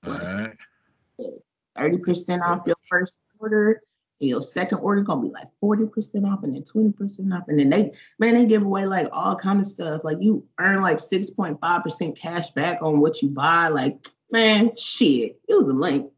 All 0.05 0.13
right. 0.13 0.55
30% 1.77 2.41
off 2.41 2.61
your 2.65 2.75
first 2.89 3.19
order. 3.39 3.81
And 4.21 4.29
your 4.29 4.41
second 4.41 4.77
order 4.79 5.01
gonna 5.01 5.21
be 5.21 5.29
like 5.29 5.47
40% 5.61 6.31
off 6.31 6.43
and 6.43 6.55
then 6.55 6.63
20% 6.63 7.35
off. 7.35 7.47
And 7.47 7.59
then 7.59 7.69
they 7.69 7.91
man, 8.19 8.35
they 8.35 8.45
give 8.45 8.63
away 8.63 8.85
like 8.85 9.09
all 9.11 9.35
kind 9.35 9.59
of 9.59 9.65
stuff. 9.65 10.01
Like 10.03 10.17
you 10.21 10.45
earn 10.59 10.81
like 10.81 10.97
6.5% 10.97 12.17
cash 12.17 12.51
back 12.51 12.81
on 12.81 13.01
what 13.01 13.21
you 13.21 13.29
buy. 13.29 13.67
Like, 13.67 14.07
man, 14.31 14.75
shit. 14.77 15.39
It 15.47 15.55
was 15.55 15.67
a 15.67 15.73
link. 15.73 16.11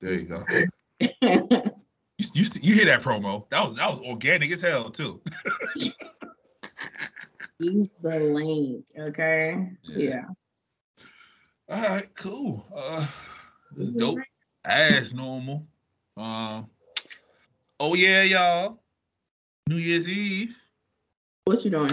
There 0.00 0.12
you 0.12 0.26
go. 0.26 0.44
You, 2.18 2.28
you, 2.34 2.46
you 2.60 2.74
hear 2.74 2.84
that 2.84 3.02
promo? 3.02 3.48
That 3.50 3.66
was 3.66 3.76
that 3.78 3.90
was 3.90 4.00
organic 4.02 4.52
as 4.52 4.60
hell 4.60 4.90
too. 4.90 5.20
Use 7.58 7.90
the 8.00 8.20
link, 8.20 8.84
okay? 8.96 9.70
Yeah. 9.82 10.08
Yeah. 10.08 10.24
All 11.68 11.88
right, 11.88 12.14
cool. 12.14 12.64
Uh, 12.74 13.06
this 13.74 13.88
is 13.88 13.94
dope 13.94 14.18
as 14.64 15.14
normal. 15.14 15.66
Um, 16.16 16.68
oh 17.82 17.94
yeah, 17.94 18.22
y'all. 18.22 18.78
New 19.68 19.76
Year's 19.76 20.08
Eve, 20.08 20.56
What 21.44 21.64
you 21.64 21.70
doing? 21.70 21.90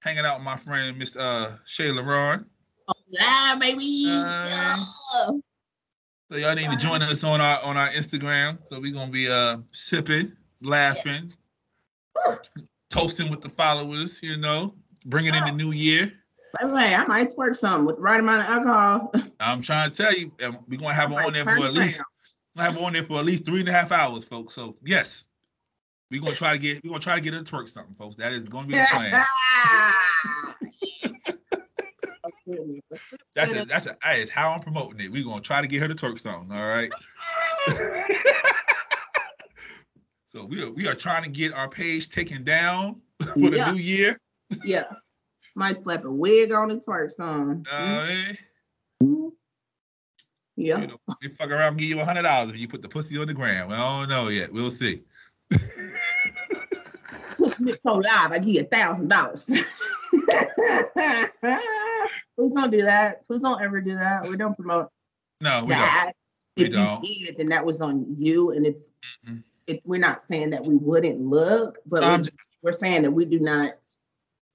hanging 0.00 0.24
out 0.24 0.38
with 0.38 0.44
my 0.44 0.56
friend 0.56 0.98
Miss 0.98 1.16
uh 1.16 1.56
Shayla 1.64 2.04
Ron. 2.04 2.44
Oh, 2.88 2.92
yeah, 3.08 3.56
baby. 3.58 4.04
Uh, 4.08 4.46
Yeah. 4.48 4.76
So 6.30 6.38
y'all 6.38 6.54
need 6.54 6.70
to 6.70 6.76
join 6.76 7.02
us 7.02 7.22
on 7.24 7.40
our 7.40 7.62
on 7.62 7.76
our 7.76 7.90
Instagram. 7.90 8.58
So 8.70 8.80
we're 8.80 8.92
gonna 8.92 9.10
be 9.10 9.30
uh 9.30 9.58
sipping, 9.72 10.32
laughing, 10.62 11.22
toasting 12.90 13.30
with 13.30 13.40
the 13.40 13.50
followers. 13.50 14.20
You 14.22 14.36
know, 14.36 14.74
bringing 15.06 15.34
in 15.34 15.44
the 15.44 15.52
new 15.52 15.72
year. 15.72 16.12
By 16.60 16.66
the 16.66 16.74
way, 16.74 16.94
I 16.94 17.04
might 17.06 17.30
twerk 17.30 17.56
something 17.56 17.86
with 17.86 17.96
the 17.96 18.02
right 18.02 18.20
amount 18.20 18.42
of 18.42 18.46
alcohol. 18.46 19.12
I'm 19.40 19.62
trying 19.62 19.90
to 19.90 19.96
tell 19.96 20.14
you, 20.14 20.32
we're 20.68 20.78
gonna 20.78 20.94
have 20.94 21.10
her 21.12 21.20
I 21.20 21.26
on 21.26 21.32
there 21.34 21.44
for 21.44 21.66
at 21.66 21.72
least. 21.74 22.02
I 22.56 22.64
have 22.64 22.78
on 22.78 22.92
there 22.92 23.02
for 23.02 23.18
at 23.18 23.24
least 23.24 23.46
three 23.46 23.60
and 23.60 23.68
a 23.68 23.72
half 23.72 23.92
hours, 23.92 24.24
folks. 24.24 24.54
So 24.54 24.76
yes, 24.84 25.26
we're 26.10 26.20
gonna 26.20 26.34
try 26.34 26.52
to 26.52 26.58
get 26.58 26.82
we're 26.84 26.90
gonna 26.90 27.00
try 27.00 27.14
to 27.14 27.20
get 27.20 27.34
her 27.34 27.40
twerk 27.40 27.68
something, 27.68 27.94
folks. 27.94 28.16
That 28.16 28.32
is 28.32 28.48
gonna 28.48 28.66
be 28.66 28.74
the 28.74 28.86
plan. 28.90 29.22
That's 33.34 33.52
a, 33.52 33.64
that's 33.64 33.86
a, 33.86 33.96
that 34.02 34.18
is 34.18 34.28
how 34.28 34.52
I'm 34.52 34.60
promoting 34.60 35.00
it. 35.00 35.10
We're 35.10 35.24
gonna 35.24 35.40
try 35.40 35.60
to 35.60 35.66
get 35.66 35.80
her 35.80 35.88
to 35.88 35.94
twerk 35.94 36.18
something. 36.18 36.54
All 36.54 36.68
right. 36.68 36.90
so 40.26 40.44
we 40.44 40.62
are 40.62 40.70
we 40.70 40.86
are 40.86 40.94
trying 40.94 41.22
to 41.24 41.30
get 41.30 41.52
our 41.52 41.68
page 41.68 42.08
taken 42.08 42.44
down 42.44 43.00
for 43.22 43.50
the 43.50 43.56
Yeah. 43.56 43.72
new 43.72 43.78
year. 43.78 44.18
Yeah. 44.64 44.84
Might 45.54 45.76
slap 45.76 46.04
a 46.04 46.10
wig 46.10 46.52
on 46.52 46.70
and 46.70 46.80
twerk 46.80 47.10
some. 47.10 47.62
Uh, 47.70 48.06
eh, 48.08 48.34
yeah. 50.56 50.78
you 50.80 50.86
know, 50.88 50.96
we 51.22 51.28
fuck 51.28 51.50
around 51.50 51.78
give 51.78 51.88
you 51.88 52.00
a 52.00 52.04
hundred 52.04 52.22
dollars 52.22 52.50
if 52.50 52.58
you 52.58 52.68
put 52.68 52.82
the 52.82 52.88
pussy 52.88 53.18
on 53.18 53.26
the 53.26 53.34
ground. 53.34 53.70
Well, 53.70 53.80
I 53.82 54.00
don't 54.00 54.08
know 54.10 54.28
yet. 54.28 54.52
We'll 54.52 54.70
see. 54.70 55.02
so 57.82 57.92
live, 57.94 58.32
I 58.32 58.38
give 58.38 58.48
you 58.48 58.60
a 58.60 58.64
thousand 58.64 59.08
dollars. 59.08 59.46
Please 62.36 62.52
don't 62.54 62.70
do 62.70 62.82
that. 62.82 63.26
Please 63.26 63.42
don't 63.42 63.62
ever 63.62 63.80
do 63.80 63.94
that. 63.96 64.28
We 64.28 64.36
don't 64.36 64.54
promote 64.56 64.88
No, 65.40 65.62
we 65.64 65.70
don't. 65.70 65.78
that. 65.80 66.12
We 66.56 66.64
if 66.66 66.72
don't. 66.72 67.02
you 67.04 67.26
did, 67.26 67.38
then 67.38 67.48
that 67.48 67.64
was 67.64 67.80
on 67.80 68.06
you, 68.16 68.50
and 68.52 68.66
it's. 68.66 68.94
Mhm. 69.26 69.42
It, 69.68 69.80
we're 69.84 70.00
not 70.00 70.20
saying 70.20 70.50
that 70.50 70.64
we 70.64 70.74
wouldn't 70.74 71.20
look, 71.20 71.78
but 71.86 72.02
Um, 72.02 72.20
we're, 72.20 72.24
just- 72.24 72.58
we're 72.62 72.72
saying 72.72 73.02
that 73.02 73.12
we 73.12 73.24
do 73.24 73.38
not 73.38 73.74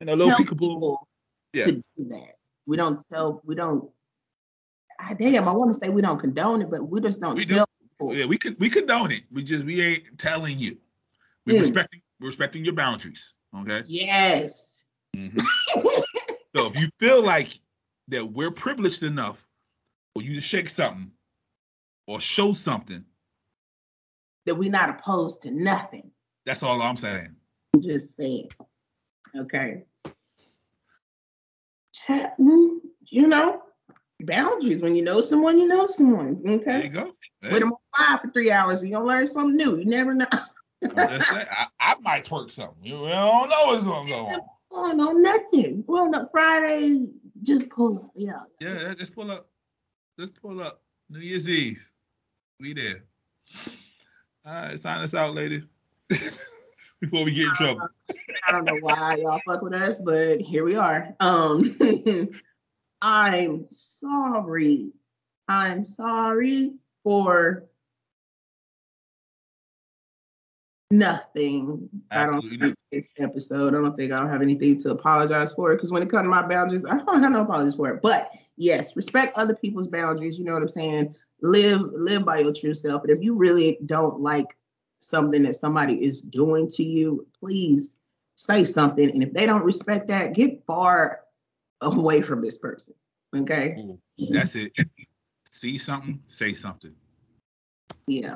You 0.01 0.07
know, 0.07 0.13
little 0.13 0.27
tell 0.35 0.39
peekaboo. 0.39 0.59
people 0.59 1.07
Yeah. 1.53 1.65
to 1.65 1.71
do 1.71 1.83
that. 2.09 2.35
We 2.65 2.75
don't 2.75 3.01
tell. 3.05 3.41
We 3.45 3.55
don't. 3.55 3.89
Ah, 4.99 5.13
damn, 5.17 5.47
I 5.47 5.51
want 5.51 5.71
to 5.71 5.77
say 5.77 5.89
we 5.89 6.01
don't 6.01 6.19
condone 6.19 6.61
it, 6.61 6.71
but 6.71 6.87
we 6.87 6.99
just 7.01 7.21
don't 7.21 7.35
We 7.35 7.45
do. 7.45 7.55
tell 7.55 7.67
people. 7.81 8.15
Yeah, 8.15 8.25
we 8.25 8.37
could 8.37 8.59
we 8.59 8.69
condone 8.69 9.11
it. 9.11 9.23
We 9.31 9.43
just 9.43 9.65
we 9.65 9.81
ain't 9.81 10.17
telling 10.17 10.57
you. 10.57 10.75
We 11.45 11.53
Mm. 11.53 11.61
respecting 11.61 12.01
we're 12.19 12.27
respecting 12.27 12.65
your 12.65 12.73
boundaries. 12.73 13.33
Okay. 13.59 13.83
Yes. 13.87 14.85
Mhm. 15.15 15.39
So 16.55 16.65
if 16.67 16.79
you 16.79 16.89
feel 16.99 17.23
like 17.23 17.49
that 18.07 18.25
we're 18.25 18.51
privileged 18.51 19.03
enough 19.03 19.45
for 20.13 20.23
you 20.23 20.33
to 20.35 20.41
shake 20.41 20.69
something 20.69 21.11
or 22.07 22.19
show 22.19 22.53
something, 22.53 23.05
that 24.45 24.55
we're 24.55 24.71
not 24.71 24.89
opposed 24.89 25.41
to 25.43 25.51
nothing. 25.51 26.11
that's 26.45 26.63
all 26.63 26.81
I'm 26.81 26.97
saying. 26.97 27.35
Just 27.79 28.15
saying. 28.15 28.49
Okay. 29.35 29.83
Chat, 31.93 32.37
mm, 32.39 32.79
You 33.09 33.27
know, 33.27 33.61
boundaries. 34.21 34.81
When 34.81 34.95
you 34.95 35.03
know 35.03 35.21
someone, 35.21 35.59
you 35.59 35.67
know 35.67 35.85
someone. 35.85 36.41
Okay. 36.45 36.63
There 36.65 36.83
you 36.83 36.89
go. 36.89 37.13
With 37.43 37.59
them 37.59 37.73
on 37.73 37.79
fire 37.95 38.19
for 38.23 38.31
three 38.31 38.51
hours, 38.51 38.81
and 38.81 38.91
you'll 38.91 39.05
learn 39.05 39.27
something 39.27 39.55
new. 39.55 39.77
You 39.77 39.85
never 39.85 40.13
know. 40.13 40.25
I, 40.83 41.67
I 41.79 41.95
might 42.01 42.25
twerk 42.25 42.51
something. 42.51 42.83
You 42.83 42.93
don't 42.93 43.49
know 43.49 43.63
what's 43.65 43.83
gonna 43.83 44.09
go 44.09 44.25
on. 44.27 44.39
Oh 44.71 44.91
no, 44.91 45.11
nothing. 45.11 45.83
Well, 45.87 46.09
no, 46.09 46.27
Friday, 46.31 47.07
just 47.43 47.69
pull 47.69 47.97
up. 47.97 48.11
Yeah. 48.15 48.41
Yeah, 48.59 48.93
just 48.97 49.15
pull 49.15 49.31
up. 49.31 49.49
Just 50.19 50.41
pull 50.41 50.61
up. 50.61 50.81
New 51.09 51.19
Year's 51.19 51.47
Eve. 51.47 51.83
We 52.59 52.73
there. 52.73 53.03
All 54.45 54.53
right, 54.53 54.79
sign 54.79 55.01
us 55.01 55.13
out, 55.13 55.35
lady. 55.35 55.63
Before 57.01 57.23
we 57.23 57.33
get 57.33 57.47
in 57.47 57.55
trouble. 57.55 57.87
I 58.47 58.51
don't 58.51 58.65
know 58.65 58.77
why 58.81 59.17
y'all 59.21 59.41
fuck 59.45 59.61
with 59.61 59.73
us, 59.73 59.99
but 59.99 60.39
here 60.41 60.63
we 60.63 60.75
are. 60.75 61.15
Um, 61.19 61.77
I'm 63.01 63.67
sorry. 63.69 64.91
I'm 65.47 65.85
sorry 65.85 66.73
for 67.03 67.67
nothing. 70.91 71.89
I 72.11 72.25
don't 72.25 72.41
think 72.41 72.75
this 72.91 73.11
episode. 73.17 73.75
I 73.75 73.77
don't 73.77 73.95
think 73.95 74.11
I'll 74.11 74.27
have 74.27 74.41
anything 74.41 74.77
to 74.79 74.91
apologize 74.91 75.53
for 75.53 75.73
because 75.75 75.91
when 75.91 76.03
it 76.03 76.09
comes 76.09 76.23
to 76.23 76.29
my 76.29 76.45
boundaries, 76.45 76.85
I 76.85 76.97
don't 76.97 77.23
have 77.23 77.31
no 77.31 77.41
apologies 77.41 77.75
for 77.75 77.89
it. 77.89 78.01
But 78.01 78.31
yes, 78.55 78.95
respect 78.95 79.37
other 79.37 79.55
people's 79.55 79.87
boundaries. 79.87 80.37
You 80.37 80.45
know 80.45 80.53
what 80.53 80.61
I'm 80.61 80.67
saying? 80.67 81.15
Live 81.41 81.81
live 81.93 82.25
by 82.25 82.39
your 82.39 82.53
true 82.53 82.73
self. 82.73 83.03
And 83.03 83.11
if 83.11 83.23
you 83.23 83.35
really 83.35 83.77
don't 83.85 84.21
like 84.21 84.57
something 84.99 85.43
that 85.43 85.55
somebody 85.55 86.03
is 86.03 86.21
doing 86.21 86.67
to 86.69 86.83
you, 86.83 87.27
please 87.39 87.97
say 88.35 88.63
something. 88.63 89.09
And 89.09 89.23
if 89.23 89.33
they 89.33 89.45
don't 89.45 89.63
respect 89.63 90.07
that, 90.07 90.33
get 90.33 90.65
far 90.65 91.21
away 91.81 92.21
from 92.21 92.41
this 92.41 92.57
person. 92.57 92.93
Okay. 93.35 93.75
That's 94.31 94.55
it. 94.55 94.71
See 95.45 95.77
something, 95.77 96.19
say 96.27 96.53
something. 96.53 96.93
Yeah. 98.07 98.35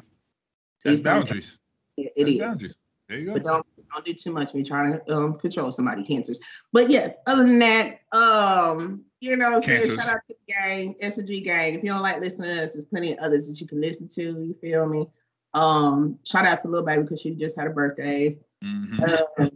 That's 0.83 0.97
See 0.97 1.03
something? 1.03 1.03
boundaries. 1.03 1.57
It 1.97 2.11
That's 2.17 2.29
is. 2.31 2.39
boundaries. 2.39 2.77
There 3.09 3.19
you 3.19 3.33
But 3.33 3.43
go. 3.43 3.49
don't 3.49 3.65
don't 3.93 4.05
do 4.05 4.13
too 4.13 4.31
much 4.31 4.53
when 4.53 4.63
you're 4.63 4.69
trying 4.69 4.93
to 5.05 5.13
um, 5.15 5.33
control 5.37 5.69
somebody 5.71 6.03
cancers. 6.03 6.39
But 6.71 6.89
yes, 6.89 7.17
other 7.27 7.43
than 7.43 7.59
that, 7.59 7.99
um, 8.13 9.03
you 9.19 9.35
know, 9.35 9.59
saying? 9.59 9.97
Shout 9.99 10.07
out 10.07 10.19
to 10.29 10.35
the 10.47 10.53
gang, 10.53 10.95
SG 11.01 11.43
gang. 11.43 11.73
If 11.75 11.83
you 11.83 11.89
don't 11.89 12.01
like 12.01 12.21
listening 12.21 12.55
to 12.55 12.63
us, 12.63 12.73
there's 12.73 12.85
plenty 12.85 13.11
of 13.11 13.19
others 13.19 13.49
that 13.49 13.59
you 13.59 13.67
can 13.67 13.81
listen 13.81 14.07
to. 14.09 14.21
You 14.21 14.55
feel 14.61 14.87
me? 14.87 15.07
Um, 15.53 16.19
shout 16.25 16.45
out 16.45 16.59
to 16.61 16.69
Lil 16.69 16.83
Baby 16.83 17.01
because 17.03 17.19
she 17.19 17.35
just 17.35 17.57
had 17.57 17.67
a 17.67 17.71
birthday. 17.71 18.37
Mhm. 18.63 19.29
Um, 19.39 19.51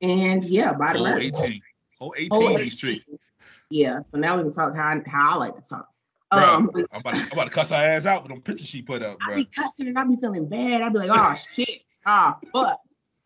and 0.00 0.42
yeah, 0.44 0.72
by 0.72 0.94
the 0.94 1.30
Whole 2.00 2.10
merch. 2.10 2.20
18. 2.20 2.28
Whole 2.32 2.56
these 2.56 2.72
streets. 2.72 3.04
Yeah, 3.70 4.02
so 4.02 4.18
now 4.18 4.36
we 4.36 4.42
can 4.42 4.50
talk 4.52 4.74
how, 4.74 5.00
how 5.06 5.30
I 5.32 5.34
like 5.36 5.54
to 5.56 5.62
talk. 5.62 5.88
Bro, 6.32 6.40
Um, 6.42 6.70
I'm, 6.92 7.00
about 7.00 7.14
to, 7.14 7.20
I'm 7.22 7.32
about 7.32 7.44
to 7.44 7.50
cuss 7.50 7.72
our 7.72 7.82
ass 7.82 8.06
out 8.06 8.22
with 8.22 8.30
them 8.32 8.40
pictures 8.40 8.68
she 8.68 8.82
put 8.82 9.02
up, 9.02 9.18
I 9.22 9.26
bro. 9.26 9.36
be 9.36 9.44
cussing 9.44 9.88
and 9.88 9.98
I 9.98 10.04
be 10.04 10.16
feeling 10.16 10.48
bad. 10.48 10.82
I 10.82 10.88
be 10.88 10.98
like, 11.00 11.10
oh 11.12 11.34
shit, 11.34 11.82
ah 12.06 12.38
fuck, 12.52 12.78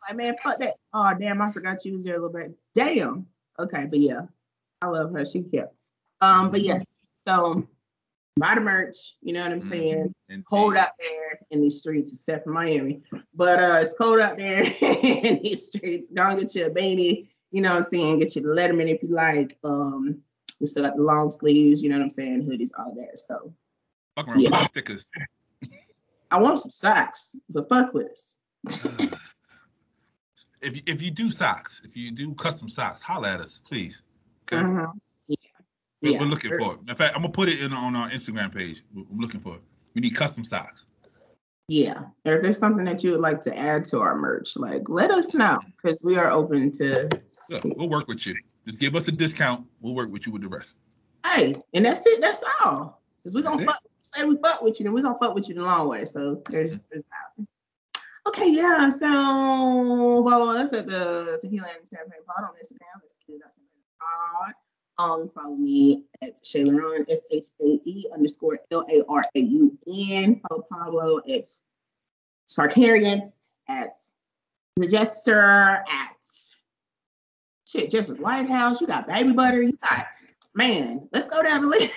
like 0.07 0.17
man, 0.17 0.35
fuck 0.43 0.59
that. 0.61 0.75
Oh 0.93 1.13
damn, 1.19 1.41
I 1.43 1.51
forgot 1.53 1.85
you 1.85 1.93
was 1.95 2.05
there 2.05 2.15
a 2.15 2.17
little 2.23 2.33
bit. 2.33 2.55
Damn. 2.75 3.27
Okay, 3.59 3.85
but 3.87 3.99
yeah, 4.01 4.23
I 4.83 4.87
love 4.87 5.13
her. 5.13 5.25
She 5.27 5.43
kept. 5.43 5.75
Um, 6.23 6.51
but 6.51 6.63
yes, 6.63 7.03
so 7.13 7.67
buy 8.39 8.55
the 8.55 8.63
merch. 8.63 9.17
You 9.23 9.35
know 9.35 9.43
what 9.43 9.53
I'm 9.53 9.61
Mhm. 9.61 9.69
saying? 9.71 10.15
And- 10.31 10.45
Cold 10.47 10.77
out 10.77 10.89
there 10.99 11.39
in 11.51 11.61
these 11.61 11.79
streets, 11.79 12.13
except 12.13 12.45
for 12.45 12.51
Miami. 12.51 13.03
But 13.35 13.63
uh, 13.63 13.79
it's 13.83 13.95
cold 14.01 14.21
out 14.21 14.37
there 14.37 14.63
in 14.81 15.43
these 15.43 15.67
streets. 15.67 16.11
Go 16.11 16.35
get 16.37 16.55
you 16.55 16.67
a 16.67 16.71
beanie. 16.71 17.29
You 17.55 17.61
know 17.63 17.71
what 17.71 17.77
I'm 17.77 17.83
saying? 17.83 18.19
Get 18.19 18.35
you 18.35 18.43
the 18.43 18.49
Letterman 18.49 18.93
if 18.93 19.01
you 19.01 19.11
like. 19.11 19.57
Um, 19.63 20.19
we 20.59 20.67
still 20.67 20.83
got 20.83 20.97
the 20.97 21.03
long 21.05 21.31
sleeves. 21.31 21.85
You 21.85 21.89
know 21.89 21.99
what 21.99 22.03
I'm 22.03 22.11
saying? 22.11 22.43
Hoodies, 22.43 22.71
all 22.77 22.93
that. 22.97 23.17
So 23.17 23.55
Fuck 24.17 24.27
around, 24.27 24.41
Yeah. 24.41 24.65
stickers. 24.67 25.09
I 26.33 26.41
want 26.41 26.59
some 26.59 26.73
socks, 26.73 27.37
but 27.49 27.69
fuck 27.69 27.95
with 27.95 28.09
us. 28.11 28.39
if 30.63 30.75
you, 30.75 30.83
if 30.87 31.01
you 31.01 31.13
do 31.13 31.31
socks, 31.31 31.81
if 31.85 31.97
you 31.97 32.11
do 32.11 32.35
custom 32.35 32.69
socks, 32.69 33.01
holla 33.01 33.35
at 33.35 33.41
us, 33.41 33.61
please. 33.65 34.03
Okay, 34.53 34.61
Uh-huh. 34.61 34.91
Yeah. 35.29 35.37
we're, 36.03 36.11
Yeah. 36.11 36.19
we're 36.19 36.27
looking 36.27 36.51
for 36.59 36.75
it. 36.75 36.81
In 36.89 36.95
fact, 36.97 37.15
I'm 37.15 37.23
gonna 37.23 37.33
put 37.33 37.49
it 37.49 37.61
in 37.61 37.73
on 37.73 37.95
our 37.95 38.11
Instagram 38.11 38.53
page. 38.53 38.83
We're 38.93 39.05
we're 39.05 39.21
looking 39.21 39.41
for 39.41 39.55
it. 39.55 39.63
We 39.95 40.01
need 40.01 40.17
custom 40.17 40.45
socks. 40.45 40.87
Yeah. 41.69 42.03
Or 42.27 42.35
if 42.35 42.43
there's 42.43 42.59
something 42.59 42.85
that 42.85 43.03
you 43.03 43.13
would 43.13 43.21
like 43.21 43.41
to 43.43 43.57
add 43.57 43.85
to 43.87 44.01
our 44.01 44.17
merch, 44.17 44.57
like 44.57 44.89
let 44.89 45.11
us 45.11 45.33
know 45.33 45.59
because 45.83 46.03
we 46.03 46.17
are 46.17 46.31
open 46.31 46.71
to. 46.73 47.09
Yeah, 47.49 47.61
we'll 47.65 47.89
work 47.89 48.07
with 48.07 48.27
you. 48.27 48.35
Just 48.67 48.81
give 48.81 48.95
us 48.95 49.09
a 49.09 49.13
discount. 49.13 49.67
We'll 49.81 49.95
work 49.95 50.11
with 50.11 50.27
you 50.27 50.33
with 50.33 50.43
the 50.43 50.49
rest. 50.49 50.77
Hey, 51.25 51.55
and 51.73 51.85
that's 51.85 52.07
it. 52.07 52.21
That's 52.21 52.45
all. 52.63 53.03
Because 53.23 53.35
we're 53.35 53.43
gonna 53.43 53.65
fuck, 53.65 53.83
say 54.03 54.25
we 54.25 54.37
fuck 54.37 54.61
with 54.61 54.79
you, 54.79 54.85
then 54.85 54.93
we're 54.93 55.03
gonna 55.03 55.19
fuck 55.19 55.35
with 55.35 55.49
you 55.49 55.55
the 55.55 55.63
long 55.63 55.89
way. 55.89 56.05
So 56.05 56.43
there's 56.51 56.83
mm-hmm. 56.83 56.87
there's 56.91 57.05
that. 57.05 57.47
Okay, 58.27 58.51
yeah. 58.51 58.89
So 58.91 59.07
follow 59.09 60.55
us 60.55 60.73
at 60.75 60.87
the 60.87 61.39
Tequila 61.41 61.69
and 61.79 61.89
Champagne 61.89 62.21
Pod 62.27 62.45
on 62.45 62.51
Instagram. 62.51 63.03
It's 63.05 63.17
Tequila 63.19 63.45
Pod. 64.01 64.55
Um, 64.99 65.31
follow 65.35 65.57
me 65.57 66.05
at 66.23 66.37
Shaylaron, 66.37 67.11
S 67.11 67.25
H 67.31 67.47
A 67.61 67.81
E 67.85 68.07
underscore 68.15 68.61
L 68.71 68.87
A 68.89 69.03
R 69.09 69.25
A 69.35 69.41
U 69.41 69.77
N. 69.89 70.41
Follow 70.49 70.65
Pablo 70.71 71.19
at 71.29 71.47
Sarkarians, 72.49 73.49
at 73.69 73.95
the 74.77 74.87
Jester, 74.87 75.41
at 75.41 76.25
shit, 77.69 77.91
Jester's 77.91 78.21
Lighthouse. 78.21 78.81
You 78.81 78.87
got 78.87 79.09
Baby 79.09 79.33
Butter. 79.33 79.63
You 79.63 79.77
got 79.83 80.07
man. 80.55 81.09
Let's 81.13 81.29
go 81.29 81.43
down 81.43 81.63
the 81.63 81.69
list. 81.69 81.93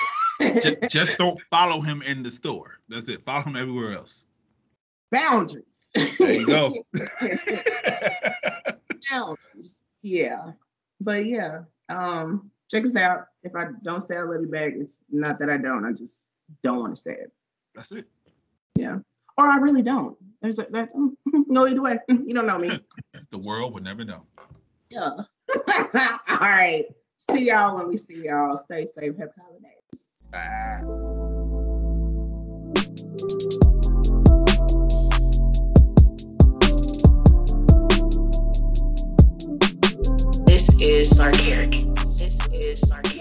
just, 0.64 0.78
just 0.90 1.18
don't 1.18 1.40
follow 1.44 1.82
him 1.82 2.02
in 2.02 2.24
the 2.24 2.32
store. 2.32 2.80
That's 2.90 3.10
it. 3.10 3.24
Follow 3.24 3.44
him 3.44 3.56
everywhere 3.56 3.94
else. 3.94 4.26
boundaries. 5.12 5.92
There 5.94 6.34
you 6.34 6.48
go. 6.48 6.74
boundaries. 9.12 9.84
Yeah. 10.02 10.52
But 11.00 11.26
yeah. 11.26 11.62
Um, 11.90 12.52
check 12.70 12.86
us 12.86 12.96
out. 12.96 13.28
If 13.44 13.56
I 13.56 13.66
don't 13.84 14.02
say 14.02 14.18
I 14.18 14.22
love 14.22 14.42
you 14.42 14.48
back, 14.48 14.74
it's 14.76 15.04
not 15.10 15.40
that 15.40 15.50
I 15.50 15.58
don't. 15.58 15.86
I 15.86 15.92
just 15.92 16.32
don't 16.64 16.80
want 16.80 16.96
to 16.96 17.02
say 17.02 17.14
it. 17.14 17.32
That's 17.76 17.92
it. 17.92 18.06
Yeah. 18.76 18.98
Or 19.38 19.48
I 19.48 19.58
really 19.58 19.82
don't. 19.82 20.18
There's 20.42 20.60
a 20.60 20.68
that 20.72 20.94
mm, 20.94 21.12
no 21.48 21.68
either 21.68 21.82
way. 21.82 21.98
You 22.08 22.34
don't 22.34 22.48
know 22.48 22.58
me. 22.58 22.80
The 23.32 23.38
world 23.38 23.74
would 23.74 23.84
never 23.84 24.06
know. 24.06 24.24
Yeah. 24.90 25.10
All 25.10 26.38
right. 26.40 26.86
See 27.18 27.48
y'all 27.48 27.76
when 27.76 27.90
we 27.90 27.98
see 27.98 28.26
y'all. 28.26 28.56
Stay 28.56 28.86
safe. 28.86 29.18
Happy 29.18 29.32
holidays. 29.42 30.28
Bye. 30.32 30.82
This 40.46 40.70
is 40.82 41.12
Sarkaric 41.12 42.07
is 42.66 42.88
sarcasm. 42.88 43.17